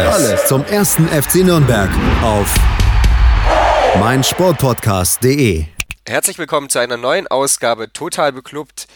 Alles, 0.00 0.46
zum 0.46 0.64
ersten 0.64 1.06
FC 1.06 1.36
Nürnberg 1.36 1.88
auf 2.20 2.52
meinsportpodcast.de. 4.00 5.66
Herzlich 6.04 6.36
willkommen 6.36 6.68
zu 6.68 6.80
einer 6.80 6.96
neuen 6.96 7.28
Ausgabe 7.28 7.92
Total 7.92 8.32
Beklubbt, 8.32 8.88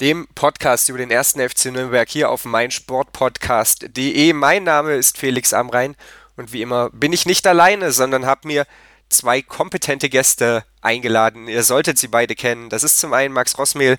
dem 0.00 0.26
Podcast 0.34 0.88
über 0.88 0.96
den 0.96 1.10
ersten 1.10 1.46
FC 1.46 1.66
Nürnberg 1.66 2.08
hier 2.08 2.30
auf 2.30 2.46
meinsportpodcast.de. 2.46 4.32
Mein 4.32 4.64
Name 4.64 4.94
ist 4.94 5.18
Felix 5.18 5.52
Amrein 5.52 5.94
und 6.36 6.54
wie 6.54 6.62
immer 6.62 6.88
bin 6.88 7.12
ich 7.12 7.26
nicht 7.26 7.46
alleine, 7.46 7.92
sondern 7.92 8.24
habe 8.24 8.48
mir 8.48 8.66
zwei 9.10 9.42
kompetente 9.42 10.08
Gäste 10.08 10.64
eingeladen. 10.80 11.48
Ihr 11.48 11.64
solltet 11.64 11.98
sie 11.98 12.08
beide 12.08 12.34
kennen. 12.34 12.70
Das 12.70 12.82
ist 12.82 12.98
zum 12.98 13.12
einen 13.12 13.34
Max 13.34 13.58
Rossmehl. 13.58 13.98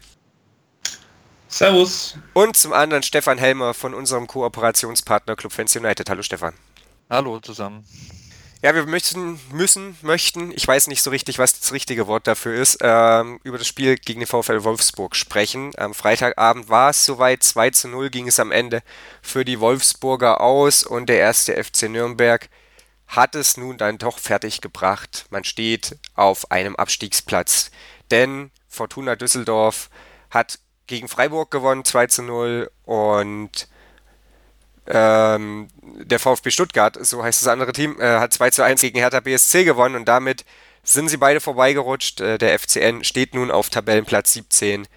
Servus. 1.47 2.17
Und 2.33 2.57
zum 2.57 2.73
anderen 2.73 3.03
Stefan 3.03 3.37
Helmer 3.37 3.73
von 3.73 3.93
unserem 3.93 4.27
Kooperationspartner 4.27 5.35
Club 5.35 5.53
Fans 5.53 5.75
United. 5.75 6.09
Hallo 6.09 6.21
Stefan. 6.21 6.53
Hallo 7.09 7.39
zusammen. 7.39 7.85
Ja, 8.63 8.73
wir 8.73 8.85
möchten, 8.87 9.39
müssen, 9.51 9.97
möchten, 10.01 10.51
ich 10.51 10.67
weiß 10.67 10.87
nicht 10.87 11.03
so 11.03 11.11
richtig, 11.11 11.37
was 11.37 11.59
das 11.59 11.71
richtige 11.71 12.07
Wort 12.07 12.25
dafür 12.25 12.59
ist, 12.59 12.79
ähm, 12.81 13.39
über 13.43 13.59
das 13.59 13.67
Spiel 13.67 13.97
gegen 13.97 14.19
den 14.19 14.27
VfL 14.27 14.63
Wolfsburg 14.63 15.15
sprechen. 15.15 15.73
Am 15.77 15.93
Freitagabend 15.93 16.67
war 16.67 16.89
es 16.89 17.05
soweit, 17.05 17.43
2 17.43 17.69
zu 17.69 17.87
0 17.87 18.09
ging 18.09 18.27
es 18.27 18.39
am 18.39 18.51
Ende 18.51 18.81
für 19.21 19.45
die 19.45 19.59
Wolfsburger 19.59 20.41
aus 20.41 20.83
und 20.83 21.07
der 21.07 21.19
erste 21.19 21.63
FC 21.63 21.83
Nürnberg 21.83 22.49
hat 23.07 23.35
es 23.35 23.57
nun 23.57 23.77
dann 23.77 23.99
doch 23.99 24.17
fertig 24.17 24.59
gebracht. 24.59 25.27
Man 25.29 25.43
steht 25.43 25.97
auf 26.15 26.51
einem 26.51 26.75
Abstiegsplatz, 26.75 27.69
denn 28.09 28.51
Fortuna 28.67 29.15
Düsseldorf 29.15 29.89
hat 30.31 30.59
gegen 30.87 31.07
Freiburg 31.07 31.51
gewonnen, 31.51 31.85
2 31.85 32.07
zu 32.07 32.23
0 32.23 32.71
und 32.85 33.67
ähm, 34.87 35.67
der 35.83 36.19
VfB 36.19 36.49
Stuttgart, 36.49 36.97
so 37.01 37.23
heißt 37.23 37.41
das 37.41 37.49
andere 37.49 37.73
Team, 37.73 37.99
äh, 37.99 38.19
hat 38.19 38.33
2 38.33 38.51
zu 38.51 38.63
1 38.63 38.81
gegen 38.81 38.99
Hertha 38.99 39.19
BSC 39.19 39.65
gewonnen 39.65 39.95
und 39.95 40.05
damit 40.05 40.45
sind 40.83 41.09
sie 41.09 41.17
beide 41.17 41.41
vorbeigerutscht. 41.41 42.21
Äh, 42.21 42.37
der 42.37 42.57
FCN 42.57 43.03
steht 43.03 43.35
nun 43.35 43.51
auf 43.51 43.69
Tabellenplatz 43.69 44.33
17. 44.33 44.87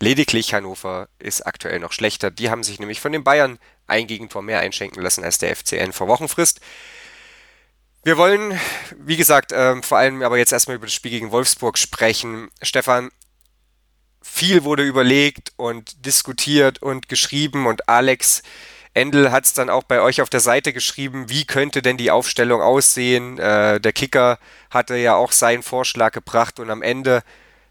Lediglich 0.00 0.54
Hannover 0.54 1.08
ist 1.18 1.46
aktuell 1.46 1.78
noch 1.80 1.92
schlechter. 1.92 2.30
Die 2.30 2.50
haben 2.50 2.62
sich 2.62 2.80
nämlich 2.80 3.00
von 3.00 3.12
den 3.12 3.24
Bayern 3.24 3.58
ein 3.86 4.06
Gegentor 4.06 4.42
mehr 4.42 4.60
einschenken 4.60 5.02
lassen 5.02 5.24
als 5.24 5.38
der 5.38 5.54
FCN 5.54 5.92
vor 5.92 6.08
Wochenfrist. 6.08 6.60
Wir 8.02 8.16
wollen, 8.16 8.58
wie 8.98 9.16
gesagt, 9.16 9.52
äh, 9.52 9.82
vor 9.82 9.98
allem 9.98 10.22
aber 10.22 10.38
jetzt 10.38 10.52
erstmal 10.52 10.76
über 10.76 10.86
das 10.86 10.94
Spiel 10.94 11.10
gegen 11.10 11.32
Wolfsburg 11.32 11.76
sprechen. 11.76 12.50
Stefan, 12.62 13.10
viel 14.26 14.64
wurde 14.64 14.82
überlegt 14.82 15.52
und 15.56 16.04
diskutiert 16.04 16.82
und 16.82 17.08
geschrieben 17.08 17.66
und 17.66 17.88
Alex 17.88 18.42
Endel 18.92 19.30
hat 19.30 19.44
es 19.44 19.52
dann 19.52 19.70
auch 19.70 19.84
bei 19.84 20.00
euch 20.00 20.22
auf 20.22 20.30
der 20.30 20.40
Seite 20.40 20.72
geschrieben, 20.72 21.28
wie 21.28 21.44
könnte 21.44 21.82
denn 21.82 21.98
die 21.98 22.10
Aufstellung 22.10 22.62
aussehen. 22.62 23.38
Äh, 23.38 23.78
der 23.80 23.92
Kicker 23.92 24.38
hatte 24.70 24.96
ja 24.96 25.14
auch 25.14 25.32
seinen 25.32 25.62
Vorschlag 25.62 26.12
gebracht 26.12 26.58
und 26.60 26.70
am 26.70 26.82
Ende, 26.82 27.22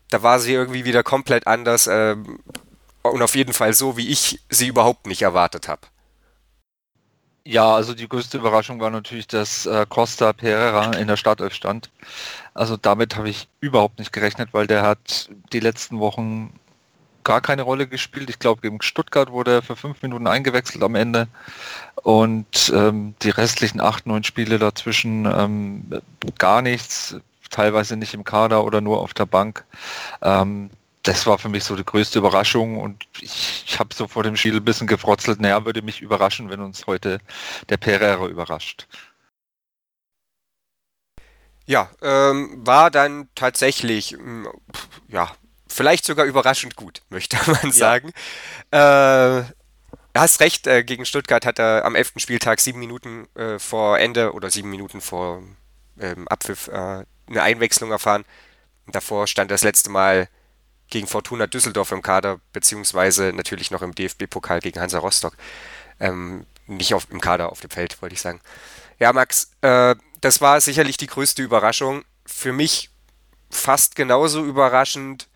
da 0.10 0.22
war 0.22 0.40
sie 0.40 0.54
irgendwie 0.54 0.86
wieder 0.86 1.04
komplett 1.04 1.48
anders 1.48 1.88
äh, 1.88 2.16
und 3.02 3.22
auf 3.22 3.36
jeden 3.36 3.54
Fall 3.54 3.74
so, 3.74 3.98
wie 3.98 4.10
ich 4.10 4.40
sie 4.50 4.68
überhaupt 4.68 5.08
nicht 5.08 5.24
erwartet 5.24 5.68
habe. 5.68 5.82
Ja, 7.48 7.76
also 7.76 7.94
die 7.94 8.10
größte 8.10 8.40
Überraschung 8.40 8.80
war 8.80 8.90
natürlich, 8.90 9.28
dass 9.28 9.68
äh, 9.68 9.86
Costa 9.88 10.34
Pereira 10.34 10.94
in 10.96 11.08
der 11.08 11.16
Startelf 11.16 11.54
stand. 11.54 11.92
Also 12.56 12.76
damit 12.76 13.16
habe 13.16 13.30
ich 13.30 13.48
überhaupt 13.60 14.00
nicht 14.00 14.12
gerechnet, 14.12 14.50
weil 14.54 14.66
der 14.66 14.82
hat 14.82 15.30
die 15.54 15.60
letzten 15.60 16.00
Wochen 16.00 16.52
gar 17.24 17.42
keine 17.42 17.62
Rolle 17.62 17.88
gespielt. 17.88 18.32
Ich 18.32 18.40
glaube, 18.40 18.62
gegen 18.62 18.82
Stuttgart 18.82 19.32
wurde 19.32 19.56
er 19.56 19.62
für 19.62 19.76
fünf 19.76 20.02
Minuten 20.02 20.26
eingewechselt 20.28 20.84
am 20.84 20.96
Ende. 20.96 21.28
Und 22.04 22.72
ähm, 22.76 23.14
die 23.22 23.30
restlichen 23.30 23.80
acht, 23.80 24.08
neun 24.08 24.24
Spiele 24.24 24.58
dazwischen 24.58 25.26
ähm, 25.26 26.02
gar 26.40 26.64
nichts, 26.64 27.18
teilweise 27.52 27.96
nicht 27.96 28.16
im 28.16 28.24
Kader 28.24 28.64
oder 28.64 28.82
nur 28.82 29.02
auf 29.02 29.14
der 29.14 29.26
Bank. 29.28 29.66
Ähm, 30.24 30.72
das 31.06 31.28
war 31.28 31.38
für 31.38 31.50
mich 31.50 31.64
so 31.64 31.76
die 31.76 31.86
größte 31.86 32.20
Überraschung 32.20 32.78
und 32.80 33.06
ich, 33.22 33.64
ich 33.68 33.80
habe 33.80 33.94
so 33.94 34.08
vor 34.08 34.24
dem 34.24 34.36
Spiel 34.36 34.56
ein 34.56 34.66
bisschen 34.66 34.88
gefrotzelt, 34.88 35.40
naja, 35.40 35.64
würde 35.64 35.82
mich 35.82 36.02
überraschen, 36.02 36.50
wenn 36.50 36.62
uns 36.62 36.88
heute 36.88 37.20
der 37.70 37.78
Pereira 37.78 38.26
überrascht. 38.28 38.88
Ja, 41.68 41.90
ähm, 42.02 42.62
war 42.66 42.92
dann 42.92 43.30
tatsächlich, 43.36 44.16
ja, 45.08 45.32
vielleicht 45.68 46.06
sogar 46.06 46.26
überraschend 46.26 46.76
gut, 46.76 47.02
möchte 47.10 47.38
man 47.50 47.72
sagen. 47.72 48.12
Ja. 48.74 49.40
Äh, 49.40 49.46
hast 50.16 50.40
recht, 50.40 50.66
äh, 50.68 50.84
gegen 50.84 51.06
Stuttgart 51.06 51.46
hat 51.46 51.60
er 51.60 51.86
am 51.86 51.96
11. 51.96 52.14
Spieltag 52.18 52.60
sieben 52.60 52.80
Minuten 52.80 53.28
äh, 53.36 53.60
vor 53.60 54.00
Ende 54.00 54.34
oder 54.34 54.50
sieben 54.50 54.70
Minuten 54.70 55.02
vor 55.02 55.44
ähm, 56.00 56.28
Abpfiff 56.28 56.68
äh, 56.68 57.06
eine 57.28 57.42
Einwechslung 57.42 57.92
erfahren. 57.92 58.26
davor 58.88 59.28
stand 59.28 59.52
das 59.52 59.64
letzte 59.64 59.90
Mal 59.90 60.30
gegen 60.90 61.08
Fortuna 61.08 61.48
Düsseldorf 61.48 61.92
im 61.92 62.02
Kader, 62.02 62.40
beziehungsweise 62.54 63.34
natürlich 63.34 63.72
noch 63.72 63.82
im 63.82 63.96
DFB-Pokal 63.96 64.60
gegen 64.60 64.80
Hansa 64.80 65.00
Rostock. 65.00 65.36
Ähm, 66.00 66.46
nicht 66.68 66.94
auf, 66.94 67.08
im 67.10 67.22
Kader, 67.22 67.52
auf 67.52 67.62
dem 67.62 67.70
Feld, 67.70 68.02
wollte 68.02 68.16
ich 68.16 68.22
sagen. 68.22 68.42
Ja, 69.00 69.14
Max, 69.14 69.52
äh, 69.62 69.96
das 70.22 70.42
war 70.42 70.60
sicherlich 70.62 70.98
die 70.98 71.08
größte 71.08 71.42
Überraschung. 71.42 72.04
Für 72.26 72.54
mich 72.54 72.90
fast 73.50 73.96
genauso 73.96 74.44
überraschend, 74.44 75.28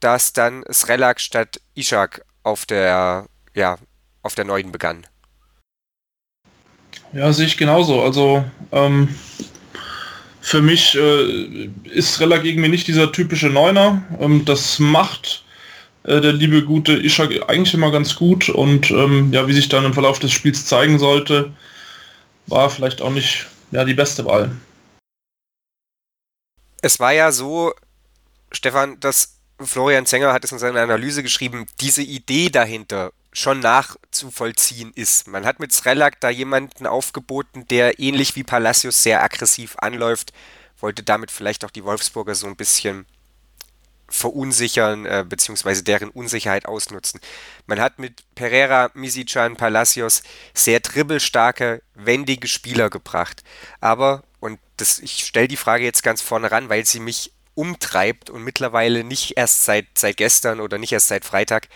dass 0.00 0.32
dann 0.32 0.64
Srelak 0.70 1.20
statt 1.20 1.60
Ishak 1.74 2.24
auf 2.42 2.66
der, 2.66 3.26
ja, 3.54 3.78
auf 4.22 4.34
der 4.34 4.44
neuen 4.44 4.72
begann. 4.72 5.06
Ja, 7.12 7.32
sehe 7.32 7.46
ich 7.46 7.56
genauso. 7.56 8.02
Also 8.02 8.44
ähm, 8.72 9.14
für 10.46 10.62
mich 10.62 10.94
äh, 10.94 11.68
ist 11.90 12.20
Rella 12.20 12.38
gegen 12.38 12.60
mir 12.60 12.68
nicht 12.68 12.86
dieser 12.86 13.10
typische 13.10 13.48
Neuner. 13.48 14.04
Ähm, 14.20 14.44
das 14.44 14.78
macht 14.78 15.44
äh, 16.04 16.20
der 16.20 16.32
liebe 16.32 16.62
gute 16.62 16.92
Ishak 16.92 17.50
eigentlich 17.50 17.74
immer 17.74 17.90
ganz 17.90 18.14
gut 18.14 18.48
und 18.48 18.92
ähm, 18.92 19.32
ja, 19.32 19.48
wie 19.48 19.52
sich 19.52 19.68
dann 19.68 19.84
im 19.84 19.92
Verlauf 19.92 20.20
des 20.20 20.30
Spiels 20.30 20.64
zeigen 20.64 21.00
sollte, 21.00 21.52
war 22.46 22.70
vielleicht 22.70 23.02
auch 23.02 23.10
nicht 23.10 23.46
ja, 23.72 23.84
die 23.84 23.94
beste 23.94 24.24
Wahl. 24.24 24.52
Es 26.80 27.00
war 27.00 27.12
ja 27.12 27.32
so, 27.32 27.74
Stefan, 28.52 29.00
dass 29.00 29.35
Florian 29.60 30.06
Zenger 30.06 30.32
hat 30.32 30.44
es 30.44 30.52
in 30.52 30.58
seiner 30.58 30.82
Analyse 30.82 31.22
geschrieben, 31.22 31.66
diese 31.80 32.02
Idee 32.02 32.50
dahinter 32.50 33.12
schon 33.32 33.60
nachzuvollziehen 33.60 34.92
ist. 34.94 35.28
Man 35.28 35.44
hat 35.44 35.60
mit 35.60 35.72
Srelak 35.72 36.20
da 36.20 36.30
jemanden 36.30 36.86
aufgeboten, 36.86 37.66
der 37.68 37.98
ähnlich 37.98 38.36
wie 38.36 38.44
Palacios 38.44 39.02
sehr 39.02 39.22
aggressiv 39.22 39.76
anläuft, 39.78 40.32
wollte 40.80 41.02
damit 41.02 41.30
vielleicht 41.30 41.64
auch 41.64 41.70
die 41.70 41.84
Wolfsburger 41.84 42.34
so 42.34 42.46
ein 42.46 42.56
bisschen 42.56 43.06
verunsichern, 44.08 45.04
äh, 45.04 45.24
beziehungsweise 45.28 45.82
deren 45.82 46.10
Unsicherheit 46.10 46.66
ausnutzen. 46.66 47.20
Man 47.66 47.80
hat 47.80 47.98
mit 47.98 48.22
Pereira, 48.34 48.90
Misicjan, 48.94 49.56
Palacios 49.56 50.22
sehr 50.54 50.80
dribbelstarke, 50.80 51.82
wendige 51.94 52.46
Spieler 52.46 52.88
gebracht. 52.88 53.42
Aber, 53.80 54.22
und 54.38 54.60
das, 54.76 54.98
ich 55.00 55.24
stelle 55.24 55.48
die 55.48 55.56
Frage 55.56 55.84
jetzt 55.84 56.02
ganz 56.02 56.22
vorne 56.22 56.50
ran, 56.50 56.68
weil 56.68 56.86
sie 56.86 57.00
mich 57.00 57.32
umtreibt 57.56 58.30
und 58.30 58.44
mittlerweile 58.44 59.02
nicht 59.02 59.36
erst 59.36 59.64
seit, 59.64 59.86
seit 59.96 60.18
gestern 60.18 60.60
oder 60.60 60.78
nicht 60.78 60.92
erst 60.92 61.08
seit 61.08 61.24
Freitag, 61.24 61.68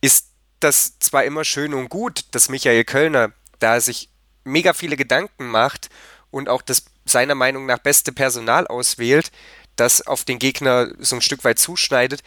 ist 0.00 0.28
das 0.58 0.98
zwar 0.98 1.24
immer 1.24 1.44
schön 1.44 1.74
und 1.74 1.88
gut, 1.88 2.24
dass 2.32 2.48
Michael 2.48 2.84
Kölner 2.84 3.32
da 3.60 3.80
sich 3.80 4.08
mega 4.44 4.72
viele 4.72 4.96
Gedanken 4.96 5.46
macht 5.48 5.90
und 6.30 6.48
auch 6.48 6.62
das 6.62 6.86
seiner 7.04 7.34
Meinung 7.34 7.66
nach 7.66 7.78
beste 7.78 8.12
Personal 8.12 8.66
auswählt, 8.66 9.30
das 9.76 10.06
auf 10.06 10.24
den 10.24 10.38
Gegner 10.38 10.92
so 10.98 11.16
ein 11.16 11.22
Stück 11.22 11.44
weit 11.44 11.58
zuschneidet, 11.58 12.22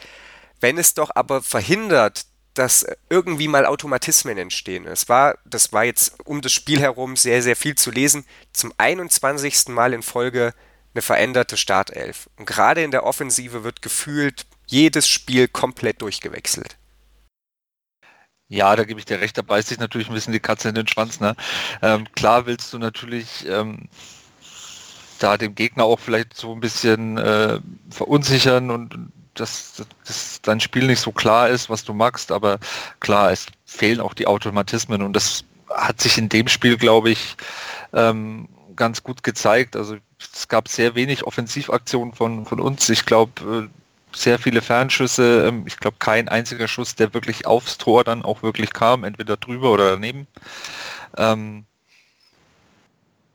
wenn 0.59 0.77
es 0.77 0.93
doch 0.93 1.11
aber 1.15 1.41
verhindert, 1.41 2.25
dass 2.53 2.85
irgendwie 3.09 3.47
mal 3.47 3.65
Automatismen 3.65 4.37
entstehen. 4.37 4.85
Es 4.85 5.07
war, 5.07 5.37
das 5.45 5.71
war 5.71 5.85
jetzt 5.85 6.19
um 6.25 6.41
das 6.41 6.51
Spiel 6.51 6.81
herum 6.81 7.15
sehr, 7.15 7.41
sehr 7.41 7.55
viel 7.55 7.75
zu 7.75 7.91
lesen, 7.91 8.25
zum 8.53 8.73
21. 8.77 9.69
Mal 9.69 9.93
in 9.93 10.03
Folge 10.03 10.53
eine 10.93 11.01
veränderte 11.01 11.57
Startelf. 11.57 12.29
Und 12.37 12.45
gerade 12.45 12.83
in 12.83 12.91
der 12.91 13.05
Offensive 13.05 13.63
wird 13.63 13.81
gefühlt 13.81 14.45
jedes 14.67 15.07
Spiel 15.07 15.47
komplett 15.47 16.01
durchgewechselt. 16.01 16.77
Ja, 18.47 18.75
da 18.75 18.83
gebe 18.83 18.99
ich 18.99 19.05
dir 19.05 19.21
recht, 19.21 19.37
da 19.37 19.43
beißt 19.43 19.69
sich 19.69 19.79
natürlich 19.79 20.09
ein 20.09 20.13
bisschen 20.13 20.33
die 20.33 20.41
Katze 20.41 20.69
in 20.69 20.75
den 20.75 20.87
Schwanz. 20.87 21.21
Ne? 21.21 21.35
Ähm, 21.81 22.05
klar 22.15 22.45
willst 22.45 22.73
du 22.73 22.79
natürlich 22.79 23.47
ähm, 23.47 23.87
da 25.19 25.37
dem 25.37 25.55
Gegner 25.55 25.85
auch 25.85 25.99
vielleicht 25.99 26.35
so 26.35 26.53
ein 26.53 26.59
bisschen 26.59 27.17
äh, 27.17 27.59
verunsichern 27.89 28.69
und 28.69 29.11
dass, 29.35 29.81
dass 30.05 30.41
dein 30.41 30.59
Spiel 30.59 30.87
nicht 30.87 30.99
so 30.99 31.13
klar 31.13 31.47
ist, 31.47 31.69
was 31.69 31.85
du 31.85 31.93
magst, 31.93 32.31
aber 32.31 32.59
klar, 32.99 33.31
es 33.31 33.45
fehlen 33.65 34.01
auch 34.01 34.13
die 34.13 34.27
Automatismen 34.27 35.01
und 35.01 35.13
das 35.13 35.45
hat 35.69 36.01
sich 36.01 36.17
in 36.17 36.27
dem 36.27 36.49
Spiel, 36.49 36.75
glaube 36.75 37.11
ich, 37.11 37.37
ähm, 37.93 38.49
ganz 38.75 39.03
gut 39.03 39.23
gezeigt. 39.23 39.75
Also 39.75 39.97
es 40.33 40.47
gab 40.47 40.67
sehr 40.67 40.95
wenig 40.95 41.25
Offensivaktionen 41.25 42.13
von, 42.13 42.45
von 42.45 42.59
uns. 42.59 42.89
Ich 42.89 43.05
glaube, 43.05 43.69
äh, 43.69 44.15
sehr 44.15 44.39
viele 44.39 44.61
Fernschüsse. 44.61 45.47
Ähm, 45.47 45.63
ich 45.67 45.77
glaube, 45.77 45.97
kein 45.99 46.29
einziger 46.29 46.67
Schuss, 46.67 46.95
der 46.95 47.13
wirklich 47.13 47.45
aufs 47.45 47.77
Tor 47.77 48.03
dann 48.03 48.23
auch 48.23 48.43
wirklich 48.43 48.73
kam, 48.73 49.03
entweder 49.03 49.37
drüber 49.37 49.71
oder 49.71 49.91
daneben. 49.91 50.27
Ähm, 51.17 51.65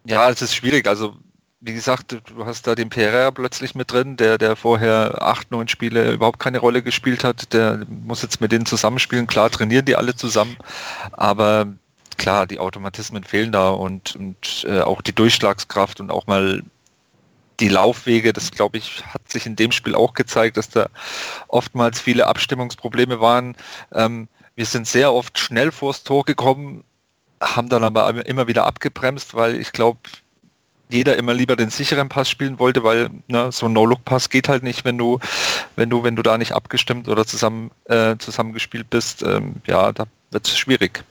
ja, 0.04 0.30
es 0.30 0.42
ist 0.42 0.54
schwierig. 0.54 0.86
Also 0.86 1.16
wie 1.60 1.74
gesagt, 1.74 2.16
du 2.26 2.46
hast 2.46 2.66
da 2.66 2.74
den 2.74 2.90
Pereira 2.90 3.30
plötzlich 3.30 3.74
mit 3.74 3.90
drin, 3.90 4.16
der, 4.16 4.38
der 4.38 4.56
vorher 4.56 5.22
acht, 5.22 5.50
neun 5.50 5.68
Spiele 5.68 6.12
überhaupt 6.12 6.38
keine 6.38 6.58
Rolle 6.58 6.82
gespielt 6.82 7.24
hat. 7.24 7.52
Der 7.52 7.84
muss 7.88 8.22
jetzt 8.22 8.40
mit 8.40 8.52
denen 8.52 8.66
zusammenspielen. 8.66 9.26
Klar, 9.26 9.50
trainieren 9.50 9.84
die 9.84 9.96
alle 9.96 10.14
zusammen, 10.14 10.56
aber 11.12 11.66
klar, 12.18 12.46
die 12.46 12.60
Automatismen 12.60 13.24
fehlen 13.24 13.52
da 13.52 13.70
und, 13.70 14.14
und 14.16 14.64
äh, 14.68 14.80
auch 14.80 15.02
die 15.02 15.14
Durchschlagskraft 15.14 16.00
und 16.00 16.10
auch 16.10 16.26
mal 16.26 16.62
die 17.60 17.68
Laufwege, 17.68 18.32
das 18.32 18.50
glaube 18.50 18.78
ich, 18.78 19.04
hat 19.06 19.30
sich 19.30 19.46
in 19.46 19.56
dem 19.56 19.72
Spiel 19.72 19.94
auch 19.94 20.14
gezeigt, 20.14 20.56
dass 20.56 20.68
da 20.68 20.88
oftmals 21.48 22.00
viele 22.00 22.26
Abstimmungsprobleme 22.26 23.20
waren. 23.20 23.56
Ähm, 23.92 24.28
wir 24.54 24.66
sind 24.66 24.86
sehr 24.86 25.12
oft 25.12 25.38
schnell 25.38 25.72
vors 25.72 26.02
Tor 26.02 26.24
gekommen, 26.24 26.84
haben 27.40 27.68
dann 27.68 27.84
aber 27.84 28.26
immer 28.26 28.46
wieder 28.46 28.66
abgebremst, 28.66 29.34
weil 29.34 29.60
ich 29.60 29.72
glaube, 29.72 29.98
jeder 30.88 31.16
immer 31.16 31.34
lieber 31.34 31.56
den 31.56 31.70
sicheren 31.70 32.08
Pass 32.08 32.30
spielen 32.30 32.58
wollte, 32.58 32.84
weil 32.84 33.10
ne, 33.26 33.50
so 33.50 33.66
ein 33.66 33.72
No-Look-Pass 33.72 34.30
geht 34.30 34.48
halt 34.48 34.62
nicht, 34.62 34.84
wenn 34.84 34.96
du, 34.96 35.18
wenn 35.74 35.90
du, 35.90 36.04
wenn 36.04 36.16
du 36.16 36.22
da 36.22 36.38
nicht 36.38 36.52
abgestimmt 36.52 37.08
oder 37.08 37.26
zusammen 37.26 37.70
äh, 37.86 38.16
zusammengespielt 38.18 38.88
bist. 38.88 39.22
Ähm, 39.22 39.56
ja, 39.66 39.92
da 39.92 40.04
wird 40.30 40.46
es 40.46 40.56
schwierig. 40.56 41.02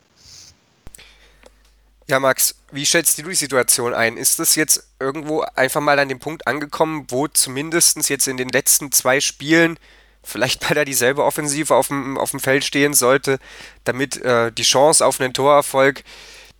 Ja, 2.07 2.19
Max, 2.19 2.55
wie 2.71 2.85
schätzt 2.85 3.17
du 3.17 3.23
die 3.23 3.33
Situation 3.33 3.95
ein? 3.95 4.15
Ist 4.17 4.37
das 4.37 4.55
jetzt 4.55 4.87
irgendwo 4.99 5.41
einfach 5.55 5.81
mal 5.81 5.97
an 5.97 6.07
dem 6.07 6.19
Punkt 6.19 6.45
angekommen, 6.45 7.07
wo 7.09 7.27
zumindest 7.27 8.09
jetzt 8.09 8.27
in 8.27 8.37
den 8.37 8.49
letzten 8.49 8.91
zwei 8.91 9.19
Spielen 9.19 9.79
vielleicht 10.23 10.61
mal 10.63 10.75
da 10.75 10.85
dieselbe 10.85 11.23
Offensive 11.23 11.73
auf 11.73 11.87
dem, 11.87 12.17
auf 12.17 12.31
dem 12.31 12.39
Feld 12.39 12.63
stehen 12.63 12.93
sollte, 12.93 13.39
damit 13.85 14.17
äh, 14.17 14.51
die 14.51 14.63
Chance 14.63 15.05
auf 15.05 15.19
einen 15.19 15.33
Torerfolg, 15.33 16.03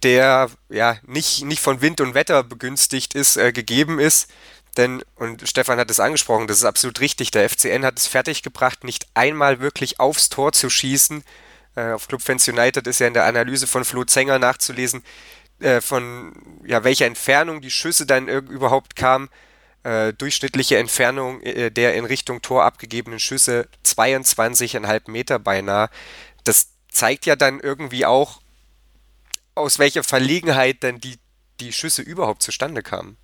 der 0.02 0.50
ja 0.70 0.98
nicht, 1.06 1.44
nicht 1.46 1.62
von 1.62 1.82
Wind 1.82 2.02
und 2.02 2.16
Wetter 2.16 2.44
begünstigt 2.44 3.14
ist, 3.14 3.38
äh, 3.38 3.52
gegeben 3.52 4.00
ist? 4.00 4.28
Denn, 4.78 5.04
und 5.16 5.48
Stefan 5.48 5.80
hat 5.80 5.92
es 5.92 6.00
angesprochen, 6.00 6.48
das 6.48 6.58
ist 6.58 6.66
absolut 6.66 7.00
richtig, 7.00 7.32
der 7.32 7.48
FCN 7.50 7.86
hat 7.86 8.00
es 8.00 8.08
fertiggebracht, 8.08 8.84
nicht 8.84 9.08
einmal 9.14 9.60
wirklich 9.60 10.00
aufs 10.00 10.30
Tor 10.30 10.52
zu 10.54 10.70
schießen. 10.70 11.24
Äh, 11.76 11.92
auf 11.92 12.08
Club 12.08 12.22
Fans 12.22 12.48
United 12.48 12.88
ist 12.88 13.00
ja 13.00 13.08
in 13.08 13.14
der 13.14 13.26
Analyse 13.26 13.68
von 13.68 13.86
Flo 13.86 14.04
Zenger 14.04 14.40
nachzulesen, 14.40 15.04
äh, 15.60 15.82
von 15.82 16.34
ja, 16.66 16.84
welcher 16.84 17.06
Entfernung 17.06 17.62
die 17.62 17.72
Schüsse 17.72 18.06
dann 18.06 18.28
überhaupt 18.28 18.96
kamen. 18.96 19.30
Äh, 19.84 20.14
durchschnittliche 20.14 20.78
Entfernung 20.78 21.42
äh, 21.42 21.70
der 21.70 21.94
in 21.94 22.06
Richtung 22.06 22.42
Tor 22.42 22.64
abgegebenen 22.64 23.20
Schüsse 23.20 23.68
22,5 23.86 25.12
Meter 25.12 25.38
beinahe. 25.38 25.90
Das 26.44 26.70
zeigt 26.90 27.28
ja 27.28 27.36
dann 27.36 27.60
irgendwie 27.60 28.06
auch, 28.06 28.42
aus 29.54 29.80
welcher 29.80 30.04
Verlegenheit 30.04 30.78
dann 30.82 31.00
die, 31.00 31.18
die 31.60 31.72
Schüsse 31.72 32.02
überhaupt 32.02 32.42
zustande 32.42 32.82
kamen. 32.82 33.18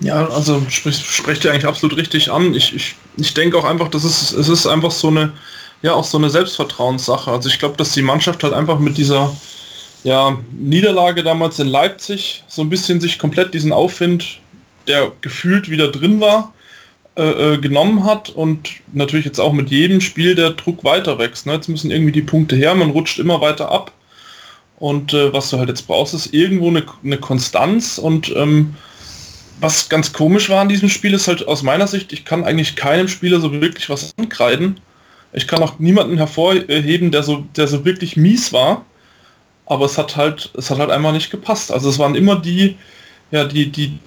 Ja, 0.00 0.28
also 0.28 0.64
spricht, 0.70 1.04
spricht 1.04 1.44
ihr 1.44 1.52
eigentlich 1.52 1.66
absolut 1.66 1.96
richtig 1.96 2.30
an. 2.30 2.54
Ich, 2.54 2.74
ich, 2.74 2.94
ich 3.16 3.34
denke 3.34 3.58
auch 3.58 3.64
einfach, 3.64 3.88
dass 3.88 4.04
es, 4.04 4.32
es 4.32 4.48
ist 4.48 4.66
einfach 4.66 4.92
so 4.92 5.08
eine, 5.08 5.34
ja, 5.82 5.94
auch 5.94 6.04
so 6.04 6.18
eine 6.18 6.30
Selbstvertrauenssache. 6.30 7.30
Also 7.30 7.48
ich 7.48 7.58
glaube, 7.58 7.76
dass 7.76 7.92
die 7.92 8.02
Mannschaft 8.02 8.42
halt 8.42 8.52
einfach 8.52 8.78
mit 8.78 8.96
dieser, 8.96 9.34
ja, 10.04 10.38
Niederlage 10.52 11.22
damals 11.22 11.58
in 11.58 11.68
Leipzig 11.68 12.44
so 12.48 12.62
ein 12.62 12.70
bisschen 12.70 13.00
sich 13.00 13.18
komplett 13.18 13.54
diesen 13.54 13.72
Aufwind, 13.72 14.40
der 14.86 15.12
gefühlt 15.20 15.70
wieder 15.70 15.88
drin 15.88 16.20
war, 16.20 16.52
äh, 17.16 17.54
äh, 17.54 17.58
genommen 17.58 18.04
hat 18.04 18.30
und 18.30 18.70
natürlich 18.92 19.26
jetzt 19.26 19.40
auch 19.40 19.52
mit 19.52 19.70
jedem 19.70 20.00
Spiel 20.00 20.34
der 20.34 20.50
Druck 20.50 20.84
weiter 20.84 21.18
wächst. 21.18 21.46
Ne? 21.46 21.54
Jetzt 21.54 21.68
müssen 21.68 21.90
irgendwie 21.90 22.12
die 22.12 22.22
Punkte 22.22 22.56
her, 22.56 22.74
man 22.74 22.90
rutscht 22.90 23.18
immer 23.18 23.40
weiter 23.40 23.70
ab. 23.70 23.92
Und 24.78 25.12
äh, 25.12 25.32
was 25.32 25.50
du 25.50 25.58
halt 25.58 25.68
jetzt 25.68 25.88
brauchst, 25.88 26.14
ist 26.14 26.32
irgendwo 26.32 26.68
eine, 26.68 26.84
eine 27.02 27.18
Konstanz 27.18 27.98
und 27.98 28.32
ähm, 28.36 28.76
was 29.60 29.88
ganz 29.88 30.12
komisch 30.12 30.48
war 30.48 30.62
in 30.62 30.68
diesem 30.68 30.88
Spiel 30.88 31.14
ist 31.14 31.26
halt 31.26 31.48
aus 31.48 31.64
meiner 31.64 31.88
Sicht, 31.88 32.12
ich 32.12 32.24
kann 32.24 32.44
eigentlich 32.44 32.76
keinem 32.76 33.08
Spieler 33.08 33.40
so 33.40 33.50
wirklich 33.52 33.90
was 33.90 34.14
ankreiden. 34.16 34.78
Ich 35.32 35.46
kann 35.46 35.62
auch 35.62 35.78
niemanden 35.78 36.16
hervorheben, 36.16 37.10
der 37.10 37.22
so, 37.22 37.44
der 37.56 37.68
so 37.68 37.84
wirklich 37.84 38.16
mies 38.16 38.52
war 38.52 38.84
aber 39.68 39.84
es 39.84 39.98
hat 39.98 40.16
halt, 40.16 40.50
es 40.56 40.70
hat 40.70 40.78
halt 40.78 40.90
einmal 40.90 41.12
nicht 41.12 41.30
gepasst. 41.30 41.70
Also 41.70 41.90
es 41.90 41.98
waren 41.98 42.14
immer 42.14 42.36
die, 42.36 42.76
ja, 43.30 43.44
die, 43.44 43.70
die 43.70 43.98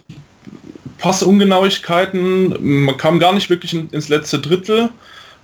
Passungenauigkeiten, 0.98 2.86
man 2.86 2.98
kam 2.98 3.20
gar 3.20 3.34
nicht 3.34 3.50
wirklich 3.50 3.74
in, 3.74 3.90
ins 3.92 4.10
letzte 4.10 4.40
Drittel. 4.40 4.90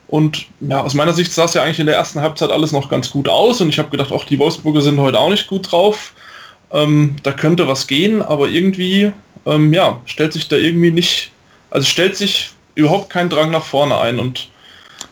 Und 0.08 0.48
ja, 0.62 0.82
aus 0.82 0.96
meiner 0.96 1.14
Sicht 1.14 1.32
sah 1.32 1.46
es 1.46 1.54
ja 1.54 1.62
eigentlich 1.62 1.80
in 1.80 1.86
der 1.86 1.96
ersten 1.96 2.22
Halbzeit 2.22 2.50
alles 2.50 2.72
noch 2.72 2.90
ganz 2.90 3.12
gut 3.12 3.30
aus 3.30 3.62
und 3.62 3.70
ich 3.70 3.78
habe 3.78 3.90
gedacht, 3.90 4.12
auch 4.12 4.24
die 4.24 4.40
Wolfsburger 4.40 4.82
sind 4.82 5.00
heute 5.00 5.20
auch 5.20 5.30
nicht 5.30 5.48
gut 5.48 5.72
drauf. 5.72 6.14
Ähm, 6.72 7.18
da 7.24 7.32
könnte 7.32 7.68
was 7.68 7.88
gehen, 7.88 8.22
aber 8.22 8.48
irgendwie, 8.48 9.12
ähm, 9.46 9.74
ja, 9.74 10.02
stellt 10.06 10.34
sich 10.34 10.48
da 10.48 10.56
irgendwie 10.56 10.92
nicht, 10.92 11.32
also 11.70 11.86
stellt 11.86 12.16
sich 12.16 12.52
überhaupt 12.76 13.10
kein 13.10 13.30
Drang 13.30 13.52
nach 13.52 13.64
vorne 13.64 13.98
ein 14.00 14.20
und 14.20 14.50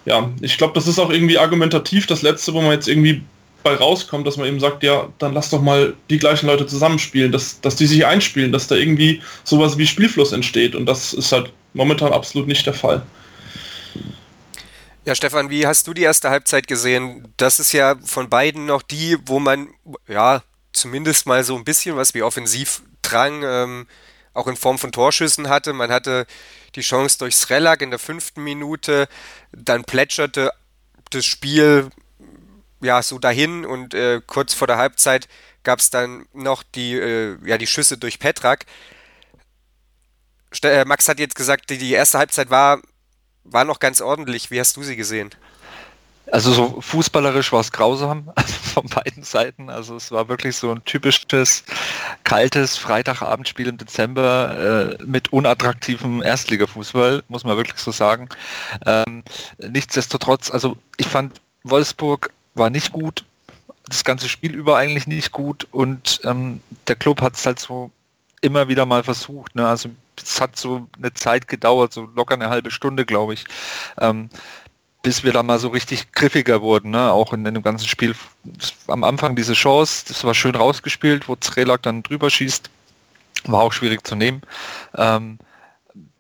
ja, 0.06 0.30
ich 0.42 0.58
glaube, 0.58 0.74
das 0.74 0.88
ist 0.88 1.00
auch 1.00 1.10
irgendwie 1.10 1.38
argumentativ 1.38 2.08
das 2.08 2.22
letzte, 2.22 2.54
wo 2.54 2.62
man 2.62 2.72
jetzt 2.72 2.88
irgendwie 2.88 3.24
bei 3.64 3.74
rauskommt, 3.76 4.28
dass 4.28 4.38
man 4.38 4.48
eben 4.48 4.60
sagt, 4.60 4.84
ja, 4.84 5.10
dann 5.18 5.34
lass 5.34 5.50
doch 5.50 5.62
mal 5.62 5.96
die 6.12 6.20
gleichen 6.20 6.46
Leute 6.46 6.68
zusammenspielen, 6.68 7.32
dass, 7.32 7.60
dass 7.62 7.76
die 7.76 7.88
sich 7.88 8.06
einspielen, 8.06 8.52
dass 8.52 8.68
da 8.68 8.76
irgendwie 8.76 9.24
sowas 9.44 9.80
wie 9.80 9.88
Spielfluss 9.88 10.32
entsteht. 10.32 10.76
Und 10.76 10.86
das 10.86 11.14
ist 11.14 11.32
halt 11.32 11.52
momentan 11.74 12.14
absolut 12.14 12.48
nicht 12.48 12.66
der 12.68 12.76
Fall. 12.76 13.02
Ja, 15.04 15.16
Stefan, 15.16 15.50
wie 15.50 15.66
hast 15.66 15.88
du 15.88 15.96
die 15.96 16.04
erste 16.04 16.30
Halbzeit 16.30 16.68
gesehen? 16.68 17.28
Das 17.38 17.60
ist 17.60 17.72
ja 17.72 17.96
von 18.04 18.30
beiden 18.30 18.68
noch 18.68 18.84
die, 18.84 19.18
wo 19.26 19.40
man 19.40 19.70
ja 20.08 20.44
zumindest 20.72 21.26
mal 21.26 21.44
so 21.44 21.56
ein 21.56 21.64
bisschen 21.64 21.96
was 21.96 22.14
wie 22.14 22.22
Offensivdrang 22.22 23.44
ähm, 23.44 23.88
auch 24.36 24.48
in 24.48 24.56
Form 24.56 24.78
von 24.78 24.92
Torschüssen 24.92 25.50
hatte. 25.50 25.74
Man 25.74 25.92
hatte 25.92 26.28
die 26.76 26.82
Chance 26.82 27.18
durch 27.18 27.36
Srelak 27.36 27.82
in 27.82 27.90
der 27.90 28.00
fünften 28.00 28.44
Minute, 28.44 29.08
dann 29.52 29.84
plätscherte 29.84 30.52
das 31.10 31.26
Spiel 31.26 31.90
ja, 32.82 33.02
so 33.02 33.18
dahin 33.18 33.66
und 33.66 33.94
äh, 33.94 34.22
kurz 34.26 34.54
vor 34.54 34.68
der 34.68 34.78
Halbzeit 34.78 35.28
gab 35.64 35.80
es 35.80 35.90
dann 35.90 36.28
noch 36.34 36.64
die, 36.64 36.94
äh, 36.94 37.38
ja, 37.44 37.58
die 37.58 37.68
Schüsse 37.68 37.98
durch 37.98 38.20
Petrak. 38.20 38.66
Äh, 40.64 40.86
Max 40.86 41.10
hat 41.10 41.20
jetzt 41.20 41.36
gesagt, 41.36 41.70
die 41.70 41.92
erste 41.92 42.20
Halbzeit 42.20 42.50
war, 42.50 42.82
war 43.44 43.64
noch 43.64 43.80
ganz 43.80 44.02
ordentlich. 44.02 44.52
Wie 44.52 44.60
hast 44.60 44.78
du 44.78 44.84
sie 44.84 44.96
gesehen? 44.96 45.32
Also 46.32 46.52
so 46.52 46.82
fußballerisch 46.82 47.52
war 47.52 47.62
es 47.62 47.72
grausam 47.72 48.32
also 48.36 48.54
von 48.54 48.86
beiden 48.88 49.24
Seiten. 49.24 49.70
Also 49.70 49.96
es 49.96 50.12
war 50.12 50.28
wirklich 50.28 50.56
so 50.56 50.72
ein 50.72 50.84
typisches 50.86 51.64
kaltes 52.24 52.78
Freitagabendspiel 52.78 53.68
im 53.68 53.78
Dezember 53.78 54.98
äh, 55.00 55.04
mit 55.04 55.32
unattraktivem 55.32 56.22
Erstligafußball, 56.22 57.24
muss 57.28 57.44
man 57.44 57.58
wirklich 57.58 57.80
so 57.80 57.92
sagen. 57.92 58.30
Ähm, 58.86 59.24
nichtsdestotrotz, 59.60 60.52
also 60.52 60.78
ich 60.98 61.08
fand 61.08 61.40
Wolfsburg 61.64 62.32
war 62.54 62.70
nicht 62.70 62.92
gut. 62.92 63.26
Das 63.88 64.04
ganze 64.04 64.30
Spiel 64.30 64.56
über 64.56 64.78
eigentlich 64.78 65.06
nicht 65.06 65.32
gut 65.32 65.68
und 65.72 66.20
ähm, 66.24 66.62
der 66.88 66.96
Club 66.96 67.22
hat 67.22 67.36
es 67.36 67.46
halt 67.46 67.60
so 67.60 67.92
immer 68.42 68.68
wieder 68.68 68.86
mal 68.86 69.04
versucht. 69.04 69.56
Ne? 69.56 69.68
Also 69.68 69.90
es 70.22 70.42
hat 70.42 70.56
so 70.58 70.88
eine 70.98 71.14
Zeit 71.14 71.48
gedauert, 71.48 71.94
so 71.94 72.10
locker 72.16 72.36
eine 72.36 72.50
halbe 72.50 72.72
Stunde, 72.72 73.06
glaube 73.06 73.34
ich, 73.34 73.46
ähm, 74.00 74.30
bis 75.06 75.24
wir 75.24 75.32
da 75.32 75.44
mal 75.44 75.60
so 75.60 75.68
richtig 75.68 76.14
griffiger 76.14 76.64
wurden. 76.64 76.90
Ne? 76.90 77.12
Auch 77.12 77.32
in, 77.32 77.46
in, 77.46 77.54
dem 77.54 77.62
ganzen 77.62 77.88
Spiel. 77.88 78.16
Am 78.88 79.04
Anfang 79.04 79.36
diese 79.36 79.54
Chance, 79.54 80.06
das 80.08 80.24
war 80.24 80.34
schön 80.34 80.56
rausgespielt, 80.56 81.30
wo 81.30 81.36
Zrelak 81.36 81.84
dann 81.84 82.02
drüber 82.02 82.32
schießt. 82.32 82.72
War 83.44 83.62
auch 83.62 83.72
schwierig 83.72 84.06
zu 84.06 84.16
nehmen. 84.16 84.42
Ähm, 84.98 85.38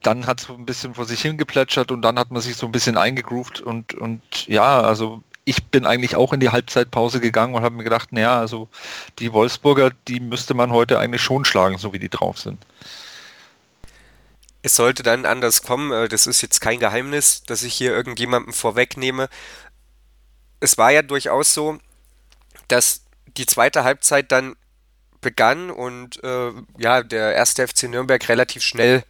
dann 0.03 0.27
hat 0.27 0.39
es 0.39 0.45
so 0.45 0.53
ein 0.53 0.67
bisschen 0.67 0.93
vor 0.93 1.05
sich 1.05 1.19
hingeplätschert 1.19 1.91
und 1.91 2.03
dann 2.03 2.19
hat 2.19 2.29
man 2.29 2.43
sich 2.43 2.57
so 2.57 2.67
ein 2.67 2.71
bisschen 2.71 2.95
eingegroovt 2.95 3.59
und, 3.59 3.95
und 3.95 4.21
ja, 4.45 4.81
also 4.81 5.23
ich 5.45 5.65
bin 5.65 5.87
eigentlich 5.87 6.15
auch 6.15 6.31
in 6.31 6.39
die 6.39 6.49
Halbzeitpause 6.49 7.19
gegangen 7.19 7.55
und 7.55 7.63
habe 7.63 7.75
mir 7.75 7.83
gedacht, 7.83 8.11
naja, 8.11 8.39
also 8.39 8.69
die 9.17 9.33
Wolfsburger, 9.33 9.89
die 10.07 10.19
müsste 10.19 10.53
man 10.53 10.71
heute 10.71 10.99
eigentlich 10.99 11.23
schon 11.23 11.43
schlagen, 11.43 11.79
so 11.79 11.91
wie 11.91 11.99
die 11.99 12.09
drauf 12.09 12.37
sind. 12.37 12.63
Es 14.65 14.75
sollte 14.77 15.03
dann 15.03 15.27
anders 15.27 15.61
kommen, 15.61 15.91
äh, 15.91 16.07
das 16.07 16.25
ist 16.25 16.41
jetzt 16.41 16.59
kein 16.59 16.79
Geheimnis, 16.79 17.43
dass 17.43 17.61
ich 17.61 17.75
hier 17.75 17.91
irgendjemandem 17.91 18.51
vorwegnehme. 18.51 19.29
es 20.59 20.79
war 20.79 20.89
ja 20.89 21.03
durchaus 21.03 21.53
so, 21.53 21.77
dass 22.67 23.01
die 23.37 23.45
zweite 23.45 23.83
Halbzeit 23.83 24.31
dann 24.31 24.55
begann 25.21 25.69
und 25.69 26.23
äh, 26.23 26.51
ja, 26.79 27.03
der 27.03 27.35
erste 27.35 27.67
FC 27.67 27.83
Nürnberg 27.83 28.27
relativ 28.27 28.63
schnell 28.63 29.03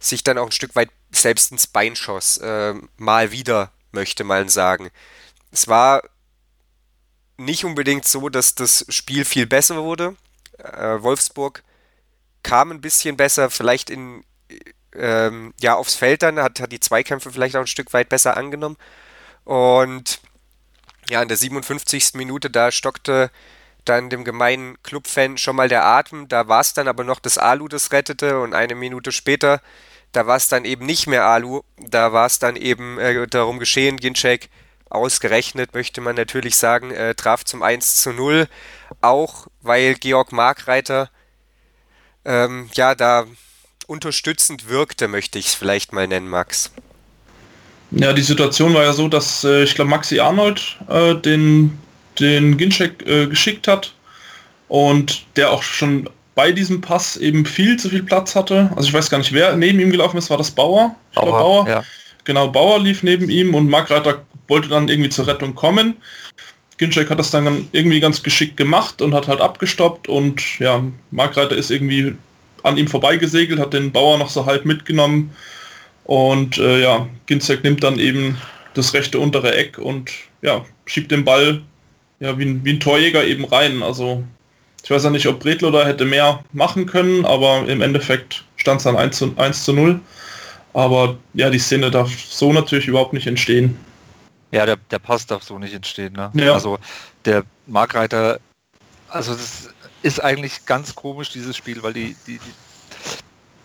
sich 0.00 0.24
dann 0.24 0.38
auch 0.38 0.46
ein 0.46 0.52
Stück 0.52 0.74
weit 0.74 0.90
selbst 1.12 1.52
ins 1.52 1.68
Bein 1.68 1.94
schoss. 1.94 2.38
Äh, 2.38 2.74
mal 2.96 3.30
wieder, 3.30 3.70
möchte 3.92 4.24
man 4.24 4.48
sagen. 4.48 4.90
Es 5.52 5.68
war 5.68 6.02
nicht 7.36 7.64
unbedingt 7.64 8.06
so, 8.06 8.28
dass 8.28 8.56
das 8.56 8.86
Spiel 8.88 9.24
viel 9.24 9.46
besser 9.46 9.84
wurde. 9.84 10.16
Äh, 10.58 11.00
Wolfsburg 11.00 11.62
kam 12.42 12.72
ein 12.72 12.80
bisschen 12.80 13.16
besser, 13.16 13.50
vielleicht 13.50 13.88
in 13.88 14.24
ähm, 14.94 15.54
ja 15.60 15.74
aufs 15.74 15.94
Feld 15.94 16.22
dann, 16.22 16.38
hat, 16.40 16.60
hat 16.60 16.72
die 16.72 16.80
Zweikämpfe 16.80 17.30
vielleicht 17.30 17.56
auch 17.56 17.60
ein 17.60 17.66
Stück 17.66 17.92
weit 17.92 18.08
besser 18.08 18.36
angenommen. 18.36 18.76
Und 19.44 20.20
ja, 21.10 21.22
in 21.22 21.28
der 21.28 21.36
57. 21.36 22.14
Minute, 22.14 22.50
da 22.50 22.70
stockte 22.70 23.30
dann 23.84 24.08
dem 24.08 24.24
gemeinen 24.24 24.82
Clubfan 24.82 25.36
schon 25.36 25.56
mal 25.56 25.68
der 25.68 25.84
Atem. 25.84 26.28
Da 26.28 26.48
war 26.48 26.60
es 26.60 26.72
dann 26.72 26.88
aber 26.88 27.04
noch 27.04 27.20
das 27.20 27.36
Alu, 27.38 27.68
das 27.68 27.92
rettete. 27.92 28.40
Und 28.40 28.54
eine 28.54 28.74
Minute 28.74 29.12
später, 29.12 29.60
da 30.12 30.26
war 30.26 30.36
es 30.36 30.48
dann 30.48 30.64
eben 30.64 30.86
nicht 30.86 31.06
mehr 31.06 31.26
Alu. 31.26 31.62
Da 31.76 32.12
war 32.12 32.26
es 32.26 32.38
dann 32.38 32.56
eben 32.56 32.98
äh, 32.98 33.26
darum 33.26 33.58
geschehen, 33.58 33.98
Ginczek 33.98 34.48
ausgerechnet, 34.88 35.74
möchte 35.74 36.00
man 36.00 36.14
natürlich 36.14 36.56
sagen, 36.56 36.90
äh, 36.92 37.14
traf 37.14 37.44
zum 37.44 37.62
1 37.62 37.96
zu 38.00 38.12
0. 38.12 38.48
Auch 39.00 39.48
weil 39.60 39.94
Georg 39.94 40.32
Markreiter 40.32 41.10
ähm, 42.24 42.70
ja 42.74 42.94
da 42.94 43.26
unterstützend 43.86 44.68
wirkte, 44.68 45.08
möchte 45.08 45.38
ich 45.38 45.46
es 45.46 45.54
vielleicht 45.54 45.92
mal 45.92 46.06
nennen, 46.06 46.28
Max. 46.28 46.72
Ja, 47.90 48.12
die 48.12 48.22
Situation 48.22 48.74
war 48.74 48.82
ja 48.82 48.92
so, 48.92 49.08
dass 49.08 49.44
äh, 49.44 49.62
ich 49.62 49.74
glaube 49.74 49.90
Maxi 49.90 50.18
Arnold 50.18 50.76
äh, 50.88 51.14
den, 51.14 51.78
den 52.18 52.56
Ginczek 52.56 53.06
äh, 53.06 53.26
geschickt 53.26 53.68
hat 53.68 53.94
und 54.68 55.24
der 55.36 55.50
auch 55.50 55.62
schon 55.62 56.08
bei 56.34 56.50
diesem 56.50 56.80
Pass 56.80 57.16
eben 57.16 57.46
viel 57.46 57.78
zu 57.78 57.88
viel 57.90 58.02
Platz 58.02 58.34
hatte. 58.34 58.70
Also 58.74 58.88
ich 58.88 58.94
weiß 58.94 59.10
gar 59.10 59.18
nicht, 59.18 59.32
wer 59.32 59.56
neben 59.56 59.78
ihm 59.78 59.90
gelaufen 59.90 60.16
ist, 60.16 60.30
war 60.30 60.38
das 60.38 60.50
Bauer? 60.50 60.96
Ich 61.12 61.16
Bauer, 61.16 61.38
Bauer. 61.38 61.68
Ja. 61.68 61.84
Genau, 62.24 62.48
Bauer 62.48 62.80
lief 62.80 63.02
neben 63.02 63.28
ihm 63.28 63.54
und 63.54 63.68
Markreiter 63.68 64.24
wollte 64.48 64.68
dann 64.68 64.88
irgendwie 64.88 65.10
zur 65.10 65.26
Rettung 65.26 65.54
kommen. 65.54 65.96
Ginczek 66.78 67.10
hat 67.10 67.20
das 67.20 67.30
dann 67.30 67.68
irgendwie 67.70 68.00
ganz 68.00 68.22
geschickt 68.22 68.56
gemacht 68.56 69.00
und 69.00 69.14
hat 69.14 69.28
halt 69.28 69.40
abgestoppt 69.40 70.08
und 70.08 70.58
ja, 70.58 70.82
Markreiter 71.12 71.56
ist 71.56 71.70
irgendwie 71.70 72.16
an 72.64 72.76
ihm 72.76 72.88
vorbeigesegelt, 72.88 73.60
hat 73.60 73.72
den 73.72 73.92
Bauer 73.92 74.18
noch 74.18 74.30
so 74.30 74.46
halb 74.46 74.64
mitgenommen 74.64 75.30
und 76.04 76.58
äh, 76.58 76.82
ja, 76.82 77.06
Ginzek 77.26 77.62
nimmt 77.62 77.84
dann 77.84 77.98
eben 77.98 78.36
das 78.74 78.92
rechte 78.92 79.18
untere 79.20 79.54
Eck 79.54 79.78
und 79.78 80.10
ja, 80.42 80.64
schiebt 80.86 81.12
den 81.12 81.24
Ball 81.24 81.62
ja, 82.20 82.36
wie, 82.38 82.44
ein, 82.44 82.64
wie 82.64 82.72
ein 82.72 82.80
Torjäger 82.80 83.24
eben 83.24 83.44
rein. 83.44 83.82
Also 83.82 84.24
ich 84.82 84.90
weiß 84.90 85.04
ja 85.04 85.10
nicht, 85.10 85.26
ob 85.26 85.40
Bredlo 85.40 85.70
da 85.70 85.86
hätte 85.86 86.04
mehr 86.04 86.42
machen 86.52 86.86
können, 86.86 87.24
aber 87.24 87.66
im 87.68 87.80
Endeffekt 87.80 88.44
stand 88.56 88.78
es 88.78 88.84
dann 88.84 88.96
1 88.96 89.16
zu, 89.16 89.34
1 89.36 89.64
zu 89.64 89.72
0. 89.72 90.00
Aber 90.72 91.16
ja, 91.34 91.50
die 91.50 91.58
Szene 91.58 91.90
darf 91.90 92.10
so 92.18 92.52
natürlich 92.52 92.88
überhaupt 92.88 93.12
nicht 93.12 93.26
entstehen. 93.26 93.78
Ja, 94.50 94.66
der, 94.66 94.76
der 94.90 94.98
Pass 94.98 95.26
darf 95.26 95.42
so 95.42 95.58
nicht 95.58 95.74
entstehen. 95.74 96.14
Ne? 96.14 96.30
Ja. 96.34 96.54
Also 96.54 96.78
der 97.24 97.44
Markreiter, 97.66 98.40
also 99.08 99.32
das 99.32 99.68
ist 100.04 100.22
eigentlich 100.22 100.66
ganz 100.66 100.94
komisch, 100.94 101.30
dieses 101.30 101.56
Spiel, 101.56 101.82
weil 101.82 101.94
die, 101.94 102.14
die, 102.26 102.38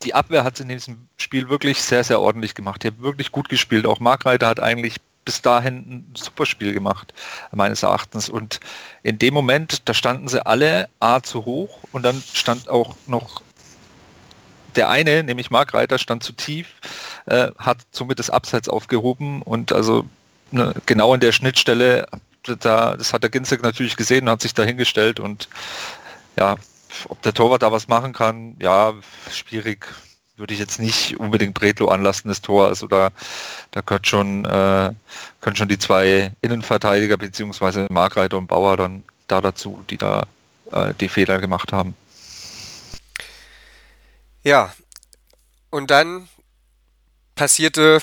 die 0.03 0.13
Abwehr 0.13 0.45
hat 0.45 0.59
in 0.61 0.69
diesem 0.69 1.09
Spiel 1.17 1.49
wirklich 1.49 1.81
sehr, 1.81 2.05
sehr 2.05 2.21
ordentlich 2.21 2.55
gemacht. 2.55 2.81
Die 2.81 2.87
hat 2.87 3.01
wirklich 3.01 3.33
gut 3.33 3.49
gespielt. 3.49 3.85
Auch 3.85 3.99
Markreiter 3.99 4.47
hat 4.47 4.61
eigentlich 4.61 4.95
bis 5.25 5.41
dahin 5.41 5.75
ein 5.75 6.15
super 6.15 6.45
Spiel 6.45 6.73
gemacht, 6.73 7.13
meines 7.51 7.83
Erachtens. 7.83 8.29
Und 8.29 8.61
in 9.03 9.19
dem 9.19 9.33
Moment, 9.33 9.89
da 9.89 9.93
standen 9.93 10.29
sie 10.29 10.45
alle 10.45 10.87
A 11.01 11.21
zu 11.21 11.43
hoch 11.43 11.79
und 11.91 12.03
dann 12.03 12.23
stand 12.33 12.69
auch 12.69 12.95
noch 13.05 13.41
der 14.77 14.89
eine, 14.89 15.23
nämlich 15.23 15.51
Markreiter, 15.51 15.97
stand 15.97 16.23
zu 16.23 16.31
tief, 16.31 16.67
äh, 17.25 17.51
hat 17.57 17.79
somit 17.91 18.17
das 18.17 18.29
Abseits 18.29 18.69
aufgehoben 18.69 19.41
und 19.41 19.73
also 19.73 20.05
ne, 20.51 20.73
genau 20.85 21.13
in 21.13 21.19
der 21.19 21.33
Schnittstelle, 21.33 22.07
da, 22.43 22.95
das 22.95 23.11
hat 23.11 23.23
der 23.23 23.29
Ginzek 23.29 23.61
natürlich 23.61 23.97
gesehen 23.97 24.23
und 24.23 24.31
hat 24.31 24.41
sich 24.41 24.53
dahingestellt 24.53 25.19
und 25.19 25.49
ja, 26.39 26.55
ob 27.09 27.21
der 27.21 27.33
Torwart 27.33 27.61
da 27.61 27.71
was 27.71 27.87
machen 27.87 28.13
kann, 28.13 28.55
ja, 28.59 28.93
schwierig. 29.31 29.85
Würde 30.37 30.53
ich 30.53 30.59
jetzt 30.61 30.79
nicht 30.79 31.19
unbedingt 31.19 31.53
Bretlo 31.53 31.89
anlassen, 31.89 32.29
das 32.29 32.41
Tor. 32.41 32.67
Also 32.67 32.87
da, 32.87 33.09
da 33.71 33.81
gehört 33.81 34.07
schon, 34.07 34.45
äh, 34.45 34.93
können 35.41 35.55
schon 35.57 35.67
die 35.67 35.77
zwei 35.77 36.31
Innenverteidiger 36.39 37.17
beziehungsweise 37.17 37.87
Markreiter 37.89 38.37
und 38.37 38.47
Bauer 38.47 38.77
dann 38.77 39.03
da 39.27 39.41
dazu, 39.41 39.83
die 39.89 39.97
da 39.97 40.27
äh, 40.71 40.93
die 41.01 41.09
Fehler 41.09 41.39
gemacht 41.39 41.73
haben. 41.73 41.93
Ja, 44.43 44.73
und 45.71 45.91
dann 45.91 46.29
passierte 47.35 47.99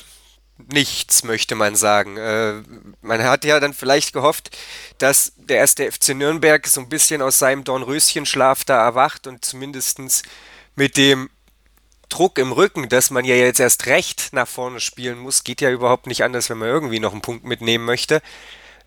nichts, 0.71 1.23
möchte 1.23 1.55
man 1.55 1.75
sagen. 1.75 2.17
Äh, 2.17 2.63
man 3.01 3.23
hat 3.23 3.45
ja 3.45 3.59
dann 3.59 3.73
vielleicht 3.73 4.13
gehofft, 4.13 4.55
dass 4.97 5.33
der 5.37 5.57
erste 5.57 5.91
FC 5.91 6.09
Nürnberg 6.09 6.65
so 6.67 6.81
ein 6.81 6.89
bisschen 6.89 7.21
aus 7.21 7.39
seinem 7.39 7.63
Dornröschenschlaf 7.63 8.65
da 8.65 8.83
erwacht 8.83 9.27
und 9.27 9.45
zumindestens 9.45 10.23
mit 10.75 10.97
dem 10.97 11.29
Druck 12.09 12.37
im 12.37 12.51
Rücken, 12.51 12.89
dass 12.89 13.11
man 13.11 13.25
ja 13.25 13.35
jetzt 13.35 13.59
erst 13.59 13.85
recht 13.87 14.29
nach 14.31 14.47
vorne 14.47 14.79
spielen 14.79 15.19
muss, 15.19 15.43
geht 15.43 15.61
ja 15.61 15.69
überhaupt 15.71 16.07
nicht 16.07 16.23
anders, 16.23 16.49
wenn 16.49 16.57
man 16.57 16.69
irgendwie 16.69 16.99
noch 16.99 17.11
einen 17.11 17.21
Punkt 17.21 17.43
mitnehmen 17.43 17.85
möchte, 17.85 18.21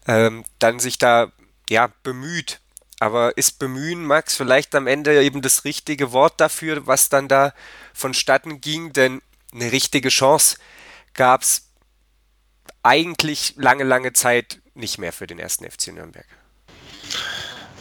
ähm, 0.06 0.44
dann 0.58 0.80
sich 0.80 0.98
da 0.98 1.30
ja 1.68 1.90
bemüht. 2.02 2.60
Aber 2.98 3.36
ist 3.38 3.58
bemühen, 3.58 4.04
Max, 4.04 4.36
vielleicht 4.36 4.74
am 4.74 4.86
Ende 4.86 5.22
eben 5.22 5.40
das 5.40 5.64
richtige 5.64 6.12
Wort 6.12 6.38
dafür, 6.38 6.86
was 6.86 7.08
dann 7.08 7.28
da 7.28 7.54
vonstatten 7.94 8.60
ging? 8.60 8.92
Denn 8.92 9.22
eine 9.54 9.72
richtige 9.72 10.10
Chance 10.10 10.56
gab 11.14 11.42
es 11.42 11.62
eigentlich 12.82 13.54
lange, 13.56 13.84
lange 13.84 14.12
Zeit 14.12 14.60
nicht 14.74 14.98
mehr 14.98 15.12
für 15.12 15.26
den 15.26 15.38
ersten 15.38 15.64
FC 15.64 15.88
Nürnberg. 15.88 16.26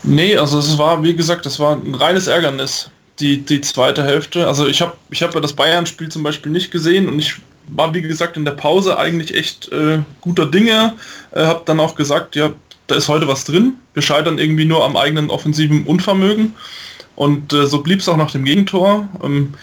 Nee, 0.04 0.38
also 0.38 0.60
es 0.60 0.78
war, 0.78 1.04
wie 1.04 1.16
gesagt, 1.16 1.46
es 1.46 1.60
war 1.60 1.76
ein 1.76 1.96
reines 1.96 2.28
Ärgernis, 2.28 2.90
die, 3.20 3.42
die 3.42 3.62
zweite 3.62 4.04
Hälfte. 4.04 4.48
Also 4.48 4.68
ich 4.68 4.82
habe 4.82 4.96
ich 5.10 5.22
hab 5.22 5.34
ja 5.34 5.42
das 5.42 5.54
Bayern-Spiel 5.54 6.10
zum 6.10 6.24
Beispiel 6.24 6.52
nicht 6.52 6.72
gesehen 6.72 7.08
und 7.10 7.20
ich 7.20 7.36
war, 7.68 7.94
wie 7.94 8.02
gesagt, 8.02 8.38
in 8.38 8.46
der 8.46 8.54
Pause 8.54 8.98
eigentlich 8.98 9.36
echt 9.36 9.72
äh, 9.72 10.00
guter 10.22 10.46
Dinge. 10.46 10.94
Äh, 11.32 11.46
habe 11.46 11.64
dann 11.66 11.80
auch 11.80 11.96
gesagt, 11.96 12.36
ja, 12.36 12.52
da 12.88 12.96
ist 12.96 13.08
heute 13.08 13.28
was 13.28 13.44
drin. 13.44 13.76
Wir 13.94 14.02
scheitern 14.02 14.40
irgendwie 14.40 14.66
nur 14.66 14.84
am 14.84 14.98
eigenen 14.98 15.30
offensiven 15.30 15.86
Unvermögen. 15.86 16.56
Und 17.16 17.54
äh, 17.54 17.68
so 17.68 17.82
blieb 17.84 18.00
es 18.00 18.10
auch 18.10 18.18
nach 18.18 18.32
dem 18.32 18.46
Gegentor. 18.46 19.08
Ähm, 19.22 19.54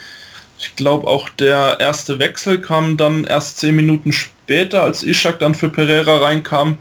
ich 0.59 0.75
glaube 0.77 1.07
auch 1.07 1.29
der 1.29 1.77
erste 1.81 2.19
Wechsel 2.19 2.61
kam 2.61 2.97
dann 2.97 3.25
erst 3.25 3.59
zehn 3.59 3.77
Minuten 3.77 4.13
später, 4.13 4.83
als 4.83 5.03
Ishak 5.03 5.39
dann 5.39 5.55
für 5.55 5.69
Pereira 5.69 6.19
reinkam. 6.19 6.79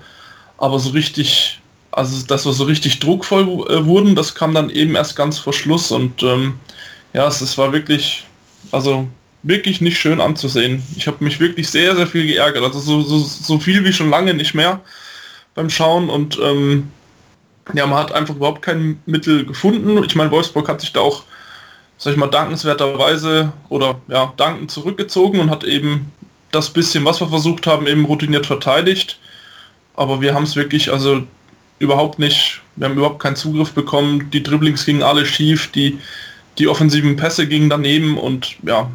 Aber 0.58 0.80
so 0.80 0.92
richtig, 0.92 1.60
also 1.92 2.26
dass 2.26 2.46
wir 2.46 2.54
so 2.54 2.64
richtig 2.64 3.00
druckvoll 3.00 3.44
äh, 3.70 3.86
wurden, 3.86 4.16
das 4.16 4.36
kam 4.36 4.54
dann 4.54 4.70
eben 4.70 4.96
erst 4.96 5.16
ganz 5.16 5.38
vor 5.38 5.54
Schluss. 5.54 5.92
Und 5.92 6.24
ähm, 6.24 6.56
ja, 7.14 7.28
es, 7.28 7.42
es 7.42 7.58
war 7.58 7.74
wirklich, 7.74 8.26
also 8.72 9.08
wirklich 9.44 9.82
nicht 9.82 10.00
schön 10.00 10.22
anzusehen. 10.22 10.82
Ich 10.96 11.08
habe 11.08 11.24
mich 11.24 11.40
wirklich 11.40 11.70
sehr, 11.70 11.96
sehr 11.96 12.08
viel 12.08 12.26
geärgert. 12.26 12.64
Also 12.64 12.80
so, 12.80 13.02
so, 13.02 13.20
so 13.20 13.60
viel 13.60 13.84
wie 13.84 13.94
schon 13.94 14.10
lange 14.10 14.34
nicht 14.34 14.54
mehr 14.54 14.80
beim 15.54 15.70
Schauen. 15.70 16.10
Und 16.10 16.40
ähm, 16.42 16.90
ja, 17.74 17.86
man 17.86 18.00
hat 18.00 18.14
einfach 18.14 18.36
überhaupt 18.36 18.62
kein 18.62 19.02
Mittel 19.06 19.46
gefunden. 19.46 20.02
Ich 20.04 20.16
meine, 20.16 20.32
Wolfsburg 20.32 20.70
hat 20.70 20.82
sich 20.82 20.94
da 20.94 21.02
auch 21.02 21.24
sag 21.98 22.14
ich 22.14 22.20
mal, 22.20 22.28
dankenswerterweise 22.28 23.54
oder 23.70 24.00
ja, 24.08 24.34
danken 24.38 24.70
zurückgezogen 24.70 25.40
und 25.40 25.50
hat 25.50 25.64
eben 25.64 26.12
das 26.52 26.70
bisschen, 26.70 27.06
was 27.06 27.20
wir 27.20 27.28
versucht 27.28 27.68
haben, 27.68 27.88
eben 27.88 28.06
routiniert 28.06 28.46
verteidigt. 28.46 29.20
Aber 29.96 30.22
wir 30.22 30.34
haben 30.34 30.44
es 30.44 30.56
wirklich, 30.56 30.92
also 30.92 31.24
überhaupt 31.80 32.20
nicht, 32.20 32.62
wir 32.76 32.88
haben 32.88 32.98
überhaupt 32.98 33.22
keinen 33.22 33.36
Zugriff 33.36 33.72
bekommen. 33.72 34.30
Die 34.32 34.44
Dribblings 34.44 34.86
gingen 34.86 35.04
alle 35.04 35.26
schief, 35.26 35.72
die, 35.72 36.00
die 36.58 36.68
offensiven 36.68 37.16
Pässe 37.16 37.48
gingen 37.48 37.70
daneben 37.70 38.18
und 38.18 38.56
ja, 38.64 38.90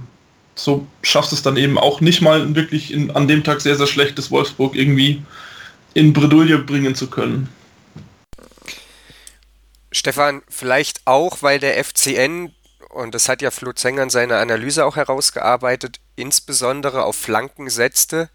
so 0.54 0.86
schaffst 1.02 1.32
es 1.32 1.42
dann 1.42 1.56
eben 1.56 1.78
auch 1.78 2.00
nicht 2.00 2.20
mal 2.20 2.54
wirklich 2.54 2.92
in, 2.92 3.10
an 3.10 3.28
dem 3.28 3.44
Tag 3.44 3.60
sehr, 3.60 3.76
sehr 3.76 3.86
schlechtes 3.86 4.30
Wolfsburg 4.30 4.74
irgendwie 4.74 5.22
in 5.94 6.12
Bredouille 6.12 6.58
bringen 6.58 6.94
zu 6.94 7.08
können. 7.08 7.48
Stefan, 9.92 10.42
vielleicht 10.48 11.00
auch, 11.06 11.42
weil 11.42 11.58
der 11.58 11.82
FCN 11.82 12.52
und 12.90 13.14
das 13.14 13.28
hat 13.28 13.40
ja 13.42 13.50
Flo 13.50 13.72
Zenger 13.72 14.02
in 14.02 14.10
seiner 14.10 14.38
Analyse 14.38 14.84
auch 14.84 14.96
herausgearbeitet, 14.96 16.00
insbesondere 16.16 17.04
auf 17.04 17.16
Flanken 17.16 17.70
setzte 17.70 18.28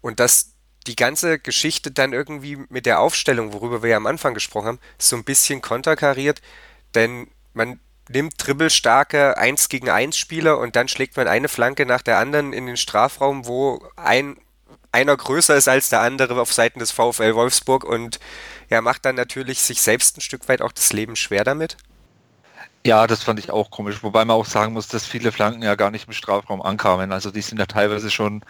und 0.00 0.20
dass 0.20 0.52
die 0.86 0.96
ganze 0.96 1.38
Geschichte 1.38 1.90
dann 1.90 2.12
irgendwie 2.12 2.56
mit 2.68 2.86
der 2.86 3.00
Aufstellung, 3.00 3.52
worüber 3.52 3.82
wir 3.82 3.90
ja 3.90 3.96
am 3.96 4.06
Anfang 4.06 4.34
gesprochen 4.34 4.66
haben, 4.66 4.80
so 4.98 5.16
ein 5.16 5.24
bisschen 5.24 5.60
konterkariert, 5.60 6.40
denn 6.94 7.28
man 7.52 7.80
nimmt 8.08 8.34
dribbelstarke 8.38 9.36
1 9.36 9.68
gegen 9.68 9.90
1 9.90 10.16
Spieler 10.16 10.58
und 10.58 10.76
dann 10.76 10.88
schlägt 10.88 11.16
man 11.16 11.28
eine 11.28 11.48
Flanke 11.48 11.84
nach 11.84 12.02
der 12.02 12.18
anderen 12.18 12.52
in 12.52 12.66
den 12.66 12.76
Strafraum, 12.76 13.46
wo 13.46 13.86
ein 13.96 14.36
einer 14.90 15.16
größer 15.16 15.54
ist 15.54 15.68
als 15.68 15.90
der 15.90 16.00
andere 16.00 16.40
auf 16.40 16.52
Seiten 16.52 16.78
des 16.78 16.92
VfL 16.92 17.34
Wolfsburg 17.34 17.84
und 17.84 18.18
ja, 18.70 18.80
macht 18.80 19.04
dann 19.04 19.16
natürlich 19.16 19.60
sich 19.60 19.82
selbst 19.82 20.16
ein 20.16 20.22
Stück 20.22 20.48
weit 20.48 20.62
auch 20.62 20.72
das 20.72 20.94
Leben 20.94 21.14
schwer 21.14 21.44
damit. 21.44 21.76
Ja, 22.88 23.06
das 23.06 23.22
fand 23.22 23.38
ich 23.38 23.50
auch 23.50 23.70
komisch, 23.70 24.02
wobei 24.02 24.24
man 24.24 24.34
auch 24.34 24.46
sagen 24.46 24.72
muss, 24.72 24.88
dass 24.88 25.04
viele 25.04 25.30
Flanken 25.30 25.60
ja 25.60 25.74
gar 25.74 25.90
nicht 25.90 26.06
im 26.06 26.14
Strafraum 26.14 26.62
ankamen. 26.62 27.12
Also 27.12 27.30
die 27.30 27.42
sind 27.42 27.58
ja 27.58 27.66
teilweise 27.66 28.10
schon 28.10 28.42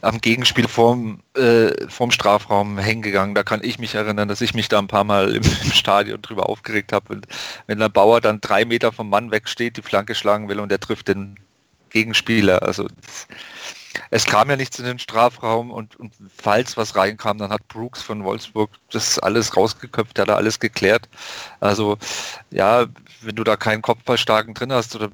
am 0.00 0.22
Gegenspiel 0.22 0.68
vorm, 0.68 1.20
äh, 1.36 1.86
vorm 1.90 2.12
Strafraum 2.12 2.78
hängen 2.78 3.02
gegangen. 3.02 3.34
Da 3.34 3.42
kann 3.42 3.60
ich 3.62 3.78
mich 3.78 3.94
erinnern, 3.94 4.26
dass 4.26 4.40
ich 4.40 4.54
mich 4.54 4.70
da 4.70 4.78
ein 4.78 4.88
paar 4.88 5.04
Mal 5.04 5.36
im, 5.36 5.42
im 5.64 5.70
Stadion 5.70 6.22
drüber 6.22 6.48
aufgeregt 6.48 6.94
habe. 6.94 7.20
Wenn 7.66 7.78
der 7.78 7.90
Bauer 7.90 8.22
dann 8.22 8.40
drei 8.40 8.64
Meter 8.64 8.90
vom 8.90 9.10
Mann 9.10 9.30
wegsteht, 9.30 9.76
die 9.76 9.82
Flanke 9.82 10.14
schlagen 10.14 10.48
will 10.48 10.58
und 10.58 10.70
der 10.70 10.80
trifft 10.80 11.08
den 11.08 11.38
Gegenspieler. 11.90 12.62
Also 12.62 12.88
das, 13.02 13.28
es 14.10 14.24
kam 14.24 14.50
ja 14.50 14.56
nichts 14.56 14.78
in 14.78 14.84
den 14.84 14.98
Strafraum 14.98 15.70
und, 15.70 15.96
und, 15.96 16.12
falls 16.36 16.76
was 16.76 16.96
reinkam, 16.96 17.38
dann 17.38 17.50
hat 17.50 17.66
Brooks 17.68 18.02
von 18.02 18.24
Wolfsburg 18.24 18.70
das 18.90 19.18
alles 19.18 19.56
rausgeköpft, 19.56 20.18
hat 20.18 20.28
er 20.28 20.36
alles 20.36 20.60
geklärt. 20.60 21.08
Also 21.60 21.98
ja, 22.50 22.86
wenn 23.22 23.36
du 23.36 23.44
da 23.44 23.56
keinen 23.56 23.82
Kopfballstarken 23.82 24.54
drin 24.54 24.72
hast 24.72 24.94
oder 24.96 25.10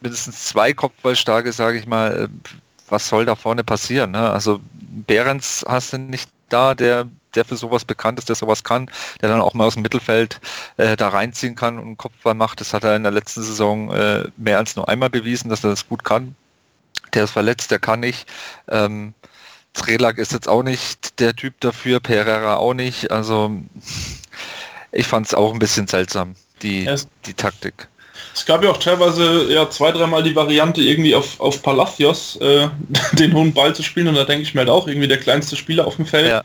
mindestens 0.00 0.46
zwei 0.46 0.72
Kopfballstarke, 0.72 1.52
sage 1.52 1.78
ich 1.78 1.86
mal, 1.86 2.24
äh, 2.24 2.50
was 2.88 3.08
soll 3.08 3.24
da 3.24 3.34
vorne 3.34 3.64
passieren? 3.64 4.12
Ne? 4.12 4.30
Also 4.30 4.60
Behrens 4.72 5.64
hast 5.66 5.92
du 5.92 5.98
nicht 5.98 6.30
da, 6.48 6.74
der, 6.74 7.08
der 7.34 7.44
für 7.44 7.56
sowas 7.56 7.84
bekannt 7.84 8.20
ist, 8.20 8.28
der 8.28 8.36
sowas 8.36 8.62
kann, 8.62 8.88
der 9.20 9.28
dann 9.28 9.40
auch 9.40 9.54
mal 9.54 9.66
aus 9.66 9.74
dem 9.74 9.82
Mittelfeld 9.82 10.40
äh, 10.76 10.96
da 10.96 11.08
reinziehen 11.08 11.56
kann 11.56 11.78
und 11.78 11.84
einen 11.84 11.96
Kopfball 11.96 12.34
macht. 12.34 12.60
Das 12.60 12.72
hat 12.72 12.84
er 12.84 12.94
in 12.94 13.02
der 13.02 13.12
letzten 13.12 13.42
Saison 13.42 13.92
äh, 13.92 14.24
mehr 14.36 14.58
als 14.58 14.76
nur 14.76 14.88
einmal 14.88 15.10
bewiesen, 15.10 15.48
dass 15.48 15.64
er 15.64 15.70
das 15.70 15.88
gut 15.88 16.04
kann 16.04 16.36
der 17.16 17.24
ist 17.24 17.32
verletzt, 17.32 17.70
der 17.70 17.78
kann 17.78 18.00
nicht. 18.00 18.26
Ähm, 18.68 19.14
Trelak 19.72 20.18
ist 20.18 20.32
jetzt 20.32 20.48
auch 20.48 20.62
nicht 20.62 21.20
der 21.20 21.34
Typ 21.34 21.54
dafür, 21.60 22.00
Pereira 22.00 22.56
auch 22.56 22.74
nicht. 22.74 23.10
Also 23.10 23.50
ich 24.92 25.06
fand 25.06 25.26
es 25.26 25.34
auch 25.34 25.52
ein 25.52 25.58
bisschen 25.58 25.86
seltsam, 25.86 26.34
die, 26.62 26.88
die 27.26 27.34
Taktik. 27.34 27.88
Es 28.34 28.44
gab 28.44 28.62
ja 28.62 28.70
auch 28.70 28.78
teilweise 28.78 29.52
ja 29.52 29.68
zwei, 29.70 29.92
dreimal 29.92 30.22
die 30.22 30.36
Variante 30.36 30.82
irgendwie 30.82 31.14
auf, 31.14 31.40
auf 31.40 31.62
Palacios 31.62 32.36
äh, 32.36 32.68
den 33.12 33.32
hohen 33.34 33.52
Ball 33.52 33.74
zu 33.74 33.82
spielen 33.82 34.08
und 34.08 34.14
da 34.14 34.24
denke 34.24 34.42
ich 34.42 34.54
mir 34.54 34.60
halt 34.60 34.70
auch 34.70 34.88
irgendwie 34.88 35.08
der 35.08 35.20
kleinste 35.20 35.56
Spieler 35.56 35.86
auf 35.86 35.96
dem 35.96 36.06
Feld, 36.06 36.28
ja. 36.28 36.42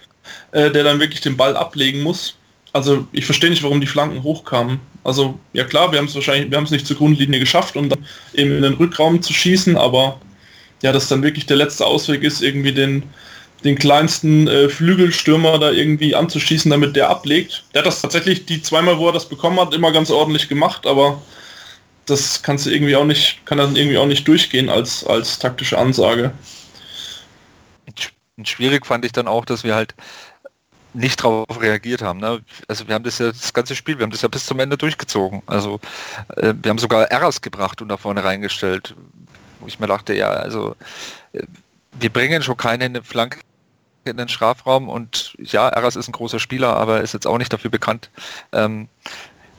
äh, 0.52 0.72
der 0.72 0.84
dann 0.84 1.00
wirklich 1.00 1.22
den 1.22 1.38
Ball 1.38 1.56
ablegen 1.56 2.02
muss. 2.02 2.36
Also 2.74 3.06
ich 3.12 3.26
verstehe 3.26 3.50
nicht, 3.50 3.64
warum 3.64 3.82
die 3.82 3.88
Flanken 3.88 4.24
hochkamen. 4.24 4.80
Also 5.04 5.38
ja 5.54 5.66
klar, 5.66 5.92
wir 5.92 6.00
haben 6.00 6.06
es 6.06 6.16
wahrscheinlich, 6.16 6.50
wir 6.50 6.58
haben 6.58 6.66
es 6.66 6.72
nicht 6.72 6.88
zur 6.88 6.98
Grundlinie 6.98 7.40
geschafft, 7.40 7.76
um 7.76 7.90
dann 7.90 8.06
eben 8.34 8.56
in 8.56 8.62
den 8.62 8.74
Rückraum 8.74 9.22
zu 9.22 9.34
schießen, 9.34 9.76
aber 9.76 10.20
ja, 10.82 10.92
das 10.92 11.08
dann 11.08 11.24
wirklich 11.24 11.46
der 11.46 11.58
letzte 11.58 11.86
Ausweg 11.86 12.24
ist, 12.24 12.42
irgendwie 12.42 12.74
den, 12.74 13.04
den 13.64 13.78
kleinsten 13.78 14.48
äh, 14.48 14.70
Flügelstürmer 14.70 15.60
da 15.60 15.72
irgendwie 15.72 16.16
anzuschießen, 16.16 16.72
damit 16.72 16.96
der 16.96 17.10
ablegt. 17.10 17.64
Der 17.74 17.80
hat 17.80 17.86
das 17.86 18.02
tatsächlich 18.02 18.46
die 18.46 18.62
zweimal, 18.62 18.98
wo 18.98 19.08
er 19.08 19.14
das 19.14 19.30
bekommen 19.30 19.60
hat, 19.60 19.74
immer 19.74 19.92
ganz 19.92 20.10
ordentlich 20.10 20.50
gemacht, 20.50 20.86
aber 20.88 21.22
das 22.06 22.42
kannst 22.42 22.66
du 22.66 22.72
irgendwie 22.72 22.96
auch 22.96 23.06
nicht, 23.06 23.46
kann 23.46 23.58
dann 23.58 23.76
irgendwie 23.76 23.98
auch 23.98 24.08
nicht 24.08 24.28
durchgehen 24.28 24.70
als, 24.70 25.06
als 25.06 25.40
taktische 25.40 25.78
Ansage. 25.78 26.32
Schwierig 28.44 28.88
fand 28.88 29.06
ich 29.06 29.12
dann 29.12 29.28
auch, 29.28 29.46
dass 29.46 29.64
wir 29.64 29.76
halt 29.76 29.94
nicht 30.94 31.24
darauf 31.24 31.62
reagiert 31.62 32.02
haben. 32.02 32.20
Ne? 32.20 32.42
Also 32.68 32.88
wir 32.88 32.96
haben 32.96 33.04
das 33.04 33.20
ja 33.20 33.28
das 33.28 33.54
ganze 33.54 33.76
Spiel, 33.76 33.98
wir 33.98 34.04
haben 34.04 34.12
das 34.12 34.24
ja 34.24 34.28
bis 34.28 34.46
zum 34.46 34.60
Ende 34.60 34.78
durchgezogen. 34.78 35.42
Also 35.46 35.80
äh, 36.38 36.54
wir 36.62 36.70
haben 36.70 36.80
sogar 36.80 37.06
Erras 37.06 37.42
gebracht 37.42 37.82
und 37.82 37.90
da 37.90 37.98
vorne 37.98 38.24
reingestellt 38.24 38.96
wo 39.62 39.68
ich 39.68 39.80
mir 39.80 39.88
dachte, 39.88 40.14
ja, 40.14 40.30
also 40.30 40.76
äh, 41.34 41.44
wir 41.94 42.10
bringen 42.10 42.42
schon 42.42 42.58
keine 42.58 43.04
Flanke 43.04 43.40
in 44.06 44.18
den 44.18 44.30
Strafraum 44.30 44.90
und 44.90 45.36
ja, 45.40 45.70
Eras 45.70 45.96
ist 45.96 46.10
ein 46.10 46.14
großer 46.14 46.40
Spieler, 46.40 46.76
aber 46.76 47.02
ist 47.02 47.14
jetzt 47.14 47.28
auch 47.28 47.38
nicht 47.38 47.54
dafür 47.54 47.70
bekannt, 47.70 48.10
ähm, 48.52 48.88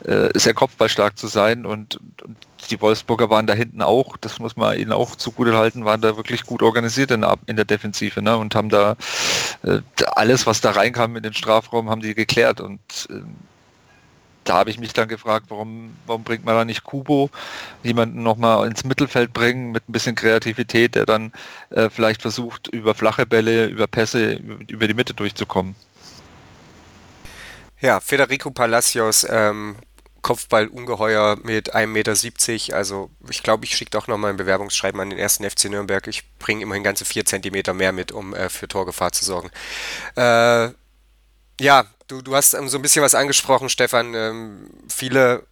äh, 0.05 0.31
sehr 0.35 0.55
kopfballstark 0.55 1.17
zu 1.17 1.29
sein 1.29 1.65
und, 1.65 2.01
und, 2.25 2.37
die 2.71 2.81
Wolfsburger 2.81 3.29
waren 3.29 3.49
da 3.49 3.55
hinten 3.55 3.83
auch, 3.83 4.17
das 4.17 4.39
muss 4.39 4.57
man 4.57 4.79
ihnen 4.79 4.93
auch 4.93 5.17
zugute 5.17 5.57
halten, 5.57 5.85
waren 5.85 6.01
da 6.01 6.17
wirklich 6.17 6.45
gut 6.45 6.63
organisiert 6.63 7.11
in, 7.11 7.27
in 7.47 7.57
der 7.57 7.65
Defensive 7.65 8.23
ne, 8.23 8.37
und 8.37 8.55
haben 8.55 8.69
da 8.69 8.97
äh, 9.65 9.81
alles, 10.15 10.47
was 10.47 10.61
da 10.61 10.71
reinkam 10.71 11.17
in 11.17 11.25
den 11.25 11.35
Strafraum, 11.35 11.91
haben 11.91 12.03
die 12.03 12.15
geklärt 12.15 12.61
und 12.61 12.81
äh, 13.11 13.15
da 14.45 14.55
habe 14.55 14.71
ich 14.71 14.79
mich 14.79 14.93
dann 14.93 15.09
gefragt, 15.09 15.47
warum, 15.49 15.97
warum 16.07 16.25
bringt 16.25 16.45
man 16.45 16.55
da 16.55 16.65
nicht 16.65 16.85
Kubo, 16.85 17.31
jemanden 17.83 18.23
nochmal 18.23 18.67
ins 18.67 18.85
Mittelfeld 18.85 19.33
bringen 19.33 19.71
mit 19.71 19.89
ein 19.89 19.93
bisschen 19.93 20.15
Kreativität, 20.15 20.95
der 20.95 21.07
dann 21.07 21.33
äh, 21.71 21.91
vielleicht 21.91 22.23
versucht, 22.23 22.69
über 22.69 22.95
flache 22.95 23.27
Bälle, 23.27 23.67
über 23.67 23.87
Pässe, 23.87 24.35
über 24.69 24.89
die 24.89 24.95
Mitte 24.95 25.15
durchzukommen. 25.15 25.75
Ja, 27.81 28.01
Federico 28.01 28.51
Palacios, 28.51 29.27
ähm, 29.29 29.77
Kopfball-Ungeheuer 30.23 31.37
mit 31.43 31.75
1,70 31.75 31.87
Meter. 31.87 32.77
Also 32.77 33.11
ich 33.29 33.43
glaube, 33.43 33.65
ich 33.65 33.77
schicke 33.77 33.91
doch 33.91 34.07
nochmal 34.07 34.31
ein 34.31 34.37
Bewerbungsschreiben 34.37 35.01
an 35.01 35.11
den 35.11 35.19
ersten 35.19 35.49
FC 35.49 35.65
Nürnberg. 35.65 36.07
Ich 36.07 36.23
bringe 36.39 36.63
immerhin 36.63 36.85
ganze 36.85 37.05
4 37.05 37.25
Zentimeter 37.25 37.75
mehr 37.75 37.93
mit, 37.93 38.13
um 38.13 38.35
äh, 38.35 38.49
für 38.49 38.69
Torgefahr 38.69 39.13
zu 39.13 39.25
sorgen. 39.25 39.51
Äh, 40.17 40.71
ja, 41.61 41.85
du, 42.13 42.23
du 42.23 42.37
hast 42.37 42.55
ähm, 42.55 42.69
so 42.69 42.79
ein 42.79 42.83
bisschen 42.83 43.03
was 43.03 43.15
angesprochen, 43.15 43.69
Stefan. 43.69 44.15
Ähm, 44.15 44.71
viele, 44.89 45.47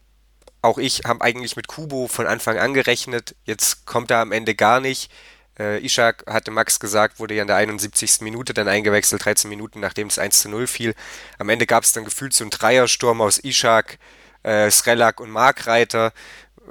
auch 0.62 0.78
ich, 0.78 1.02
haben 1.06 1.20
eigentlich 1.20 1.56
mit 1.56 1.68
Kubo 1.68 2.06
von 2.06 2.26
Anfang 2.26 2.58
an 2.58 2.74
gerechnet. 2.74 3.34
Jetzt 3.44 3.86
kommt 3.86 4.10
er 4.10 4.18
am 4.18 4.32
Ende 4.32 4.54
gar 4.54 4.80
nicht. 4.80 5.10
Äh, 5.58 5.84
Ishak, 5.84 6.24
hatte 6.26 6.50
Max 6.50 6.78
gesagt, 6.78 7.18
wurde 7.18 7.34
ja 7.34 7.42
in 7.42 7.48
der 7.48 7.56
71. 7.56 8.20
Minute 8.20 8.54
dann 8.54 8.68
eingewechselt, 8.68 9.24
13 9.24 9.48
Minuten 9.48 9.80
nachdem 9.80 10.08
es 10.08 10.18
1 10.18 10.40
zu 10.40 10.48
0 10.48 10.66
fiel. 10.66 10.94
Am 11.38 11.48
Ende 11.48 11.66
gab 11.66 11.84
es 11.84 11.92
dann 11.92 12.04
gefühlt 12.04 12.34
so 12.34 12.44
einen 12.44 12.50
Dreiersturm 12.50 13.20
aus 13.20 13.42
Ishak, 13.42 13.98
äh, 14.42 14.70
Srelak 14.70 15.20
und 15.20 15.30
Markreiter. 15.30 16.12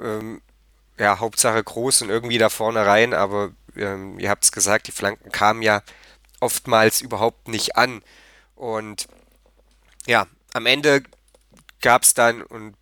Ähm, 0.00 0.40
ja, 0.98 1.18
Hauptsache 1.18 1.62
groß 1.62 2.02
und 2.02 2.10
irgendwie 2.10 2.38
da 2.38 2.48
vorne 2.48 2.84
rein, 2.84 3.14
aber 3.14 3.52
ähm, 3.74 4.18
ihr 4.18 4.28
habt 4.28 4.44
es 4.44 4.52
gesagt, 4.52 4.86
die 4.86 4.92
Flanken 4.92 5.32
kamen 5.32 5.62
ja 5.62 5.82
oftmals 6.40 7.00
überhaupt 7.00 7.48
nicht 7.48 7.76
an. 7.76 8.02
Und 8.54 9.08
ja, 10.06 10.26
am 10.52 10.66
Ende 10.66 11.02
gab 11.80 12.02
es 12.02 12.14
dann, 12.14 12.42
und 12.42 12.76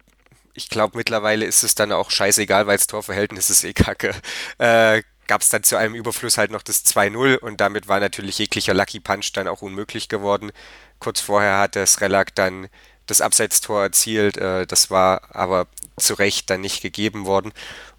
ich 0.54 0.68
glaube 0.68 0.96
mittlerweile 0.96 1.46
ist 1.46 1.62
es 1.62 1.74
dann 1.74 1.92
auch 1.92 2.10
scheißegal, 2.10 2.66
weil 2.66 2.76
das 2.76 2.86
Torverhältnis 2.86 3.50
ist 3.50 3.64
eh 3.64 3.72
kacke, 3.72 4.14
äh, 4.58 5.02
gab 5.26 5.42
es 5.42 5.50
dann 5.50 5.62
zu 5.62 5.76
einem 5.76 5.94
Überfluss 5.94 6.38
halt 6.38 6.50
noch 6.50 6.62
das 6.62 6.84
2-0 6.86 7.38
und 7.38 7.60
damit 7.60 7.86
war 7.86 8.00
natürlich 8.00 8.38
jeglicher 8.38 8.74
Lucky 8.74 8.98
Punch 8.98 9.32
dann 9.34 9.46
auch 9.46 9.62
unmöglich 9.62 10.08
geworden. 10.08 10.50
Kurz 10.98 11.20
vorher 11.20 11.58
hat 11.58 11.74
der 11.74 11.86
Srelak 11.86 12.34
dann 12.34 12.68
das 13.06 13.20
Abseitstor 13.20 13.82
erzielt, 13.82 14.36
äh, 14.38 14.66
das 14.66 14.90
war 14.90 15.34
aber 15.34 15.66
zu 15.96 16.14
Recht 16.14 16.50
dann 16.50 16.60
nicht 16.60 16.82
gegeben 16.82 17.26
worden. 17.26 17.52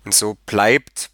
Und 0.05 0.13
so 0.13 0.37
bleibt 0.45 1.11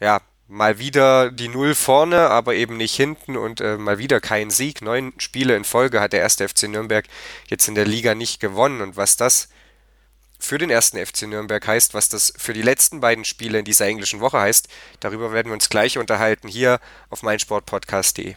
ja 0.00 0.20
mal 0.48 0.78
wieder 0.78 1.30
die 1.30 1.48
Null 1.48 1.74
vorne, 1.74 2.30
aber 2.30 2.54
eben 2.54 2.76
nicht 2.76 2.94
hinten 2.94 3.36
und 3.36 3.60
äh, 3.60 3.76
mal 3.76 3.98
wieder 3.98 4.20
kein 4.20 4.50
Sieg. 4.50 4.82
Neun 4.82 5.12
Spiele 5.18 5.54
in 5.54 5.64
Folge 5.64 6.00
hat 6.00 6.12
der 6.14 6.20
erste 6.20 6.48
FC 6.48 6.64
Nürnberg 6.64 7.06
jetzt 7.48 7.68
in 7.68 7.74
der 7.74 7.86
Liga 7.86 8.14
nicht 8.14 8.40
gewonnen 8.40 8.80
und 8.80 8.96
was 8.96 9.16
das 9.16 9.48
für 10.38 10.56
den 10.58 10.70
ersten 10.70 11.04
FC 11.04 11.22
Nürnberg 11.22 11.66
heißt, 11.66 11.94
was 11.94 12.08
das 12.08 12.32
für 12.36 12.54
die 12.54 12.62
letzten 12.62 13.00
beiden 13.00 13.24
Spiele 13.24 13.58
in 13.58 13.64
dieser 13.64 13.86
englischen 13.86 14.20
Woche 14.20 14.38
heißt, 14.38 14.68
darüber 15.00 15.32
werden 15.32 15.48
wir 15.48 15.54
uns 15.54 15.68
gleich 15.68 15.98
unterhalten 15.98 16.48
hier 16.48 16.80
auf 17.10 17.22
meinsportpodcast.de. 17.22 18.36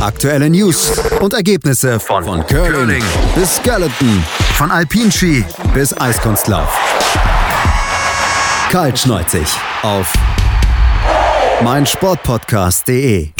Aktuelle 0.00 0.50
News 0.50 0.98
und 1.20 1.32
Ergebnisse 1.32 1.98
von, 1.98 2.24
von 2.24 2.46
Curling 2.46 3.02
bis 3.34 3.56
Skeleton, 3.56 4.22
von 4.54 4.70
Alpinski 4.70 5.44
bis 5.72 5.96
Eiskunstlauf. 5.98 6.78
Kaltschneuzig 8.70 9.46
auf 9.82 10.12
meinsportpodcast.de. 11.62 13.30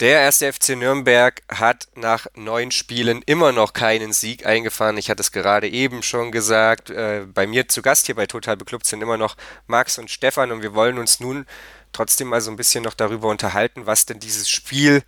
Der 0.00 0.20
erste 0.20 0.50
FC 0.50 0.70
Nürnberg 0.70 1.42
hat 1.50 1.88
nach 1.94 2.26
neun 2.34 2.70
Spielen 2.70 3.20
immer 3.26 3.52
noch 3.52 3.74
keinen 3.74 4.14
Sieg 4.14 4.46
eingefahren. 4.46 4.96
Ich 4.96 5.10
hatte 5.10 5.20
es 5.20 5.30
gerade 5.30 5.68
eben 5.68 6.02
schon 6.02 6.32
gesagt. 6.32 6.88
Äh, 6.88 7.26
bei 7.26 7.46
mir 7.46 7.68
zu 7.68 7.82
Gast 7.82 8.06
hier 8.06 8.14
bei 8.14 8.24
Total 8.24 8.56
Beklubbt 8.56 8.86
sind 8.86 9.02
immer 9.02 9.18
noch 9.18 9.36
Max 9.66 9.98
und 9.98 10.10
Stefan 10.10 10.52
und 10.52 10.62
wir 10.62 10.72
wollen 10.72 10.96
uns 10.96 11.20
nun 11.20 11.44
trotzdem 11.92 12.28
mal 12.28 12.40
so 12.40 12.50
ein 12.50 12.56
bisschen 12.56 12.82
noch 12.82 12.94
darüber 12.94 13.28
unterhalten, 13.28 13.84
was 13.84 14.06
denn 14.06 14.20
dieses 14.20 14.48
Spiel 14.48 15.02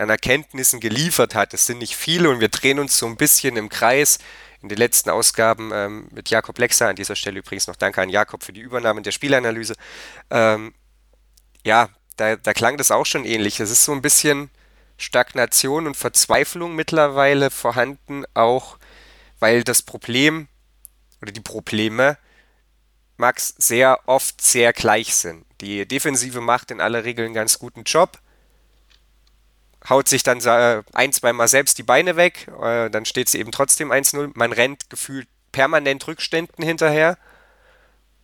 an 0.00 0.10
Erkenntnissen 0.10 0.80
geliefert 0.80 1.34
hat. 1.34 1.54
Es 1.54 1.66
sind 1.66 1.78
nicht 1.78 1.96
viele 1.96 2.30
und 2.30 2.40
wir 2.40 2.48
drehen 2.48 2.78
uns 2.78 2.98
so 2.98 3.06
ein 3.06 3.16
bisschen 3.16 3.56
im 3.56 3.68
Kreis. 3.68 4.18
In 4.60 4.68
den 4.68 4.78
letzten 4.78 5.10
Ausgaben 5.10 5.70
ähm, 5.72 6.08
mit 6.10 6.30
Jakob 6.30 6.58
Lexer, 6.58 6.88
an 6.88 6.96
dieser 6.96 7.14
Stelle 7.14 7.38
übrigens 7.38 7.68
noch 7.68 7.76
danke 7.76 8.02
an 8.02 8.10
Jakob 8.10 8.42
für 8.42 8.52
die 8.52 8.60
Übernahme 8.60 9.02
der 9.02 9.12
Spielanalyse. 9.12 9.74
Ähm, 10.30 10.74
ja, 11.64 11.90
da, 12.16 12.34
da 12.34 12.52
klang 12.52 12.76
das 12.76 12.90
auch 12.90 13.06
schon 13.06 13.24
ähnlich. 13.24 13.60
Es 13.60 13.70
ist 13.70 13.84
so 13.84 13.92
ein 13.92 14.02
bisschen 14.02 14.50
Stagnation 14.96 15.86
und 15.86 15.96
Verzweiflung 15.96 16.74
mittlerweile 16.74 17.50
vorhanden, 17.50 18.24
auch 18.34 18.78
weil 19.38 19.62
das 19.62 19.82
Problem 19.82 20.48
oder 21.22 21.30
die 21.30 21.40
Probleme 21.40 22.18
Max 23.16 23.54
sehr 23.58 24.00
oft 24.06 24.40
sehr 24.40 24.72
gleich 24.72 25.14
sind. 25.14 25.44
Die 25.60 25.86
Defensive 25.86 26.40
macht 26.40 26.70
in 26.70 26.80
aller 26.80 27.04
Regel 27.04 27.24
einen 27.24 27.34
ganz 27.34 27.58
guten 27.58 27.82
Job, 27.82 28.18
haut 29.88 30.08
sich 30.08 30.22
dann 30.22 30.40
ein, 30.92 31.12
zweimal 31.12 31.48
selbst 31.48 31.78
die 31.78 31.82
Beine 31.82 32.16
weg, 32.16 32.48
äh, 32.62 32.90
dann 32.90 33.04
steht 33.04 33.28
sie 33.28 33.38
eben 33.38 33.52
trotzdem 33.52 33.90
1-0. 33.90 34.30
Man 34.34 34.52
rennt 34.52 34.90
gefühlt 34.90 35.28
permanent 35.52 36.06
Rückständen 36.06 36.64
hinterher 36.64 37.16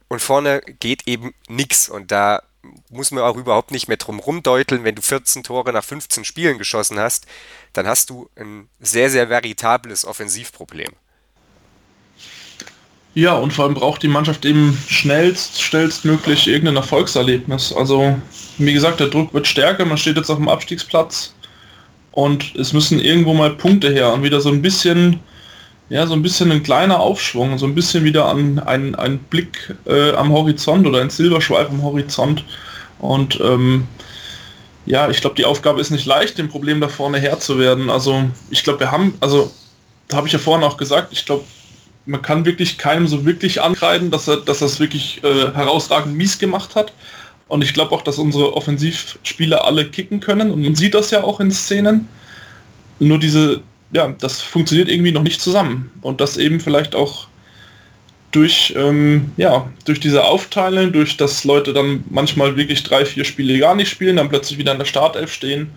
und 0.09 0.21
vorne 0.21 0.61
geht 0.79 1.07
eben 1.07 1.35
nichts. 1.49 1.89
Und 1.89 2.13
da 2.13 2.43
muss 2.91 3.11
man 3.11 3.25
auch 3.25 3.37
überhaupt 3.37 3.71
nicht 3.71 3.89
mehr 3.89 3.97
drum 3.97 4.19
rumdeuteln. 4.19 4.85
Wenn 4.85 4.95
du 4.95 5.03
14 5.03 5.43
Tore 5.43 5.73
nach 5.73 5.85
15 5.85 6.25
Spielen 6.25 6.59
geschossen 6.59 6.99
hast, 6.99 7.27
dann 7.73 7.87
hast 7.87 8.11
du 8.11 8.29
ein 8.37 8.69
sehr, 8.81 9.11
sehr 9.11 9.29
veritables 9.29 10.05
Offensivproblem. 10.05 10.93
Ja, 13.15 13.35
und 13.35 13.53
vor 13.53 13.65
allem 13.65 13.75
braucht 13.75 14.03
die 14.03 14.09
Mannschaft 14.09 14.45
eben 14.45 14.77
schnellst, 14.89 15.63
schnellstmöglich 15.63 16.49
irgendein 16.49 16.77
Erfolgserlebnis. 16.77 17.73
Also, 17.73 18.19
wie 18.59 18.73
gesagt, 18.73 18.99
der 18.99 19.07
Druck 19.07 19.33
wird 19.33 19.47
stärker, 19.47 19.85
man 19.85 19.99
steht 19.99 20.17
jetzt 20.17 20.31
auf 20.31 20.39
dem 20.39 20.49
Abstiegsplatz 20.49 21.34
und 22.15 22.55
es 22.55 22.73
müssen 22.73 23.01
irgendwo 23.01 23.35
mal 23.35 23.51
Punkte 23.51 23.91
her 23.91 24.13
und 24.13 24.23
wieder 24.23 24.41
so 24.41 24.49
ein 24.49 24.63
bisschen, 24.63 25.19
ja, 25.89 26.07
so 26.07 26.15
ein 26.15 26.23
bisschen 26.23 26.53
ein 26.53 26.63
kleiner 26.63 27.01
Aufschwung, 27.01 27.59
so 27.59 27.67
ein 27.67 27.75
bisschen 27.75 28.05
wieder 28.05 28.27
an 28.27 28.61
einen 28.61 29.19
Blick 29.19 29.75
äh, 29.85 30.13
am 30.13 30.33
Horizont 30.33 30.87
oder 30.87 31.01
ein 31.01 31.11
Silberschweif 31.11 31.69
am 31.69 31.83
Horizont. 31.83 32.45
Und 33.01 33.41
ähm, 33.41 33.89
ja, 34.87 35.11
ich 35.11 35.21
glaube, 35.23 35.35
die 35.35 35.45
Aufgabe 35.45 35.81
ist 35.81 35.91
nicht 35.91 36.07
leicht, 36.07 36.39
dem 36.39 36.49
Problem 36.49 36.81
da 36.81 36.87
vorne 36.87 37.19
Herr 37.19 37.41
zu 37.41 37.59
werden. 37.59 37.91
Also 37.91 38.23
ich 38.49 38.63
glaube, 38.63 38.79
wir 38.79 38.93
haben, 38.93 39.15
also 39.19 39.51
da 40.07 40.19
habe 40.19 40.29
ich 40.29 40.33
ja 40.33 40.39
vorhin 40.39 40.65
auch 40.65 40.77
gesagt, 40.77 41.09
ich 41.11 41.27
glaube, 41.27 41.43
man 42.07 42.23
kann 42.23 42.45
wirklich 42.45 42.79
keinem 42.79 43.09
so 43.09 43.25
wirklich 43.25 43.61
ankreiden, 43.61 44.13
dass 44.13 44.29
er, 44.29 44.37
dass 44.37 44.61
es 44.61 44.79
wirklich 44.79 45.21
äh, 45.25 45.53
herausragend 45.53 46.15
mies 46.15 46.39
gemacht 46.39 46.77
hat. 46.77 46.93
Und 47.49 47.63
ich 47.63 47.75
glaube 47.75 47.93
auch, 47.93 48.03
dass 48.03 48.19
unsere 48.19 48.55
Offensivspieler 48.55 49.65
alle 49.65 49.87
kicken 49.87 50.21
können. 50.21 50.51
Und 50.51 50.63
man 50.63 50.75
sieht 50.75 50.95
das 50.95 51.11
ja 51.11 51.23
auch 51.23 51.41
in 51.41 51.51
Szenen. 51.51 52.09
Nur 52.99 53.19
diese, 53.19 53.61
ja, 53.93 54.15
das 54.19 54.41
funktioniert 54.41 54.89
irgendwie 54.89 55.13
noch 55.13 55.23
nicht 55.23 55.41
zusammen. 55.41 55.91
Und 56.03 56.21
das 56.21 56.37
eben 56.37 56.61
vielleicht 56.61 56.95
auch 56.95 57.29
durch, 58.35 58.75
ähm, 58.77 59.33
ja, 59.37 59.69
durch 59.85 60.01
diese 60.01 60.25
Aufteilung, 60.25 60.93
durch 60.93 61.17
dass 61.17 61.45
Leute 61.45 61.73
dann 61.73 62.05
manchmal 62.11 62.57
wirklich 62.57 62.83
drei, 62.83 63.05
vier 63.05 63.25
Spiele 63.25 63.59
gar 63.59 63.75
nicht 63.77 63.89
spielen, 63.89 64.17
dann 64.17 64.29
plötzlich 64.29 64.59
wieder 64.59 64.73
in 64.73 64.79
der 64.79 64.87
Startelf 64.87 65.33
stehen. 65.33 65.71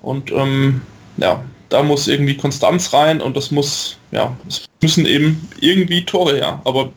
Und 0.00 0.32
ähm, 0.32 0.80
ja, 1.18 1.44
da 1.68 1.82
muss 1.82 2.08
irgendwie 2.08 2.36
Konstanz 2.36 2.92
rein 2.92 3.20
und 3.20 3.36
das 3.36 3.50
muss, 3.50 3.98
ja, 4.12 4.36
es 4.48 4.66
müssen 4.80 5.06
eben 5.06 5.46
irgendwie 5.60 6.04
Tore 6.04 6.36
her. 6.36 6.62
Aber 6.64 6.90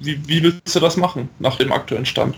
wie, 0.00 0.18
wie 0.26 0.42
willst 0.42 0.74
du 0.74 0.80
das 0.80 0.96
machen 0.96 1.28
nach 1.38 1.56
dem 1.56 1.72
aktuellen 1.72 2.06
Stand? 2.06 2.34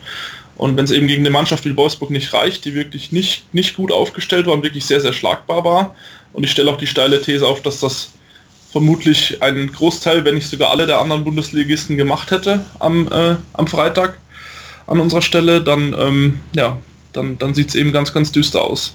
Und 0.61 0.77
wenn 0.77 0.85
es 0.85 0.91
eben 0.91 1.07
gegen 1.07 1.23
eine 1.23 1.31
Mannschaft 1.31 1.65
wie 1.65 1.75
Wolfsburg 1.75 2.11
nicht 2.11 2.35
reicht, 2.35 2.67
die 2.67 2.75
wirklich 2.75 3.13
nicht, 3.13 3.55
nicht 3.55 3.77
gut 3.77 3.91
aufgestellt 3.91 4.45
war 4.45 4.53
und 4.53 4.63
wirklich 4.63 4.85
sehr, 4.85 5.01
sehr 5.01 5.15
schlagbar 5.15 5.65
war, 5.65 5.95
und 6.35 6.45
ich 6.45 6.51
stelle 6.51 6.71
auch 6.71 6.77
die 6.77 6.87
steile 6.87 7.23
These 7.23 7.47
auf, 7.47 7.63
dass 7.63 7.81
das 7.81 8.11
vermutlich 8.71 9.43
einen 9.43 9.73
Großteil, 9.73 10.23
wenn 10.27 10.35
nicht 10.35 10.51
sogar 10.51 10.71
alle 10.71 10.87
der 10.87 11.01
anderen 11.01 11.25
Bundesligisten 11.25 11.97
gemacht 11.97 12.31
hätte 12.31 12.67
am, 12.79 13.11
äh, 13.11 13.37
am 13.55 13.67
Freitag 13.69 14.19
an 14.87 15.01
unserer 15.01 15.23
Stelle, 15.23 15.63
dann, 15.63 15.97
ähm, 15.99 16.41
ja, 16.53 16.77
dann, 17.15 17.39
dann 17.39 17.55
sieht 17.55 17.71
es 17.71 17.75
eben 17.75 17.91
ganz, 17.91 18.13
ganz 18.13 18.31
düster 18.31 18.61
aus. 18.61 18.95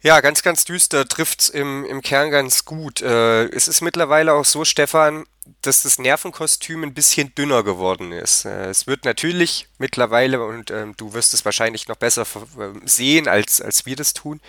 Ja, 0.00 0.20
ganz, 0.20 0.42
ganz 0.42 0.64
düster 0.64 1.06
trifft's 1.06 1.50
im, 1.50 1.84
im 1.84 2.00
Kern 2.00 2.30
ganz 2.30 2.64
gut. 2.64 3.02
Äh, 3.02 3.44
es 3.50 3.68
ist 3.68 3.82
mittlerweile 3.82 4.32
auch 4.32 4.46
so, 4.46 4.64
Stefan, 4.64 5.26
dass 5.62 5.82
das 5.82 5.98
Nervenkostüm 5.98 6.82
ein 6.82 6.94
bisschen 6.94 7.34
dünner 7.34 7.62
geworden 7.62 8.12
ist. 8.12 8.44
Äh, 8.44 8.70
es 8.70 8.86
wird 8.86 9.04
natürlich 9.04 9.68
mittlerweile, 9.78 10.44
und 10.44 10.70
ähm, 10.70 10.94
du 10.96 11.14
wirst 11.14 11.34
es 11.34 11.44
wahrscheinlich 11.44 11.88
noch 11.88 11.96
besser 11.96 12.22
äh, 12.22 12.78
sehen, 12.84 13.28
als, 13.28 13.60
als 13.60 13.86
wir 13.86 13.96
das 13.96 14.14
tun, 14.14 14.40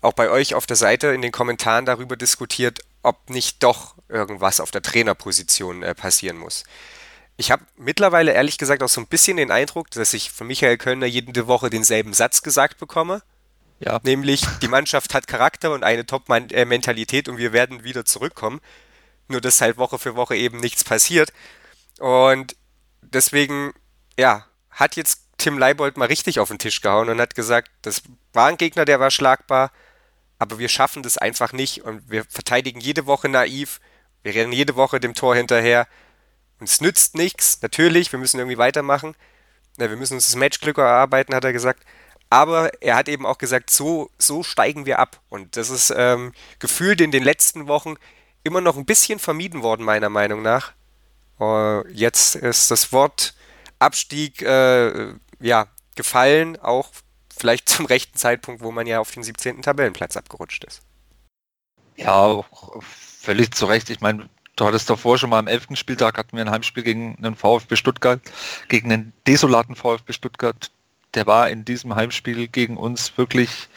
auch 0.00 0.12
bei 0.12 0.30
euch 0.30 0.54
auf 0.54 0.66
der 0.66 0.76
Seite 0.76 1.08
in 1.08 1.22
den 1.22 1.32
Kommentaren 1.32 1.84
darüber 1.84 2.16
diskutiert, 2.16 2.80
ob 3.02 3.30
nicht 3.30 3.62
doch 3.62 3.94
irgendwas 4.08 4.60
auf 4.60 4.70
der 4.70 4.82
Trainerposition 4.82 5.82
äh, 5.82 5.94
passieren 5.94 6.38
muss. 6.38 6.64
Ich 7.36 7.50
habe 7.50 7.64
mittlerweile 7.76 8.32
ehrlich 8.32 8.58
gesagt 8.58 8.82
auch 8.82 8.88
so 8.88 9.00
ein 9.00 9.06
bisschen 9.06 9.36
den 9.36 9.50
Eindruck, 9.50 9.90
dass 9.92 10.12
ich 10.14 10.30
von 10.30 10.46
Michael 10.46 10.76
Kölner 10.76 11.06
jede 11.06 11.46
Woche 11.46 11.70
denselben 11.70 12.12
Satz 12.12 12.42
gesagt 12.42 12.78
bekomme 12.78 13.22
ja. 13.80 14.00
Nämlich, 14.02 14.42
die 14.60 14.68
Mannschaft 14.68 15.14
hat 15.14 15.28
Charakter 15.28 15.72
und 15.72 15.84
eine 15.84 16.04
Top-Mentalität 16.04 17.28
und 17.28 17.38
wir 17.38 17.52
werden 17.52 17.84
wieder 17.84 18.04
zurückkommen. 18.04 18.60
Nur 19.28 19.40
dass 19.40 19.60
halt 19.60 19.76
Woche 19.76 19.98
für 19.98 20.16
Woche 20.16 20.36
eben 20.36 20.58
nichts 20.58 20.84
passiert. 20.84 21.32
Und 21.98 22.56
deswegen, 23.02 23.72
ja, 24.18 24.46
hat 24.70 24.96
jetzt 24.96 25.24
Tim 25.38 25.58
Leibold 25.58 25.96
mal 25.96 26.06
richtig 26.06 26.40
auf 26.40 26.48
den 26.48 26.58
Tisch 26.58 26.80
gehauen 26.80 27.08
und 27.08 27.20
hat 27.20 27.34
gesagt, 27.34 27.70
das 27.82 28.02
war 28.32 28.48
ein 28.48 28.56
Gegner, 28.56 28.84
der 28.84 29.00
war 29.00 29.10
schlagbar, 29.10 29.70
aber 30.38 30.58
wir 30.58 30.68
schaffen 30.68 31.02
das 31.02 31.18
einfach 31.18 31.52
nicht 31.52 31.82
und 31.82 32.10
wir 32.10 32.24
verteidigen 32.24 32.80
jede 32.80 33.06
Woche 33.06 33.28
naiv, 33.28 33.80
wir 34.22 34.34
rennen 34.34 34.52
jede 34.52 34.76
Woche 34.76 35.00
dem 35.00 35.14
Tor 35.14 35.36
hinterher. 35.36 35.86
Und 36.60 36.68
es 36.68 36.80
nützt 36.80 37.14
nichts, 37.14 37.62
natürlich, 37.62 38.10
wir 38.12 38.18
müssen 38.18 38.38
irgendwie 38.38 38.58
weitermachen. 38.58 39.14
Ja, 39.78 39.88
wir 39.88 39.96
müssen 39.96 40.14
uns 40.14 40.26
das 40.26 40.34
Matchglück 40.34 40.78
erarbeiten, 40.78 41.34
hat 41.34 41.44
er 41.44 41.52
gesagt. 41.52 41.84
Aber 42.30 42.70
er 42.82 42.96
hat 42.96 43.08
eben 43.08 43.24
auch 43.24 43.38
gesagt, 43.38 43.70
so, 43.70 44.10
so 44.18 44.42
steigen 44.42 44.86
wir 44.86 44.98
ab. 44.98 45.20
Und 45.28 45.56
das 45.56 45.70
ist 45.70 45.94
ähm, 45.96 46.32
gefühlt 46.58 47.00
in 47.00 47.12
den 47.12 47.22
letzten 47.22 47.68
Wochen 47.68 47.94
immer 48.48 48.60
noch 48.60 48.76
ein 48.76 48.84
bisschen 48.84 49.18
vermieden 49.18 49.62
worden, 49.62 49.84
meiner 49.84 50.08
Meinung 50.08 50.42
nach. 50.42 50.72
Uh, 51.40 51.84
jetzt 51.92 52.34
ist 52.34 52.70
das 52.70 52.92
Wort 52.92 53.34
Abstieg 53.78 54.42
äh, 54.42 55.14
ja, 55.38 55.66
gefallen, 55.94 56.58
auch 56.60 56.90
vielleicht 57.36 57.68
zum 57.68 57.86
rechten 57.86 58.18
Zeitpunkt, 58.18 58.62
wo 58.62 58.72
man 58.72 58.86
ja 58.86 58.98
auf 58.98 59.12
den 59.12 59.22
17. 59.22 59.62
Tabellenplatz 59.62 60.16
abgerutscht 60.16 60.64
ist. 60.64 60.82
Ja, 61.96 62.44
völlig 62.80 63.54
zu 63.54 63.66
Recht. 63.66 63.90
Ich 63.90 64.00
meine, 64.00 64.28
du 64.56 64.64
hattest 64.64 64.90
davor 64.90 65.18
schon 65.18 65.30
mal 65.30 65.38
am 65.38 65.46
11. 65.46 65.68
Spieltag 65.74 66.18
hatten 66.18 66.36
wir 66.36 66.44
ein 66.44 66.50
Heimspiel 66.50 66.82
gegen 66.82 67.16
einen 67.18 67.36
VfB 67.36 67.76
Stuttgart, 67.76 68.20
gegen 68.68 68.92
einen 68.92 69.12
desolaten 69.26 69.76
VfB 69.76 70.12
Stuttgart, 70.12 70.70
der 71.14 71.26
war 71.26 71.50
in 71.50 71.64
diesem 71.64 71.94
Heimspiel 71.94 72.48
gegen 72.48 72.76
uns 72.76 73.16
wirklich 73.16 73.68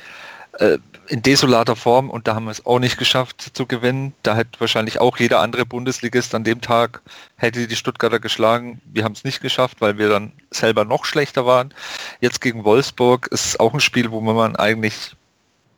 äh, 0.53 0.77
in 1.07 1.21
desolater 1.21 1.75
Form 1.75 2.09
und 2.09 2.27
da 2.27 2.35
haben 2.35 2.45
wir 2.45 2.51
es 2.51 2.65
auch 2.65 2.79
nicht 2.79 2.97
geschafft 2.97 3.51
zu 3.53 3.65
gewinnen. 3.65 4.13
Da 4.23 4.35
hätte 4.35 4.59
wahrscheinlich 4.59 4.99
auch 5.01 5.17
jeder 5.17 5.39
andere 5.41 5.65
Bundesligist 5.65 6.33
an 6.35 6.43
dem 6.43 6.61
Tag 6.61 7.01
hätte 7.35 7.67
die 7.67 7.75
Stuttgarter 7.75 8.19
geschlagen. 8.19 8.81
Wir 8.85 9.03
haben 9.03 9.13
es 9.13 9.23
nicht 9.23 9.41
geschafft, 9.41 9.81
weil 9.81 9.97
wir 9.97 10.09
dann 10.09 10.31
selber 10.51 10.85
noch 10.85 11.03
schlechter 11.05 11.45
waren. 11.45 11.73
Jetzt 12.21 12.39
gegen 12.39 12.63
Wolfsburg 12.63 13.27
ist 13.27 13.59
auch 13.59 13.73
ein 13.73 13.81
Spiel, 13.81 14.11
wo 14.11 14.21
man 14.21 14.55
eigentlich 14.55 15.15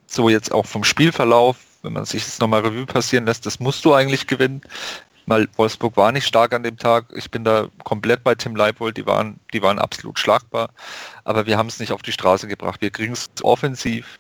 so 0.06 0.30
jetzt 0.30 0.52
auch 0.52 0.66
vom 0.66 0.84
Spielverlauf, 0.84 1.58
wenn 1.82 1.94
man 1.94 2.06
sich 2.06 2.26
das 2.26 2.40
nochmal 2.40 2.62
Revue 2.62 2.86
passieren 2.86 3.26
lässt, 3.26 3.46
das 3.46 3.60
musst 3.60 3.84
du 3.86 3.94
eigentlich 3.94 4.28
gewinnen. 4.28 4.62
Weil 5.26 5.48
Wolfsburg 5.56 5.96
war 5.96 6.12
nicht 6.12 6.28
stark 6.28 6.54
an 6.54 6.64
dem 6.64 6.78
Tag. 6.78 7.06
Ich 7.16 7.32
bin 7.32 7.46
da 7.46 7.70
komplett 7.86 8.24
bei 8.24 8.36
Tim 8.36 8.56
Leipold. 8.56 8.98
Die 8.98 9.06
waren, 9.06 9.40
die 9.54 9.62
waren 9.62 9.80
absolut 9.80 10.20
schlagbar. 10.20 10.70
Aber 11.24 11.46
wir 11.46 11.58
haben 11.58 11.68
es 11.68 11.80
nicht 11.80 11.94
auf 11.94 12.02
die 12.02 12.12
Straße 12.12 12.48
gebracht. 12.48 12.82
Wir 12.82 12.92
kriegen 12.92 13.14
es 13.14 13.30
offensiv 13.42 14.20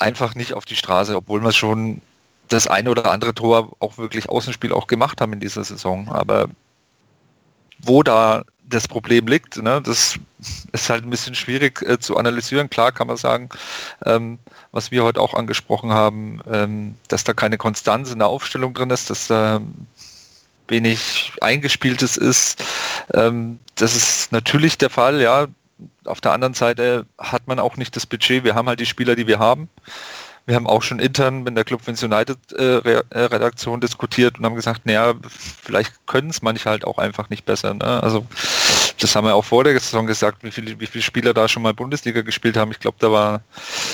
einfach 0.00 0.34
nicht 0.34 0.54
auf 0.54 0.64
die 0.64 0.76
Straße, 0.76 1.14
obwohl 1.16 1.42
wir 1.42 1.52
schon 1.52 2.00
das 2.48 2.66
eine 2.66 2.90
oder 2.90 3.10
andere 3.10 3.34
Tor 3.34 3.76
auch 3.78 3.98
wirklich 3.98 4.28
Außenspiel 4.28 4.72
auch 4.72 4.86
gemacht 4.86 5.20
haben 5.20 5.32
in 5.32 5.40
dieser 5.40 5.64
Saison. 5.64 6.08
Aber 6.08 6.48
wo 7.78 8.02
da 8.02 8.42
das 8.64 8.88
Problem 8.88 9.26
liegt, 9.26 9.56
ne, 9.56 9.80
das 9.82 10.18
ist 10.72 10.90
halt 10.90 11.04
ein 11.04 11.10
bisschen 11.10 11.34
schwierig 11.34 11.82
äh, 11.82 11.98
zu 11.98 12.16
analysieren. 12.16 12.70
Klar 12.70 12.92
kann 12.92 13.06
man 13.06 13.16
sagen, 13.16 13.48
ähm, 14.04 14.38
was 14.72 14.90
wir 14.90 15.04
heute 15.04 15.20
auch 15.20 15.34
angesprochen 15.34 15.92
haben, 15.92 16.40
ähm, 16.50 16.94
dass 17.08 17.24
da 17.24 17.32
keine 17.32 17.58
Konstanz 17.58 18.10
in 18.10 18.18
der 18.18 18.28
Aufstellung 18.28 18.74
drin 18.74 18.90
ist, 18.90 19.10
dass 19.10 19.26
da 19.26 19.60
wenig 20.68 21.32
eingespieltes 21.40 22.16
ist. 22.16 22.62
Ähm, 23.12 23.58
das 23.74 23.96
ist 23.96 24.32
natürlich 24.32 24.78
der 24.78 24.90
Fall, 24.90 25.20
ja. 25.20 25.48
Auf 26.04 26.20
der 26.20 26.32
anderen 26.32 26.54
Seite 26.54 27.06
hat 27.18 27.46
man 27.46 27.58
auch 27.58 27.76
nicht 27.76 27.96
das 27.96 28.06
Budget. 28.06 28.44
Wir 28.44 28.54
haben 28.54 28.68
halt 28.68 28.80
die 28.80 28.86
Spieler, 28.86 29.16
die 29.16 29.26
wir 29.26 29.38
haben. 29.38 29.68
Wir 30.46 30.56
haben 30.56 30.66
auch 30.66 30.82
schon 30.82 30.98
intern 30.98 31.42
mit 31.42 31.56
der 31.56 31.64
Club 31.64 31.86
Wins 31.86 32.02
United 32.02 32.38
äh, 32.52 32.78
äh, 32.78 33.02
Redaktion 33.14 33.80
diskutiert 33.80 34.38
und 34.38 34.44
haben 34.44 34.56
gesagt, 34.56 34.86
naja, 34.86 35.14
vielleicht 35.28 36.06
können 36.06 36.30
es 36.30 36.42
manche 36.42 36.68
halt 36.68 36.84
auch 36.84 36.98
einfach 36.98 37.30
nicht 37.30 37.44
besser. 37.44 37.74
Ne? 37.74 38.02
Also 38.02 38.26
das 38.98 39.14
haben 39.14 39.26
wir 39.26 39.34
auch 39.34 39.44
vor 39.44 39.64
der 39.64 39.78
Saison 39.78 40.06
gesagt, 40.06 40.42
wie 40.42 40.50
viele, 40.50 40.80
wie 40.80 40.86
viele 40.86 41.02
Spieler 41.02 41.34
da 41.34 41.46
schon 41.46 41.62
mal 41.62 41.74
Bundesliga 41.74 42.22
gespielt 42.22 42.56
haben. 42.56 42.70
Ich 42.72 42.80
glaube, 42.80 42.96
da 43.00 43.12
war, 43.12 43.42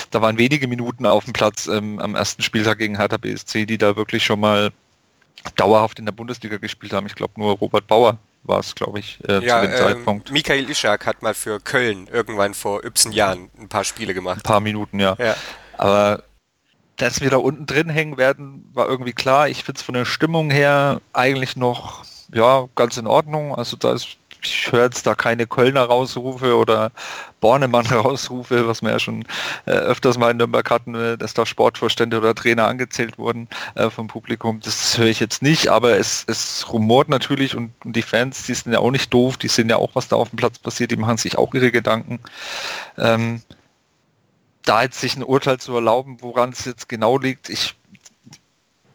da 0.09 0.21
waren 0.21 0.37
wenige 0.37 0.67
Minuten 0.67 1.05
auf 1.05 1.25
dem 1.25 1.33
Platz 1.33 1.67
ähm, 1.67 1.99
am 1.99 2.15
ersten 2.15 2.41
Spieltag 2.41 2.79
gegen 2.79 2.97
Hertha 2.97 3.17
BSC, 3.17 3.65
die 3.65 3.77
da 3.77 3.95
wirklich 3.95 4.25
schon 4.25 4.39
mal 4.39 4.71
dauerhaft 5.55 5.99
in 5.99 6.05
der 6.05 6.13
Bundesliga 6.13 6.57
gespielt 6.57 6.93
haben. 6.93 7.07
Ich 7.07 7.15
glaube 7.15 7.33
nur 7.37 7.57
Robert 7.57 7.87
Bauer 7.87 8.17
war 8.43 8.59
es, 8.59 8.75
glaube 8.75 8.99
ich, 8.99 9.19
äh, 9.27 9.45
ja, 9.45 9.61
zu 9.61 9.67
dem 9.67 9.71
ähm, 9.71 9.77
Zeitpunkt. 9.77 10.31
Michael 10.31 10.69
Ischak 10.69 11.05
hat 11.05 11.21
mal 11.21 11.33
für 11.33 11.59
Köln 11.59 12.07
irgendwann 12.07 12.53
vor 12.53 12.83
übsen 12.83 13.11
Jahren 13.11 13.49
ein 13.59 13.67
paar 13.67 13.83
Spiele 13.83 14.13
gemacht. 14.13 14.39
Ein 14.39 14.43
paar 14.43 14.61
Minuten, 14.61 14.99
ja. 14.99 15.15
ja. 15.19 15.35
Aber 15.77 16.23
dass 16.95 17.21
wir 17.21 17.29
da 17.29 17.37
unten 17.37 17.65
drin 17.65 17.89
hängen 17.89 18.17
werden, 18.17 18.69
war 18.73 18.87
irgendwie 18.87 19.13
klar. 19.13 19.49
Ich 19.49 19.63
finde 19.63 19.79
es 19.79 19.83
von 19.83 19.93
der 19.93 20.05
Stimmung 20.05 20.49
her 20.49 21.01
eigentlich 21.13 21.55
noch 21.55 22.03
ja, 22.33 22.67
ganz 22.75 22.97
in 22.97 23.07
Ordnung. 23.07 23.55
Also 23.55 23.77
da 23.77 23.93
ist, 23.93 24.17
ich 24.43 24.71
höre 24.71 24.85
jetzt 24.85 25.05
da 25.07 25.15
keine 25.15 25.47
Kölner 25.47 25.83
rausrufe 25.83 26.55
oder 26.55 26.91
Bornemann 27.39 27.85
rausrufe, 27.91 28.67
was 28.67 28.81
wir 28.81 28.91
ja 28.91 28.99
schon 28.99 29.23
äh, 29.65 29.71
öfters 29.71 30.17
mal 30.17 30.31
in 30.31 30.37
Nürnberg 30.37 30.69
hatten, 30.69 30.95
äh, 30.95 31.17
dass 31.17 31.33
da 31.33 31.45
Sportvorstände 31.45 32.17
oder 32.17 32.35
Trainer 32.35 32.67
angezählt 32.67 33.17
wurden 33.17 33.47
äh, 33.75 33.89
vom 33.89 34.07
Publikum. 34.07 34.59
Das 34.61 34.97
höre 34.97 35.07
ich 35.07 35.19
jetzt 35.19 35.41
nicht, 35.41 35.69
aber 35.69 35.97
es, 35.97 36.23
es 36.27 36.71
rumort 36.71 37.09
natürlich 37.09 37.55
und, 37.55 37.73
und, 37.83 37.95
die 37.95 38.01
Fans, 38.01 38.45
die 38.45 38.53
sind 38.53 38.73
ja 38.73 38.79
auch 38.79 38.91
nicht 38.91 39.13
doof, 39.13 39.37
die 39.37 39.47
sehen 39.47 39.69
ja 39.69 39.77
auch, 39.77 39.95
was 39.95 40.07
da 40.07 40.15
auf 40.15 40.29
dem 40.29 40.37
Platz 40.37 40.59
passiert, 40.59 40.91
die 40.91 40.97
machen 40.97 41.17
sich 41.17 41.37
auch 41.37 41.53
ihre 41.53 41.71
Gedanken. 41.71 42.19
Ähm, 42.97 43.41
da 44.63 44.83
jetzt 44.83 44.99
sich 44.99 45.15
ein 45.15 45.23
Urteil 45.23 45.59
zu 45.59 45.73
erlauben, 45.73 46.17
woran 46.21 46.49
es 46.49 46.65
jetzt 46.65 46.89
genau 46.89 47.17
liegt, 47.17 47.49
ich 47.49 47.75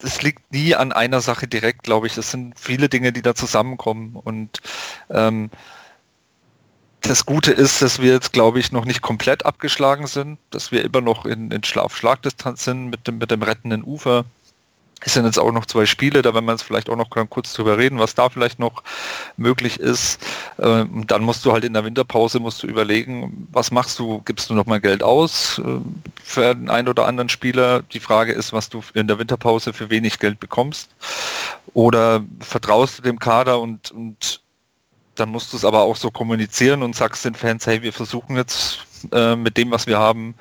es 0.03 0.23
liegt 0.23 0.53
nie 0.53 0.75
an 0.75 0.93
einer 0.93 1.21
Sache 1.21 1.47
direkt, 1.47 1.83
glaube 1.83 2.07
ich. 2.07 2.17
Es 2.17 2.31
sind 2.31 2.59
viele 2.59 2.89
Dinge, 2.89 3.13
die 3.13 3.23
da 3.23 3.35
zusammenkommen. 3.35 4.17
Und 4.17 4.61
ähm, 5.11 5.51
das 7.01 7.27
Gute 7.27 7.53
ist, 7.53 7.83
dass 7.83 8.01
wir 8.01 8.13
jetzt, 8.13 8.33
glaube 8.33 8.61
ich, 8.61 8.73
noch 8.73 8.85
nicht 8.85 9.03
komplett 9.03 9.45
abgeschlagen 9.45 10.07
sind, 10.07 10.39
dass 10.51 10.73
wir 10.73 10.85
immer 10.85 11.01
noch 11.01 11.27
in, 11.27 11.51
in 11.51 11.65
Schlafschlagdistanz 11.65 12.65
sind 12.65 12.89
mit 12.89 13.07
dem, 13.07 13.19
mit 13.19 13.31
dem 13.31 13.43
rettenden 13.43 13.83
Ufer. 13.85 14.25
Es 15.05 15.15
sind 15.15 15.25
jetzt 15.25 15.39
auch 15.39 15.53
noch 15.53 15.67
zwei 15.67 15.87
Spiele, 15.87 16.23
da 16.23 16.35
werden 16.35 16.45
wir 16.45 16.53
jetzt 16.53 16.63
vielleicht 16.63 16.89
auch 16.89 16.97
noch 16.97 17.11
kurz 17.11 17.53
drüber 17.53 17.79
reden, 17.79 17.99
was 17.99 18.15
da 18.15 18.29
vielleicht 18.29 18.59
noch 18.59 18.83
möglich 19.37 19.81
ist. 19.81 20.21
Ähm, 20.59 21.07
dann 21.07 21.23
musst 21.23 21.45
du 21.45 21.53
halt 21.53 21.65
in 21.65 21.73
der 21.73 21.85
Winterpause 21.85 22.39
musst 22.41 22.63
du 22.63 22.67
überlegen, 22.67 23.49
was 23.53 23.71
machst 23.71 23.99
du? 23.99 24.23
Gibst 24.25 24.51
du 24.51 24.55
noch 24.55 24.67
mal 24.67 24.81
Geld 24.81 25.03
aus 25.03 25.61
äh, 25.65 25.81
für 26.23 26.55
den 26.55 26.71
einen 26.71 26.89
oder 26.89 27.07
anderen 27.07 27.29
Spieler? 27.29 27.83
Die 27.83 28.01
Frage 28.01 28.33
ist, 28.33 28.53
was 28.53 28.69
du 28.69 28.83
in 28.95 29.09
der 29.09 29.19
Winterpause 29.19 29.73
für 29.73 29.91
wenig 29.91 30.19
Geld 30.19 30.39
bekommst. 30.41 30.91
Oder 31.75 32.23
vertraust 32.41 32.99
du 32.99 33.03
dem 33.03 33.19
Kader 33.19 33.61
und, 33.61 33.91
und 33.91 34.43
dann 35.15 35.31
musst 35.31 35.53
du 35.53 35.57
es 35.57 35.65
aber 35.65 35.83
auch 35.83 35.97
so 35.97 36.11
kommunizieren 36.11 36.83
und 36.83 36.97
sagst 36.97 37.25
den 37.25 37.35
Fans, 37.35 37.67
hey, 37.67 37.83
wir 37.83 37.93
versuchen 37.93 38.37
jetzt 38.37 38.87
äh, 39.13 39.37
mit 39.37 39.57
dem, 39.57 39.71
was 39.71 39.87
wir 39.87 39.99
haben, 39.99 40.35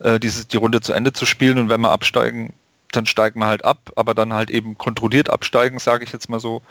äh, 0.00 0.18
die 0.18 0.56
Runde 0.56 0.80
zu 0.80 0.92
Ende 0.92 1.12
zu 1.12 1.26
spielen 1.26 1.58
und 1.58 1.68
wenn 1.68 1.80
wir 1.80 1.90
absteigen, 1.90 2.52
dann 2.92 3.06
steigen 3.06 3.40
wir 3.40 3.46
halt 3.46 3.64
ab, 3.64 3.92
aber 3.96 4.14
dann 4.14 4.32
halt 4.32 4.50
eben 4.50 4.78
kontrolliert 4.78 5.30
absteigen, 5.30 5.78
sage 5.78 6.04
ich 6.04 6.12
jetzt 6.12 6.28
mal 6.28 6.40
so. 6.40 6.62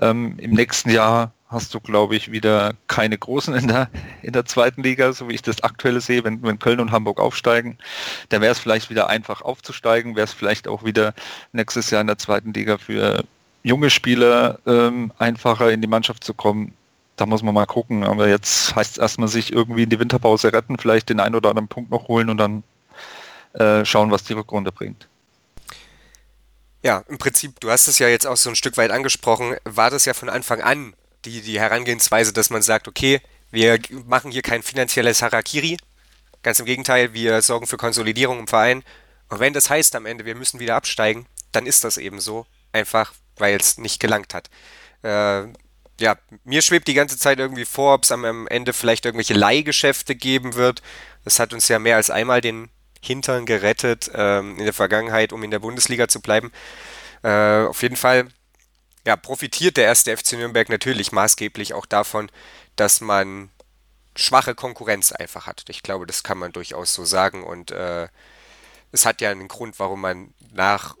Ähm, 0.00 0.38
Im 0.38 0.52
nächsten 0.52 0.90
Jahr 0.90 1.32
hast 1.52 1.74
du, 1.74 1.80
glaube 1.80 2.16
ich, 2.16 2.32
wieder 2.32 2.72
keine 2.88 3.18
Großen 3.18 3.54
in 3.54 3.68
der, 3.68 3.90
in 4.22 4.32
der 4.32 4.46
zweiten 4.46 4.82
Liga, 4.82 5.12
so 5.12 5.28
wie 5.28 5.34
ich 5.34 5.42
das 5.42 5.62
aktuelle 5.62 6.00
sehe, 6.00 6.24
wenn, 6.24 6.42
wenn 6.42 6.58
Köln 6.58 6.80
und 6.80 6.90
Hamburg 6.90 7.20
aufsteigen. 7.20 7.78
Da 8.30 8.40
wäre 8.40 8.52
es 8.52 8.58
vielleicht 8.58 8.90
wieder 8.90 9.08
einfach 9.08 9.42
aufzusteigen, 9.42 10.16
wäre 10.16 10.24
es 10.24 10.32
vielleicht 10.32 10.66
auch 10.66 10.84
wieder 10.84 11.14
nächstes 11.52 11.90
Jahr 11.90 12.00
in 12.00 12.06
der 12.06 12.18
zweiten 12.18 12.52
Liga 12.52 12.78
für 12.78 13.24
junge 13.62 13.90
Spieler 13.90 14.58
ähm, 14.66 15.12
einfacher 15.18 15.70
in 15.70 15.80
die 15.82 15.88
Mannschaft 15.88 16.24
zu 16.24 16.34
kommen. 16.34 16.72
Da 17.16 17.26
muss 17.26 17.42
man 17.42 17.54
mal 17.54 17.66
gucken. 17.66 18.04
Aber 18.04 18.28
jetzt 18.28 18.74
heißt 18.74 18.92
es 18.92 18.98
erstmal 18.98 19.28
sich 19.28 19.52
irgendwie 19.52 19.84
in 19.84 19.90
die 19.90 20.00
Winterpause 20.00 20.52
retten, 20.52 20.78
vielleicht 20.78 21.10
den 21.10 21.20
einen 21.20 21.34
oder 21.34 21.50
anderen 21.50 21.68
Punkt 21.68 21.90
noch 21.90 22.08
holen 22.08 22.30
und 22.30 22.38
dann 22.38 22.64
äh, 23.52 23.84
schauen, 23.84 24.10
was 24.10 24.24
die 24.24 24.32
Rückrunde 24.32 24.72
bringt. 24.72 25.06
Ja, 26.82 27.04
im 27.08 27.18
Prinzip, 27.18 27.60
du 27.60 27.70
hast 27.70 27.86
es 27.86 27.98
ja 28.00 28.08
jetzt 28.08 28.26
auch 28.26 28.36
so 28.36 28.50
ein 28.50 28.56
Stück 28.56 28.76
weit 28.76 28.90
angesprochen, 28.90 29.56
war 29.64 29.90
das 29.90 30.04
ja 30.04 30.14
von 30.14 30.28
Anfang 30.28 30.60
an 30.60 30.94
die, 31.24 31.40
die 31.40 31.60
Herangehensweise, 31.60 32.32
dass 32.32 32.50
man 32.50 32.62
sagt, 32.62 32.88
okay, 32.88 33.20
wir 33.52 33.78
machen 34.06 34.32
hier 34.32 34.42
kein 34.42 34.62
finanzielles 34.62 35.22
Harakiri. 35.22 35.76
Ganz 36.42 36.58
im 36.58 36.66
Gegenteil, 36.66 37.12
wir 37.12 37.40
sorgen 37.42 37.68
für 37.68 37.76
Konsolidierung 37.76 38.40
im 38.40 38.48
Verein. 38.48 38.82
Und 39.28 39.38
wenn 39.38 39.52
das 39.52 39.70
heißt 39.70 39.94
am 39.94 40.06
Ende, 40.06 40.24
wir 40.24 40.34
müssen 40.34 40.58
wieder 40.58 40.74
absteigen, 40.74 41.26
dann 41.52 41.66
ist 41.66 41.84
das 41.84 41.98
eben 41.98 42.18
so. 42.20 42.46
Einfach, 42.72 43.12
weil 43.36 43.56
es 43.56 43.78
nicht 43.78 44.00
gelangt 44.00 44.34
hat. 44.34 44.50
Äh, 45.02 45.52
ja, 46.00 46.16
mir 46.44 46.62
schwebt 46.62 46.88
die 46.88 46.94
ganze 46.94 47.18
Zeit 47.18 47.38
irgendwie 47.38 47.66
vor, 47.66 47.94
ob 47.94 48.04
es 48.04 48.10
am 48.10 48.46
Ende 48.48 48.72
vielleicht 48.72 49.04
irgendwelche 49.04 49.34
Leihgeschäfte 49.34 50.16
geben 50.16 50.54
wird. 50.54 50.82
Das 51.24 51.38
hat 51.38 51.52
uns 51.52 51.68
ja 51.68 51.78
mehr 51.78 51.96
als 51.96 52.10
einmal 52.10 52.40
den 52.40 52.70
Hintern 53.02 53.46
gerettet 53.46 54.10
ähm, 54.14 54.58
in 54.58 54.64
der 54.64 54.72
Vergangenheit, 54.72 55.32
um 55.32 55.42
in 55.42 55.50
der 55.50 55.58
Bundesliga 55.58 56.08
zu 56.08 56.20
bleiben. 56.20 56.52
Äh, 57.22 57.64
auf 57.64 57.82
jeden 57.82 57.96
Fall 57.96 58.28
ja, 59.06 59.16
profitiert 59.16 59.76
der 59.76 59.84
erste 59.84 60.16
FC 60.16 60.34
Nürnberg 60.34 60.68
natürlich 60.68 61.12
maßgeblich 61.12 61.74
auch 61.74 61.86
davon, 61.86 62.30
dass 62.76 63.00
man 63.00 63.50
schwache 64.16 64.54
Konkurrenz 64.54 65.12
einfach 65.12 65.46
hat. 65.46 65.64
Ich 65.68 65.82
glaube, 65.82 66.06
das 66.06 66.22
kann 66.22 66.38
man 66.38 66.52
durchaus 66.52 66.94
so 66.94 67.04
sagen 67.04 67.42
und 67.42 67.70
äh, 67.72 68.08
es 68.92 69.06
hat 69.06 69.20
ja 69.20 69.30
einen 69.30 69.48
Grund, 69.48 69.78
warum 69.78 70.00
man 70.00 70.34
nach 70.52 70.96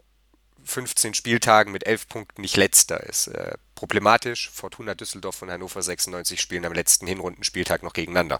15 0.64 1.14
Spieltagen 1.14 1.72
mit 1.72 1.86
11 1.86 2.08
Punkten 2.08 2.42
nicht 2.42 2.56
letzter 2.56 3.02
ist. 3.04 3.28
Äh, 3.28 3.54
problematisch. 3.74 4.50
Fortuna 4.50 4.94
Düsseldorf 4.94 5.42
und 5.42 5.50
Hannover 5.50 5.82
96 5.82 6.40
spielen 6.40 6.64
am 6.64 6.72
letzten 6.72 7.06
Hinrundenspieltag 7.06 7.82
noch 7.82 7.92
gegeneinander. 7.92 8.38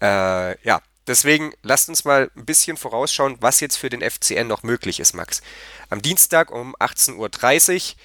Äh, 0.00 0.62
ja, 0.66 0.80
Deswegen 1.06 1.52
lasst 1.62 1.88
uns 1.88 2.04
mal 2.04 2.30
ein 2.36 2.44
bisschen 2.44 2.76
vorausschauen, 2.76 3.36
was 3.40 3.60
jetzt 3.60 3.76
für 3.76 3.90
den 3.90 4.08
FCN 4.08 4.46
noch 4.46 4.62
möglich 4.62 5.00
ist, 5.00 5.14
Max. 5.14 5.42
Am 5.90 6.00
Dienstag 6.00 6.50
um 6.52 6.76
18.30 6.76 7.16
Uhr, 7.18 7.96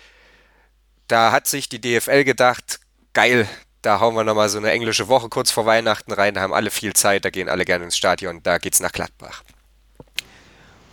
da 1.08 1.32
hat 1.32 1.48
sich 1.48 1.70
die 1.70 1.80
DFL 1.80 2.24
gedacht, 2.24 2.80
geil, 3.14 3.48
da 3.84 4.00
hauen 4.00 4.16
wir 4.16 4.24
nochmal 4.24 4.50
so 4.50 4.58
eine 4.58 4.72
englische 4.72 5.08
Woche 5.08 5.30
kurz 5.30 5.52
vor 5.52 5.66
Weihnachten 5.66 6.12
rein, 6.12 6.34
da 6.34 6.42
haben 6.42 6.54
alle 6.54 6.72
viel 6.72 6.94
Zeit, 6.94 7.24
da 7.24 7.30
gehen 7.30 7.50
alle 7.50 7.66
gerne 7.66 7.86
ins 7.86 7.98
Stadion, 7.98 8.42
da 8.42 8.58
geht's 8.58 8.80
nach 8.80 8.92
Gladbach. 8.92 9.44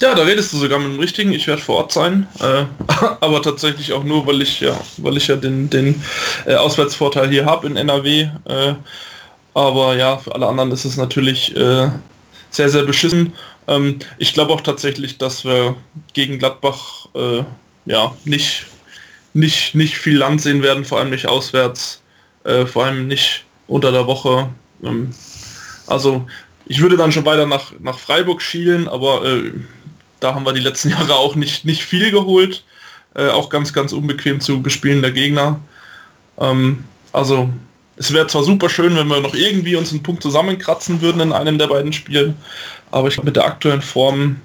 Ja, 0.02 0.14
da 0.14 0.22
redest 0.24 0.52
du 0.52 0.58
sogar 0.58 0.78
mit 0.80 0.92
dem 0.92 1.00
Richtigen. 1.00 1.32
Ich 1.32 1.46
werde 1.46 1.62
vor 1.62 1.76
Ort 1.76 1.92
sein, 1.92 2.26
äh, 2.40 2.66
aber 3.20 3.40
tatsächlich 3.40 3.92
auch 3.92 4.04
nur, 4.04 4.26
weil 4.26 4.42
ich 4.42 4.60
ja, 4.60 4.78
weil 4.98 5.16
ich 5.16 5.28
ja 5.28 5.36
den, 5.36 5.70
den 5.70 6.04
äh, 6.46 6.54
Auswärtsvorteil 6.56 7.30
hier 7.30 7.46
habe 7.46 7.66
in 7.68 7.76
NRW. 7.76 8.28
Äh, 8.44 8.74
aber 9.54 9.96
ja, 9.96 10.18
für 10.18 10.34
alle 10.34 10.46
anderen 10.46 10.72
ist 10.72 10.84
es 10.84 10.96
natürlich 10.96 11.56
äh, 11.56 11.88
sehr, 12.50 12.68
sehr 12.68 12.82
beschissen. 12.82 13.32
Ähm, 13.68 13.98
ich 14.18 14.34
glaube 14.34 14.52
auch 14.52 14.60
tatsächlich, 14.60 15.18
dass 15.18 15.44
wir 15.44 15.76
gegen 16.12 16.38
Gladbach 16.38 17.08
äh, 17.14 17.44
ja 17.86 18.14
nicht, 18.24 18.66
nicht, 19.32 19.74
nicht 19.74 19.96
viel 19.96 20.18
Land 20.18 20.42
sehen 20.42 20.62
werden, 20.62 20.84
vor 20.84 20.98
allem 20.98 21.10
nicht 21.10 21.26
auswärts, 21.26 22.02
äh, 22.44 22.66
vor 22.66 22.84
allem 22.84 23.06
nicht 23.06 23.44
unter 23.66 23.92
der 23.92 24.06
Woche. 24.06 24.48
Ähm, 24.82 25.10
also 25.86 26.26
ich 26.66 26.80
würde 26.80 26.96
dann 26.96 27.12
schon 27.12 27.26
weiter 27.26 27.46
nach, 27.46 27.72
nach 27.80 27.98
Freiburg 27.98 28.42
schielen, 28.42 28.88
aber 28.88 29.24
äh, 29.24 29.52
da 30.20 30.34
haben 30.34 30.46
wir 30.46 30.52
die 30.52 30.60
letzten 30.60 30.90
Jahre 30.90 31.16
auch 31.16 31.34
nicht, 31.36 31.64
nicht 31.64 31.84
viel 31.84 32.10
geholt. 32.10 32.64
Äh, 33.14 33.28
auch 33.28 33.48
ganz, 33.48 33.72
ganz 33.72 33.92
unbequem 33.92 34.40
zu 34.40 34.60
bespielender 34.60 35.12
Gegner. 35.12 35.60
Ähm, 36.38 36.84
also 37.12 37.48
es 37.96 38.12
wäre 38.12 38.26
zwar 38.26 38.42
super 38.42 38.68
schön, 38.68 38.96
wenn 38.96 39.08
wir 39.08 39.20
noch 39.20 39.34
irgendwie 39.34 39.76
uns 39.76 39.92
einen 39.92 40.02
Punkt 40.02 40.22
zusammenkratzen 40.22 41.00
würden 41.00 41.20
in 41.20 41.32
einem 41.32 41.58
der 41.58 41.68
beiden 41.68 41.92
Spielen, 41.92 42.36
aber 42.90 43.08
ich 43.08 43.14
glaube, 43.14 43.26
mit 43.26 43.36
der 43.36 43.44
aktuellen 43.44 43.82
Form 43.82 44.40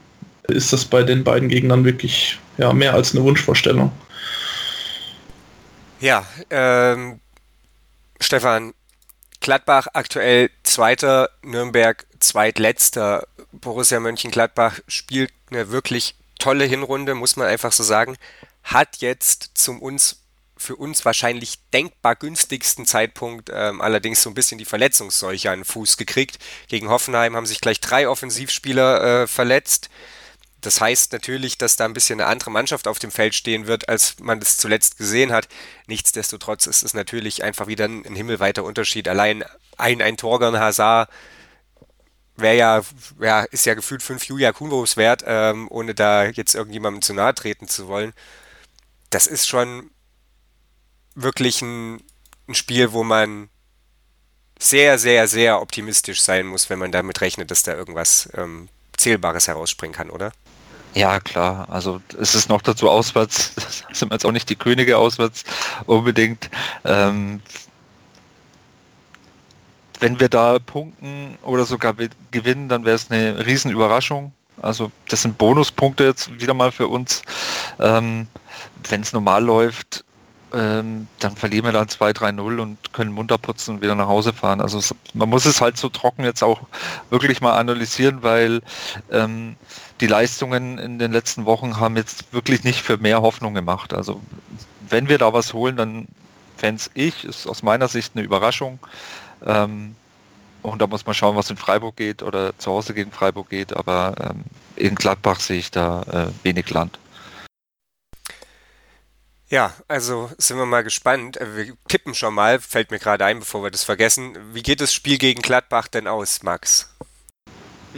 ist 0.47 0.73
das 0.73 0.85
bei 0.85 1.03
den 1.03 1.23
beiden 1.23 1.49
Gegnern 1.49 1.85
wirklich 1.85 2.39
ja, 2.57 2.73
mehr 2.73 2.93
als 2.93 3.13
eine 3.13 3.23
Wunschvorstellung. 3.23 3.91
Ja, 5.99 6.25
ähm, 6.49 7.19
Stefan, 8.21 8.73
Gladbach 9.41 9.87
aktuell 9.93 10.49
Zweiter, 10.63 11.29
Nürnberg 11.41 12.05
Zweitletzter. 12.19 13.25
Borussia 13.51 13.99
Mönchengladbach 13.99 14.79
spielt 14.87 15.31
eine 15.49 15.71
wirklich 15.71 16.15
tolle 16.37 16.65
Hinrunde, 16.65 17.15
muss 17.15 17.35
man 17.35 17.47
einfach 17.47 17.71
so 17.71 17.83
sagen. 17.83 18.17
Hat 18.63 18.97
jetzt 18.97 19.51
zum 19.55 19.81
uns 19.81 20.18
für 20.59 20.75
uns 20.75 21.05
wahrscheinlich 21.05 21.59
denkbar 21.73 22.15
günstigsten 22.15 22.85
Zeitpunkt 22.85 23.49
ähm, 23.51 23.81
allerdings 23.81 24.21
so 24.21 24.29
ein 24.29 24.33
bisschen 24.33 24.57
die 24.57 24.65
Verletzungsseuche 24.65 25.49
an 25.49 25.59
den 25.59 25.65
Fuß 25.65 25.95
gekriegt. 25.95 26.37
Gegen 26.67 26.89
Hoffenheim 26.89 27.35
haben 27.35 27.45
sich 27.45 27.61
gleich 27.61 27.79
drei 27.79 28.09
Offensivspieler 28.09 29.23
äh, 29.23 29.27
verletzt. 29.27 29.89
Das 30.59 30.81
heißt 30.81 31.13
natürlich, 31.13 31.57
dass 31.57 31.77
da 31.77 31.85
ein 31.85 31.93
bisschen 31.93 32.19
eine 32.19 32.29
andere 32.29 32.51
Mannschaft 32.51 32.89
auf 32.89 32.99
dem 32.99 33.11
Feld 33.11 33.35
stehen 33.35 33.67
wird, 33.67 33.87
als 33.87 34.19
man 34.19 34.39
es 34.39 34.57
zuletzt 34.57 34.97
gesehen 34.97 35.31
hat. 35.31 35.47
Nichtsdestotrotz 35.87 36.67
ist 36.67 36.83
es 36.83 36.93
natürlich 36.93 37.41
einfach 37.43 37.67
wieder 37.67 37.85
ein, 37.85 38.03
himmelweiter 38.03 38.65
Unterschied. 38.65 39.07
Allein 39.07 39.45
ein, 39.77 40.01
ein 40.01 40.17
Torgan 40.17 40.59
Hazard 40.59 41.09
wäre 42.35 42.57
ja, 42.57 42.81
ja, 43.21 43.41
ist 43.43 43.65
ja 43.65 43.75
gefühlt 43.75 44.03
fünf 44.03 44.25
Julia 44.25 44.51
Kuhnwurfs 44.51 44.97
wert, 44.97 45.23
ähm, 45.25 45.67
ohne 45.71 45.95
da 45.95 46.25
jetzt 46.25 46.53
irgendjemandem 46.55 47.01
zu 47.01 47.13
nahe 47.13 47.33
treten 47.33 47.69
zu 47.69 47.87
wollen. 47.87 48.13
Das 49.09 49.25
ist 49.25 49.47
schon 49.47 49.89
wirklich 51.21 51.61
ein, 51.61 52.01
ein 52.47 52.55
Spiel, 52.55 52.91
wo 52.91 53.03
man 53.03 53.49
sehr, 54.59 54.99
sehr, 54.99 55.27
sehr 55.27 55.61
optimistisch 55.61 56.21
sein 56.21 56.45
muss, 56.45 56.69
wenn 56.69 56.79
man 56.79 56.91
damit 56.91 57.21
rechnet, 57.21 57.49
dass 57.49 57.63
da 57.63 57.73
irgendwas 57.73 58.29
ähm, 58.35 58.67
Zählbares 58.97 59.47
herausspringen 59.47 59.95
kann, 59.95 60.09
oder? 60.09 60.31
Ja, 60.93 61.19
klar. 61.19 61.67
Also 61.69 62.01
es 62.19 62.35
ist 62.35 62.49
noch 62.49 62.61
dazu 62.61 62.89
auswärts, 62.89 63.53
sind 63.93 64.11
wir 64.11 64.15
jetzt 64.15 64.25
auch 64.25 64.31
nicht 64.31 64.49
die 64.49 64.55
Könige 64.55 64.97
auswärts 64.97 65.43
unbedingt. 65.85 66.49
Ähm, 66.83 67.41
wenn 69.99 70.19
wir 70.19 70.29
da 70.29 70.59
punkten 70.59 71.37
oder 71.43 71.65
sogar 71.65 71.95
gewinnen, 72.31 72.69
dann 72.69 72.85
wäre 72.85 72.95
es 72.95 73.11
eine 73.11 73.45
Riesenüberraschung. 73.45 74.33
Also 74.61 74.91
das 75.07 75.21
sind 75.21 75.37
Bonuspunkte 75.37 76.05
jetzt 76.05 76.39
wieder 76.39 76.53
mal 76.53 76.71
für 76.71 76.87
uns. 76.87 77.21
Ähm, 77.79 78.27
wenn 78.89 79.01
es 79.01 79.13
normal 79.13 79.43
läuft, 79.43 80.03
ähm, 80.53 81.07
dann 81.19 81.35
verlieren 81.35 81.65
wir 81.65 81.71
dann 81.71 81.87
2-3-0 81.87 82.59
und 82.59 82.93
können 82.93 83.11
munter 83.11 83.37
putzen 83.37 83.75
und 83.75 83.81
wieder 83.81 83.95
nach 83.95 84.07
Hause 84.07 84.33
fahren. 84.33 84.61
Also 84.61 84.95
man 85.13 85.29
muss 85.29 85.45
es 85.45 85.61
halt 85.61 85.77
so 85.77 85.89
trocken 85.89 86.23
jetzt 86.23 86.43
auch 86.43 86.61
wirklich 87.09 87.41
mal 87.41 87.57
analysieren, 87.57 88.23
weil 88.23 88.61
ähm, 89.11 89.55
die 90.01 90.07
Leistungen 90.07 90.77
in 90.77 90.97
den 90.97 91.11
letzten 91.11 91.45
Wochen 91.45 91.79
haben 91.79 91.95
jetzt 91.97 92.33
wirklich 92.33 92.63
nicht 92.63 92.81
für 92.81 92.97
mehr 92.97 93.21
Hoffnung 93.21 93.53
gemacht. 93.53 93.93
Also 93.93 94.21
wenn 94.89 95.09
wir 95.09 95.17
da 95.17 95.33
was 95.33 95.53
holen, 95.53 95.77
dann 95.77 96.07
fände 96.57 96.83
ich, 96.93 97.25
ist 97.25 97.47
aus 97.47 97.63
meiner 97.63 97.87
Sicht 97.87 98.13
eine 98.15 98.23
Überraschung. 98.23 98.79
Ähm, 99.45 99.95
und 100.61 100.81
da 100.81 100.87
muss 100.87 101.05
man 101.05 101.15
schauen, 101.15 101.35
was 101.35 101.49
in 101.49 101.57
Freiburg 101.57 101.95
geht 101.95 102.21
oder 102.21 102.57
zu 102.57 102.71
Hause 102.71 102.93
gegen 102.93 103.11
Freiburg 103.11 103.49
geht. 103.49 103.75
Aber 103.75 104.15
ähm, 104.19 104.43
in 104.75 104.95
Gladbach 104.95 105.39
sehe 105.39 105.59
ich 105.59 105.71
da 105.71 106.01
äh, 106.11 106.45
wenig 106.45 106.69
Land. 106.69 106.99
Ja, 109.49 109.73
also 109.87 110.29
sind 110.37 110.57
wir 110.57 110.67
mal 110.67 110.83
gespannt. 110.83 111.37
Äh, 111.37 111.55
wir 111.55 111.73
tippen 111.87 112.13
schon 112.13 112.35
mal, 112.35 112.59
fällt 112.59 112.91
mir 112.91 112.99
gerade 112.99 113.25
ein, 113.25 113.39
bevor 113.39 113.63
wir 113.63 113.71
das 113.71 113.83
vergessen. 113.83 114.37
Wie 114.53 114.61
geht 114.61 114.79
das 114.79 114.93
Spiel 114.93 115.17
gegen 115.17 115.41
Gladbach 115.41 115.87
denn 115.87 116.07
aus, 116.07 116.43
Max? 116.43 116.95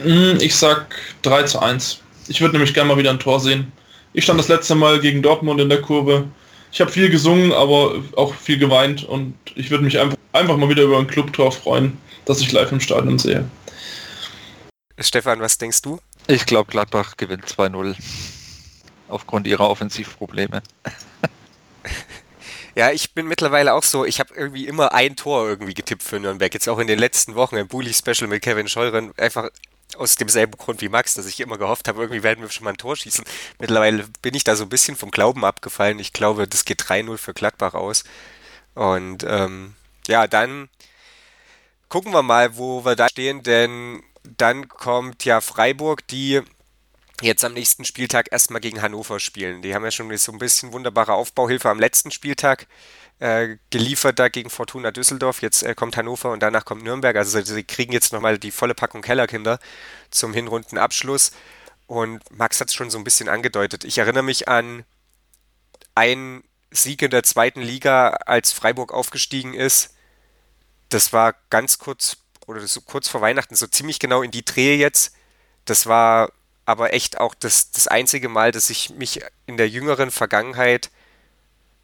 Hm, 0.01 0.37
ich 0.39 0.55
sag 0.55 0.95
3 1.23 1.43
zu 1.43 1.59
1. 1.59 1.99
Ich 2.29 2.39
würde 2.39 2.53
nämlich 2.53 2.73
gerne 2.73 2.87
mal 2.87 2.97
wieder 2.97 3.09
ein 3.09 3.19
Tor 3.19 3.41
sehen. 3.41 3.73
Ich 4.13 4.23
stand 4.23 4.39
das 4.39 4.47
letzte 4.47 4.75
Mal 4.75 4.99
gegen 5.01 5.21
Dortmund 5.21 5.59
in 5.59 5.67
der 5.67 5.81
Kurve. 5.81 6.27
Ich 6.71 6.79
habe 6.79 6.89
viel 6.91 7.09
gesungen, 7.09 7.51
aber 7.51 8.01
auch 8.15 8.33
viel 8.33 8.57
geweint 8.57 9.03
und 9.03 9.35
ich 9.55 9.69
würde 9.71 9.83
mich 9.83 9.99
einfach, 9.99 10.17
einfach 10.31 10.55
mal 10.55 10.69
wieder 10.69 10.83
über 10.83 10.99
ein 10.99 11.07
Clubtor 11.07 11.51
freuen, 11.51 11.97
das 12.23 12.39
ich 12.39 12.53
live 12.53 12.71
im 12.71 12.79
Stadion 12.79 13.19
sehe. 13.19 13.45
Stefan, 14.97 15.41
was 15.41 15.57
denkst 15.57 15.81
du? 15.81 15.99
Ich 16.27 16.45
glaube, 16.45 16.71
Gladbach 16.71 17.17
gewinnt 17.17 17.45
2-0 17.45 17.95
aufgrund 19.09 19.47
ihrer 19.47 19.69
Offensivprobleme. 19.69 20.61
Ja, 22.73 22.91
ich 22.91 23.13
bin 23.13 23.27
mittlerweile 23.27 23.73
auch 23.73 23.83
so, 23.83 24.05
ich 24.05 24.21
habe 24.21 24.33
irgendwie 24.33 24.65
immer 24.65 24.93
ein 24.93 25.17
Tor 25.17 25.45
irgendwie 25.45 25.73
getippt 25.73 26.03
für 26.03 26.21
Nürnberg. 26.21 26.53
Jetzt 26.53 26.69
auch 26.69 26.79
in 26.79 26.87
den 26.87 26.99
letzten 26.99 27.35
Wochen 27.35 27.57
im 27.57 27.67
Bully-Special 27.67 28.29
mit 28.29 28.41
Kevin 28.41 28.69
Scheuren. 28.69 29.11
Einfach 29.17 29.49
aus 29.97 30.15
demselben 30.15 30.57
Grund 30.57 30.81
wie 30.81 30.89
Max, 30.89 31.15
dass 31.15 31.25
ich 31.25 31.39
immer 31.39 31.57
gehofft 31.57 31.87
habe, 31.87 32.01
irgendwie 32.01 32.23
werden 32.23 32.41
wir 32.41 32.49
schon 32.49 32.63
mal 32.63 32.71
ein 32.71 32.77
Tor 32.77 32.95
schießen. 32.95 33.25
Mittlerweile 33.59 34.05
bin 34.21 34.33
ich 34.35 34.43
da 34.43 34.55
so 34.55 34.63
ein 34.63 34.69
bisschen 34.69 34.95
vom 34.95 35.11
Glauben 35.11 35.43
abgefallen. 35.43 35.99
Ich 35.99 36.13
glaube, 36.13 36.47
das 36.47 36.65
geht 36.65 36.81
3-0 36.81 37.17
für 37.17 37.33
Gladbach 37.33 37.73
aus. 37.73 38.03
Und 38.73 39.25
ähm, 39.27 39.75
ja, 40.07 40.27
dann 40.27 40.69
gucken 41.89 42.13
wir 42.13 42.23
mal, 42.23 42.55
wo 42.55 42.85
wir 42.85 42.95
da 42.95 43.09
stehen, 43.09 43.43
denn 43.43 44.01
dann 44.23 44.69
kommt 44.69 45.25
ja 45.25 45.41
Freiburg, 45.41 46.07
die 46.07 46.41
jetzt 47.21 47.43
am 47.43 47.53
nächsten 47.53 47.86
Spieltag 47.86 48.31
erstmal 48.31 48.62
gegen 48.62 48.81
Hannover 48.81 49.19
spielen. 49.19 49.62
Die 49.62 49.73
haben 49.75 49.84
ja 49.84 49.91
schon 49.91 50.15
so 50.17 50.31
ein 50.31 50.39
bisschen 50.39 50.73
wunderbare 50.73 51.13
Aufbauhilfe 51.13 51.69
am 51.69 51.79
letzten 51.79 52.12
Spieltag 52.12 52.67
äh, 53.19 53.57
geliefert 53.69 54.17
da 54.17 54.29
gegen 54.29 54.49
Fortuna 54.49 54.91
Düsseldorf. 54.91 55.41
Jetzt 55.41 55.63
äh, 55.63 55.75
kommt 55.75 55.95
Hannover 55.95 56.31
und 56.31 56.41
danach 56.41 56.65
kommt 56.65 56.84
Nürnberg. 56.84 57.15
Also 57.15 57.39
sie 57.41 57.63
kriegen 57.63 57.93
jetzt 57.93 58.13
nochmal 58.13 58.39
die 58.39 58.51
volle 58.51 58.73
Packung 58.73 59.01
Kellerkinder 59.01 59.60
zum 60.10 60.34
Hinrundenabschluss. 60.34 61.31
Und 61.88 62.23
Max 62.31 62.60
hat 62.60 62.69
es 62.69 62.73
schon 62.73 62.89
so 62.89 62.97
ein 62.97 63.03
bisschen 63.03 63.29
angedeutet. 63.29 63.84
Ich 63.84 63.99
erinnere 63.99 64.23
mich 64.23 64.47
an 64.47 64.86
einen 65.93 66.43
Sieg 66.71 67.01
in 67.01 67.12
der 67.12 67.23
zweiten 67.23 67.62
Liga, 67.62 68.10
als 68.25 68.51
Freiburg 68.51 68.93
aufgestiegen 68.93 69.53
ist. 69.53 69.93
Das 70.89 71.13
war 71.13 71.36
ganz 71.49 71.77
kurz 71.77 72.17
oder 72.47 72.65
so 72.65 72.81
kurz 72.81 73.07
vor 73.07 73.21
Weihnachten, 73.21 73.55
so 73.55 73.67
ziemlich 73.67 73.99
genau 73.99 74.23
in 74.23 74.31
die 74.31 74.43
Drehe 74.43 74.77
jetzt. 74.77 75.13
Das 75.65 75.86
war 75.86 76.31
aber 76.65 76.93
echt 76.93 77.19
auch 77.19 77.36
das, 77.36 77.71
das 77.71 77.88
einzige 77.88 78.30
Mal, 78.30 78.52
dass 78.52 78.69
ich 78.69 78.91
mich 78.91 79.21
in 79.45 79.58
der 79.58 79.69
jüngeren 79.69 80.12
Vergangenheit, 80.12 80.89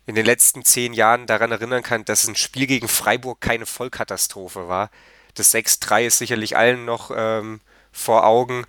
in 0.05 0.15
den 0.15 0.25
letzten 0.25 0.63
zehn 0.63 0.93
Jahren 0.93 1.25
daran 1.27 1.51
erinnern 1.51 1.83
kann, 1.83 2.05
dass 2.05 2.27
ein 2.27 2.35
Spiel 2.35 2.67
gegen 2.67 2.87
Freiburg 2.87 3.41
keine 3.41 3.65
Vollkatastrophe 3.65 4.67
war. 4.67 4.89
Das 5.33 5.53
6-3 5.53 6.07
ist 6.07 6.17
sicherlich 6.17 6.55
allen 6.55 6.85
noch 6.85 7.11
ähm, 7.15 7.59
vor 7.91 8.25
Augen. 8.25 8.65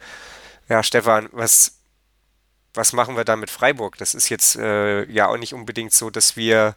Ja, 0.69 0.83
Stefan, 0.83 1.29
was, 1.33 1.79
was 2.75 2.93
machen 2.93 3.17
wir 3.17 3.25
da 3.25 3.37
mit 3.37 3.51
Freiburg? 3.51 3.97
Das 3.99 4.15
ist 4.15 4.29
jetzt 4.29 4.57
äh, 4.57 5.05
ja 5.11 5.29
auch 5.29 5.37
nicht 5.37 5.55
unbedingt 5.55 5.93
so, 5.93 6.11
dass 6.11 6.37
wir, 6.37 6.75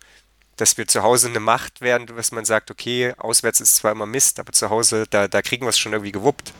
dass 0.58 0.78
wir 0.78 0.88
zu 0.88 1.02
Hause 1.02 1.30
eine 1.30 1.39
Macht 1.39 1.82
werden, 1.82 2.08
dass 2.08 2.32
man 2.32 2.46
sagt, 2.46 2.70
okay, 2.70 3.13
auswärts 3.17 3.62
ist 3.62 3.78
zwar 3.78 3.91
immer 3.91 4.06
Mist, 4.06 4.39
aber 4.39 4.52
zu 4.52 4.70
Hause, 4.70 5.06
da, 5.10 5.28
da 5.28 5.41
kriegen 5.41 5.65
wir 5.65 5.70
es 5.70 5.80
schon 5.80 5.94
irgendwie 5.94 6.12
gewuppt. 6.12 6.54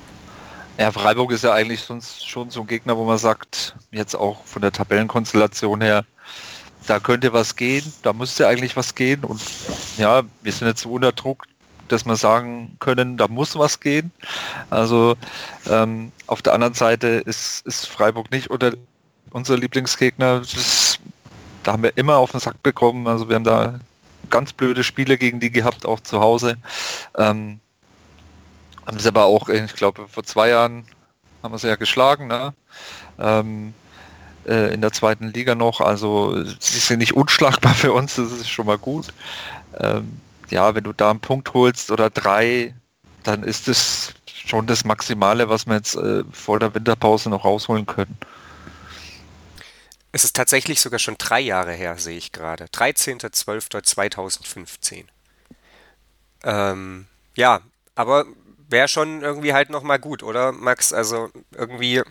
Ja, 0.78 0.92
Freiburg 0.92 1.32
ist 1.32 1.44
ja 1.44 1.54
eigentlich 1.54 1.82
sonst 1.82 2.28
schon 2.28 2.50
so 2.50 2.62
ein 2.62 2.68
Gegner, 2.68 2.98
wo 2.98 3.06
man 3.06 3.18
sagt, 3.18 3.76
jetzt 3.92 4.16
auch 4.16 4.44
von 4.46 4.62
der 4.62 4.72
Tabellenkonstellation 4.72 5.82
her, 5.82 6.06
da 6.88 7.00
könnte 7.00 7.34
was 7.34 7.56
gehen, 7.56 7.94
da 8.02 8.14
müsste 8.14 8.48
eigentlich 8.48 8.76
was 8.76 8.96
gehen 8.96 9.24
und 9.24 9.42
ja, 9.98 10.24
wir 10.42 10.52
sind 10.52 10.68
jetzt 10.68 10.82
so 10.82 10.92
unter 10.92 11.12
Druck, 11.12 11.46
dass 11.88 12.06
wir 12.06 12.16
sagen 12.16 12.76
können, 12.80 13.18
da 13.18 13.28
muss 13.28 13.56
was 13.56 13.80
gehen. 13.80 14.12
Also 14.70 15.16
ähm, 15.70 16.12
auf 16.28 16.42
der 16.42 16.54
anderen 16.54 16.74
Seite 16.74 17.08
ist, 17.08 17.66
ist 17.68 17.88
Freiburg 17.88 18.32
nicht 18.32 18.50
unter 18.50 18.74
unser 19.32 19.58
Lieblingsgegner. 19.58 20.40
Das, 20.40 21.00
da 21.64 21.74
haben 21.74 21.84
wir 21.84 21.98
immer 21.98 22.18
auf 22.18 22.32
den 22.32 22.40
Sack 22.40 22.62
bekommen. 22.64 23.08
Also 23.08 23.30
wir 23.30 23.36
haben 23.36 23.44
da 23.44 23.80
ganz 24.30 24.54
blöde 24.54 24.84
Spiele 24.84 25.18
gegen 25.18 25.40
die 25.40 25.52
gehabt, 25.52 25.86
auch 25.86 26.00
zu 26.00 26.20
Hause. 26.20 26.58
Ähm, 27.18 27.60
haben 28.86 29.00
sie 29.00 29.08
aber 29.08 29.26
auch, 29.26 29.50
ich 29.50 29.74
glaube, 29.74 30.08
vor 30.08 30.24
zwei 30.24 30.50
Jahren 30.50 30.86
haben 31.44 31.54
wir 31.54 31.58
sie 31.58 31.67
ja 31.67 31.76
geschlagen, 31.76 32.28
ne? 32.28 32.54
Ähm, 33.20 33.74
äh, 34.48 34.74
in 34.74 34.82
der 34.82 34.91
zweiten 34.91 35.28
Liga 35.28 35.56
noch. 35.56 35.82
Also 35.82 36.44
sie 36.44 36.80
sind 36.80 37.00
nicht 37.00 37.13
unschlagbar 37.13 37.74
für 37.76 37.94
uns, 37.94 38.15
das 38.15 38.32
ist 38.32 38.50
schon 38.50 38.65
mal 38.65 38.78
gut. 38.78 39.08
Ähm, 39.80 40.20
ja, 40.50 40.76
wenn 40.76 40.84
du 40.84 40.94
da 40.94 41.10
einen 41.10 41.20
Punkt 41.20 41.54
holst 41.54 41.91
oder 41.91 42.10
drei, 42.10 42.74
dann 43.24 43.44
ist 43.44 43.67
es 43.67 44.13
schon 44.26 44.67
das 44.67 44.84
Maximale, 44.84 45.50
was 45.50 45.67
wir 45.67 45.76
jetzt 45.76 45.96
äh, 45.96 46.24
vor 46.32 46.60
der 46.60 46.74
Winterpause 46.74 47.30
noch 47.30 47.46
rausholen 47.46 47.86
können. 47.86 48.17
Es 50.12 50.24
ist 50.26 50.36
tatsächlich 50.36 50.82
sogar 50.82 51.00
schon 51.00 51.15
drei 51.17 51.40
Jahre 51.40 51.71
her, 51.71 51.98
sehe 51.98 52.17
ich 52.17 52.34
gerade. 52.34 52.65
13.12.2015. 52.65 55.06
Ähm, 56.44 57.06
ja, 57.36 57.62
aber 57.96 58.25
wäre 58.72 58.88
schon 58.88 59.22
irgendwie 59.22 59.54
halt 59.54 59.69
nochmal 59.69 60.00
gut, 60.00 60.24
oder 60.24 60.52
Max? 60.52 60.94
Also 60.94 61.30
irgendwie, 61.56 62.02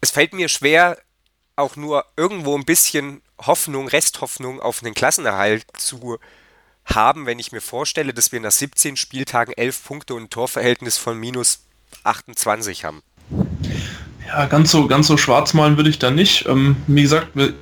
es 0.00 0.10
fällt 0.10 0.32
mir 0.34 0.48
schwer, 0.48 0.98
auch 1.56 1.76
nur 1.76 2.04
irgendwo 2.16 2.56
ein 2.56 2.64
bisschen 2.64 3.22
Hoffnung, 3.40 3.88
Resthoffnung 3.88 4.60
auf 4.60 4.82
einen 4.82 4.94
Klassenerhalt 4.94 5.64
zu 5.76 6.18
haben, 6.84 7.26
wenn 7.26 7.38
ich 7.38 7.52
mir 7.52 7.60
vorstelle, 7.60 8.12
dass 8.12 8.32
wir 8.32 8.40
nach 8.40 8.50
17 8.50 8.96
Spieltagen 8.96 9.52
11 9.54 9.84
Punkte 9.84 10.14
und 10.14 10.24
ein 10.24 10.30
Torverhältnis 10.30 10.98
von 10.98 11.18
minus 11.18 11.60
28 12.04 12.84
haben. 12.84 13.02
Ja, 14.26 14.46
ganz 14.46 14.70
so, 14.70 14.86
ganz 14.86 15.06
so 15.06 15.16
schwarz 15.16 15.54
malen 15.54 15.76
würde 15.76 15.90
ich 15.90 15.98
da 15.98 16.10
nicht. 16.10 16.46
Ähm, 16.46 16.76
wie 16.86 17.02
gesagt, 17.02 17.28
wir 17.34 17.54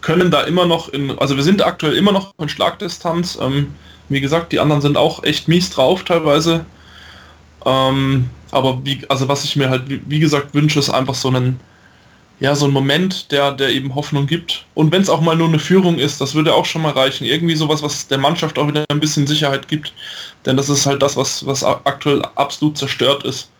können 0.00 0.30
da 0.30 0.42
immer 0.42 0.66
noch 0.66 0.88
in, 0.88 1.18
also 1.18 1.36
wir 1.36 1.44
sind 1.44 1.62
aktuell 1.62 1.96
immer 1.96 2.12
noch 2.12 2.34
in 2.38 2.48
Schlagdistanz. 2.48 3.38
Ähm, 3.40 3.74
wie 4.08 4.20
gesagt, 4.20 4.52
die 4.52 4.60
anderen 4.60 4.82
sind 4.82 4.96
auch 4.96 5.24
echt 5.24 5.48
mies 5.48 5.70
drauf 5.70 6.04
teilweise. 6.04 6.64
Ähm, 7.66 8.30
aber 8.52 8.84
wie, 8.84 9.02
also 9.08 9.28
was 9.28 9.44
ich 9.44 9.56
mir 9.56 9.68
halt, 9.68 9.82
wie, 9.88 10.20
gesagt, 10.20 10.54
wünsche, 10.54 10.78
ist 10.78 10.88
einfach 10.88 11.16
so 11.16 11.28
einen, 11.28 11.60
ja, 12.38 12.54
so 12.54 12.66
ein 12.66 12.72
Moment, 12.72 13.32
der, 13.32 13.50
der 13.52 13.70
eben 13.70 13.94
Hoffnung 13.94 14.26
gibt. 14.26 14.64
Und 14.74 14.92
wenn 14.92 15.02
es 15.02 15.10
auch 15.10 15.20
mal 15.20 15.36
nur 15.36 15.48
eine 15.48 15.58
Führung 15.58 15.98
ist, 15.98 16.20
das 16.20 16.34
würde 16.34 16.54
auch 16.54 16.64
schon 16.64 16.82
mal 16.82 16.92
reichen. 16.92 17.24
Irgendwie 17.24 17.56
sowas, 17.56 17.82
was 17.82 18.06
der 18.06 18.18
Mannschaft 18.18 18.58
auch 18.58 18.68
wieder 18.68 18.84
ein 18.88 19.00
bisschen 19.00 19.26
Sicherheit 19.26 19.66
gibt. 19.66 19.92
Denn 20.46 20.56
das 20.56 20.68
ist 20.68 20.86
halt 20.86 21.02
das, 21.02 21.16
was, 21.16 21.44
was 21.44 21.64
aktuell 21.64 22.22
absolut 22.36 22.78
zerstört 22.78 23.24
ist. 23.24 23.50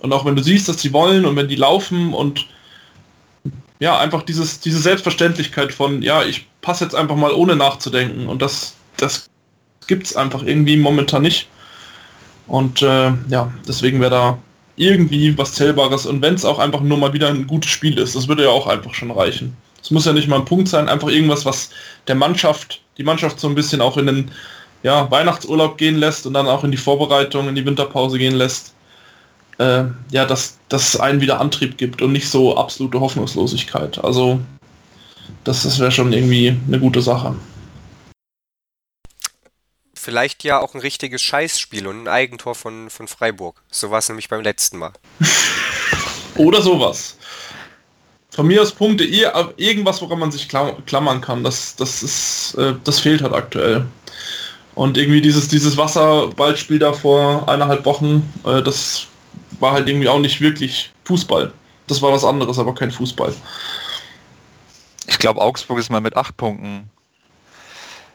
Und 0.00 0.12
auch 0.12 0.24
wenn 0.24 0.34
du 0.34 0.42
siehst, 0.42 0.68
dass 0.68 0.80
sie 0.80 0.92
wollen 0.92 1.26
und 1.26 1.36
wenn 1.36 1.48
die 1.48 1.56
laufen 1.56 2.14
und 2.14 2.46
ja, 3.80 3.98
einfach 3.98 4.22
dieses, 4.22 4.60
diese 4.60 4.78
Selbstverständlichkeit 4.78 5.74
von, 5.74 6.02
ja, 6.02 6.22
ich 6.22 6.46
passe 6.62 6.84
jetzt 6.84 6.94
einfach 6.94 7.16
mal 7.16 7.32
ohne 7.32 7.54
nachzudenken. 7.54 8.28
Und 8.28 8.40
das, 8.40 8.74
das 8.96 9.28
gibt 9.88 10.06
es 10.06 10.16
einfach 10.16 10.42
irgendwie 10.42 10.76
momentan 10.76 11.22
nicht. 11.22 11.48
Und 12.46 12.82
äh, 12.82 13.12
ja, 13.28 13.52
deswegen 13.66 14.00
wäre 14.00 14.10
da 14.10 14.38
irgendwie 14.76 15.36
was 15.36 15.54
Zählbares 15.54 16.06
und 16.06 16.22
wenn 16.22 16.34
es 16.34 16.44
auch 16.44 16.58
einfach 16.58 16.80
nur 16.80 16.98
mal 16.98 17.12
wieder 17.12 17.28
ein 17.28 17.46
gutes 17.46 17.70
Spiel 17.70 17.98
ist, 17.98 18.16
das 18.16 18.28
würde 18.28 18.44
ja 18.44 18.50
auch 18.50 18.66
einfach 18.66 18.94
schon 18.94 19.10
reichen. 19.10 19.56
Es 19.82 19.90
muss 19.90 20.06
ja 20.06 20.12
nicht 20.12 20.28
mal 20.28 20.38
ein 20.38 20.44
Punkt 20.44 20.68
sein, 20.68 20.88
einfach 20.88 21.08
irgendwas, 21.08 21.44
was 21.44 21.70
der 22.08 22.14
Mannschaft, 22.14 22.80
die 22.98 23.04
Mannschaft 23.04 23.38
so 23.38 23.48
ein 23.48 23.54
bisschen 23.54 23.80
auch 23.80 23.96
in 23.96 24.06
den 24.06 24.30
ja, 24.82 25.10
Weihnachtsurlaub 25.10 25.76
gehen 25.76 25.96
lässt 25.96 26.26
und 26.26 26.34
dann 26.34 26.46
auch 26.46 26.64
in 26.64 26.70
die 26.70 26.76
Vorbereitung, 26.76 27.48
in 27.48 27.54
die 27.54 27.66
Winterpause 27.66 28.18
gehen 28.18 28.34
lässt. 28.34 28.74
Äh, 29.58 29.84
ja, 30.10 30.24
dass 30.24 30.58
das 30.68 30.98
einen 30.98 31.20
wieder 31.20 31.40
Antrieb 31.40 31.76
gibt 31.76 32.00
und 32.00 32.12
nicht 32.12 32.28
so 32.28 32.56
absolute 32.56 32.98
Hoffnungslosigkeit. 32.98 34.02
Also 34.02 34.40
das, 35.44 35.62
das 35.64 35.78
wäre 35.78 35.92
schon 35.92 36.12
irgendwie 36.12 36.56
eine 36.66 36.80
gute 36.80 37.02
Sache 37.02 37.36
vielleicht 40.02 40.44
ja 40.44 40.60
auch 40.60 40.74
ein 40.74 40.80
richtiges 40.80 41.22
Scheißspiel 41.22 41.86
und 41.86 42.02
ein 42.02 42.08
Eigentor 42.08 42.54
von, 42.54 42.90
von 42.90 43.08
Freiburg. 43.08 43.62
So 43.70 43.90
war 43.90 44.00
es 44.00 44.08
nämlich 44.08 44.28
beim 44.28 44.42
letzten 44.42 44.78
Mal. 44.78 44.92
Oder 46.36 46.60
sowas. 46.60 47.16
Von 48.30 48.46
mir 48.46 48.62
aus 48.62 48.72
Punkte, 48.72 49.04
irgendwas, 49.04 50.00
woran 50.02 50.18
man 50.18 50.32
sich 50.32 50.48
klammern 50.48 51.20
kann, 51.20 51.44
das, 51.44 51.76
das, 51.76 52.02
ist, 52.02 52.54
äh, 52.54 52.74
das 52.82 52.98
fehlt 52.98 53.22
halt 53.22 53.34
aktuell. 53.34 53.86
Und 54.74 54.96
irgendwie 54.96 55.20
dieses, 55.20 55.48
dieses 55.48 55.76
Wasserballspiel 55.76 56.78
da 56.78 56.94
vor 56.94 57.46
eineinhalb 57.48 57.84
Wochen, 57.84 58.32
äh, 58.44 58.62
das 58.62 59.06
war 59.60 59.72
halt 59.72 59.86
irgendwie 59.86 60.08
auch 60.08 60.18
nicht 60.18 60.40
wirklich 60.40 60.90
Fußball. 61.04 61.52
Das 61.86 62.00
war 62.00 62.10
was 62.10 62.24
anderes, 62.24 62.58
aber 62.58 62.74
kein 62.74 62.90
Fußball. 62.90 63.34
Ich 65.06 65.18
glaube, 65.18 65.42
Augsburg 65.42 65.78
ist 65.78 65.90
mal 65.90 66.00
mit 66.00 66.16
acht 66.16 66.36
Punkten 66.38 66.90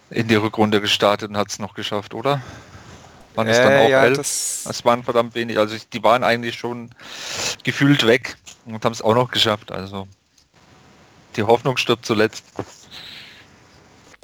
in 0.10 0.28
die 0.28 0.36
Rückrunde 0.36 0.82
gestartet 0.82 1.30
und 1.30 1.38
hat 1.38 1.50
es 1.50 1.60
noch 1.60 1.74
geschafft, 1.74 2.14
oder? 2.14 2.42
Waren 3.36 3.48
es 3.48 3.58
äh, 3.58 3.64
dann 3.64 3.86
auch 3.86 3.90
ja, 3.90 4.04
elf? 4.04 4.18
Das, 4.18 4.64
das 4.66 4.86
waren 4.86 5.04
verdammt 5.04 5.36
wenig. 5.36 5.58
Also 5.58 5.78
die 5.94 6.04
waren 6.04 6.24
eigentlich 6.24 6.56
schon 6.58 6.90
gefühlt 7.64 8.08
weg 8.08 8.38
und 8.66 8.84
haben 8.84 8.94
es 8.94 9.02
auch 9.02 9.14
noch 9.14 9.32
geschafft. 9.32 9.72
Also 9.72 10.08
die 11.36 11.44
Hoffnung 11.44 11.78
stirbt 11.78 12.06
zuletzt. 12.06 12.44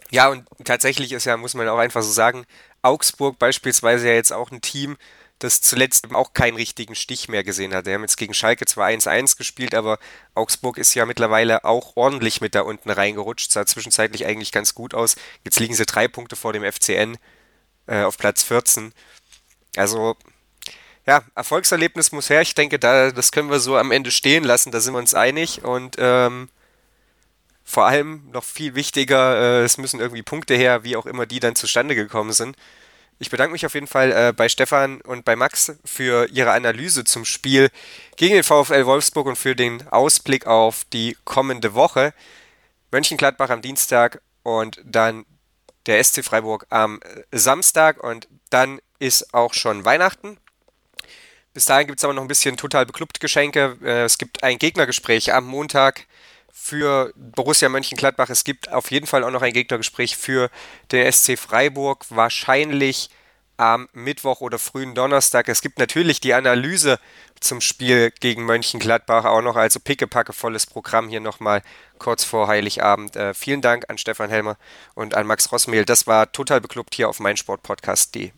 Ja, 0.09 0.29
und 0.29 0.45
tatsächlich 0.63 1.11
ist 1.11 1.25
ja, 1.25 1.37
muss 1.37 1.53
man 1.53 1.67
auch 1.69 1.77
einfach 1.77 2.01
so 2.01 2.11
sagen, 2.11 2.45
Augsburg 2.81 3.39
beispielsweise 3.39 4.07
ja 4.07 4.13
jetzt 4.13 4.33
auch 4.33 4.51
ein 4.51 4.61
Team, 4.61 4.97
das 5.39 5.61
zuletzt 5.61 6.13
auch 6.13 6.33
keinen 6.33 6.55
richtigen 6.55 6.95
Stich 6.95 7.27
mehr 7.27 7.43
gesehen 7.43 7.73
hat. 7.73 7.85
Wir 7.85 7.95
haben 7.95 8.01
jetzt 8.01 8.17
gegen 8.17 8.33
Schalke 8.33 8.65
zwar 8.65 8.87
1-1 8.87 9.37
gespielt, 9.37 9.75
aber 9.75 9.99
Augsburg 10.35 10.77
ist 10.77 10.93
ja 10.93 11.05
mittlerweile 11.05 11.65
auch 11.65 11.95
ordentlich 11.95 12.39
mit 12.39 12.55
da 12.55 12.61
unten 12.61 12.89
reingerutscht. 12.89 13.51
Sah 13.51 13.65
zwischenzeitlich 13.65 14.25
eigentlich 14.25 14.51
ganz 14.51 14.73
gut 14.73 14.93
aus. 14.93 15.15
Jetzt 15.43 15.59
liegen 15.59 15.75
sie 15.75 15.85
drei 15.85 16.07
Punkte 16.07 16.35
vor 16.35 16.53
dem 16.53 16.63
FCN 16.63 17.17
äh, 17.87 18.03
auf 18.03 18.17
Platz 18.17 18.43
14. 18.43 18.93
Also, 19.75 20.15
ja, 21.05 21.23
Erfolgserlebnis 21.35 22.11
muss 22.11 22.29
her. 22.29 22.41
Ich 22.41 22.55
denke, 22.55 22.79
da, 22.79 23.11
das 23.11 23.31
können 23.31 23.49
wir 23.49 23.59
so 23.59 23.77
am 23.77 23.91
Ende 23.91 24.11
stehen 24.11 24.43
lassen. 24.43 24.71
Da 24.71 24.79
sind 24.79 24.93
wir 24.93 24.99
uns 24.99 25.13
einig. 25.13 25.63
Und 25.63 25.95
ähm, 25.99 26.49
vor 27.65 27.85
allem 27.85 28.29
noch 28.31 28.43
viel 28.43 28.75
wichtiger, 28.75 29.61
äh, 29.61 29.63
es 29.63 29.77
müssen 29.77 29.99
irgendwie 29.99 30.21
Punkte 30.21 30.55
her, 30.55 30.83
wie 30.83 30.95
auch 30.95 31.05
immer 31.05 31.25
die 31.25 31.39
dann 31.39 31.55
zustande 31.55 31.95
gekommen 31.95 32.31
sind. 32.33 32.55
Ich 33.23 33.29
bedanke 33.29 33.53
mich 33.53 33.65
auf 33.65 33.73
jeden 33.73 33.87
Fall 33.87 34.11
äh, 34.11 34.33
bei 34.35 34.49
Stefan 34.49 34.99
und 34.99 35.23
bei 35.23 35.37
Max 35.37 35.71
für 35.85 36.27
ihre 36.29 36.51
Analyse 36.51 37.05
zum 37.05 37.23
Spiel 37.23 37.69
gegen 38.17 38.33
den 38.33 38.43
VfL 38.43 38.85
Wolfsburg 38.85 39.27
und 39.27 39.37
für 39.37 39.55
den 39.55 39.87
Ausblick 39.87 40.45
auf 40.45 40.83
die 40.91 41.15
kommende 41.23 41.73
Woche. 41.73 42.13
Mönchengladbach 42.91 43.49
am 43.49 43.61
Dienstag 43.61 44.21
und 44.43 44.81
dann 44.83 45.25
der 45.85 46.03
SC 46.03 46.21
Freiburg 46.21 46.65
am 46.69 46.99
äh, 47.01 47.37
Samstag 47.37 48.03
und 48.03 48.27
dann 48.49 48.81
ist 48.99 49.33
auch 49.33 49.53
schon 49.53 49.85
Weihnachten. 49.85 50.35
Bis 51.53 51.63
dahin 51.63 51.87
gibt 51.87 51.99
es 51.99 52.03
aber 52.03 52.13
noch 52.13 52.23
ein 52.23 52.27
bisschen 52.27 52.57
total 52.57 52.85
beklubbt 52.85 53.21
Geschenke. 53.21 53.77
Äh, 53.81 54.03
es 54.03 54.17
gibt 54.17 54.43
ein 54.43 54.59
Gegnergespräch 54.59 55.33
am 55.33 55.45
Montag 55.45 56.07
für 56.55 57.11
Borussia 57.15 57.67
Mönchengladbach. 57.67 58.29
Es 58.29 58.43
gibt 58.43 58.71
auf 58.71 58.91
jeden 58.91 59.07
Fall 59.07 59.23
auch 59.23 59.31
noch 59.31 59.41
ein 59.41 59.53
Gegnergespräch 59.53 60.15
für 60.15 60.49
den 60.91 61.11
SC 61.11 61.37
Freiburg, 61.37 62.05
wahrscheinlich 62.09 63.09
am 63.57 63.89
Mittwoch 63.93 64.39
oder 64.39 64.59
frühen 64.59 64.95
Donnerstag. 64.95 65.49
Es 65.49 65.61
gibt 65.61 65.79
natürlich 65.79 66.21
die 66.21 66.33
Analyse 66.33 66.99
zum 67.39 67.59
Spiel 67.59 68.11
gegen 68.19 68.45
Mönchengladbach 68.45 69.25
auch 69.25 69.41
noch, 69.41 69.55
also 69.55 69.79
pickepacke 69.79 70.33
volles 70.33 70.65
Programm 70.65 71.09
hier 71.09 71.19
nochmal 71.19 71.63
kurz 71.97 72.23
vor 72.23 72.47
Heiligabend. 72.47 73.15
Äh, 73.15 73.33
vielen 73.33 73.61
Dank 73.61 73.89
an 73.89 73.97
Stefan 73.97 74.29
Helmer 74.29 74.57
und 74.95 75.15
an 75.15 75.27
Max 75.27 75.51
Rossmehl. 75.51 75.85
Das 75.85 76.07
war 76.07 76.31
total 76.31 76.61
beklubbt 76.61 76.95
hier 76.95 77.09
auf 77.09 77.19
meinsportpodcast.de. 77.19 78.31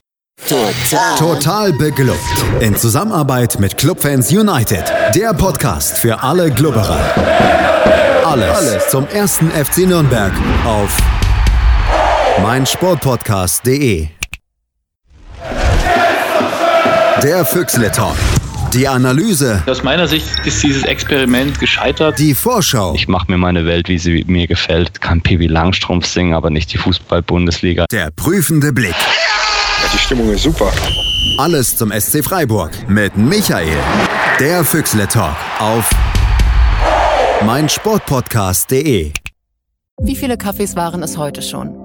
Total. 0.45 1.17
Total 1.17 1.73
beglückt. 1.73 2.19
In 2.59 2.75
Zusammenarbeit 2.75 3.59
mit 3.59 3.77
Clubfans 3.77 4.31
United. 4.31 4.83
Der 5.15 5.33
Podcast 5.33 5.97
für 5.97 6.21
alle 6.21 6.51
Glubberer. 6.51 6.99
Alles, 8.23 8.55
Alles 8.55 8.89
zum 8.89 9.07
ersten 9.07 9.49
FC 9.49 9.87
Nürnberg 9.87 10.31
auf 10.65 10.95
meinsportpodcast.de. 12.43 14.07
Der 17.23 17.45
Füchsle 17.45 17.91
Talk. 17.91 18.15
Die 18.73 18.87
Analyse. 18.87 19.63
Aus 19.65 19.81
meiner 19.83 20.07
Sicht 20.07 20.27
ist 20.45 20.61
dieses 20.61 20.83
Experiment 20.83 21.59
gescheitert. 21.59 22.19
Die 22.19 22.35
Vorschau. 22.35 22.93
Ich 22.93 23.07
mache 23.07 23.31
mir 23.31 23.37
meine 23.37 23.65
Welt, 23.65 23.87
wie 23.87 23.97
sie 23.97 24.23
mir 24.27 24.45
gefällt. 24.47 24.99
Kann 25.01 25.21
Pibi 25.21 25.47
Langstrumpf 25.47 26.05
singen, 26.05 26.33
aber 26.35 26.49
nicht 26.51 26.71
die 26.73 26.77
Fußball-Bundesliga. 26.77 27.85
Der 27.89 28.11
prüfende 28.15 28.73
Blick. 28.73 28.93
Die 29.95 29.99
Stimmung 29.99 30.29
ist 30.29 30.43
super. 30.43 30.73
Alles 31.37 31.77
zum 31.77 31.89
SC 31.89 32.21
Freiburg 32.21 32.71
mit 32.89 33.15
Michael. 33.15 33.77
Der 34.41 34.65
Füchsle 34.65 35.07
Talk 35.07 35.37
auf 35.57 35.89
meinsportpodcast.de. 37.45 39.13
Wie 40.01 40.15
viele 40.17 40.37
Kaffees 40.37 40.75
waren 40.75 41.01
es 41.01 41.17
heute 41.17 41.41
schon? 41.41 41.84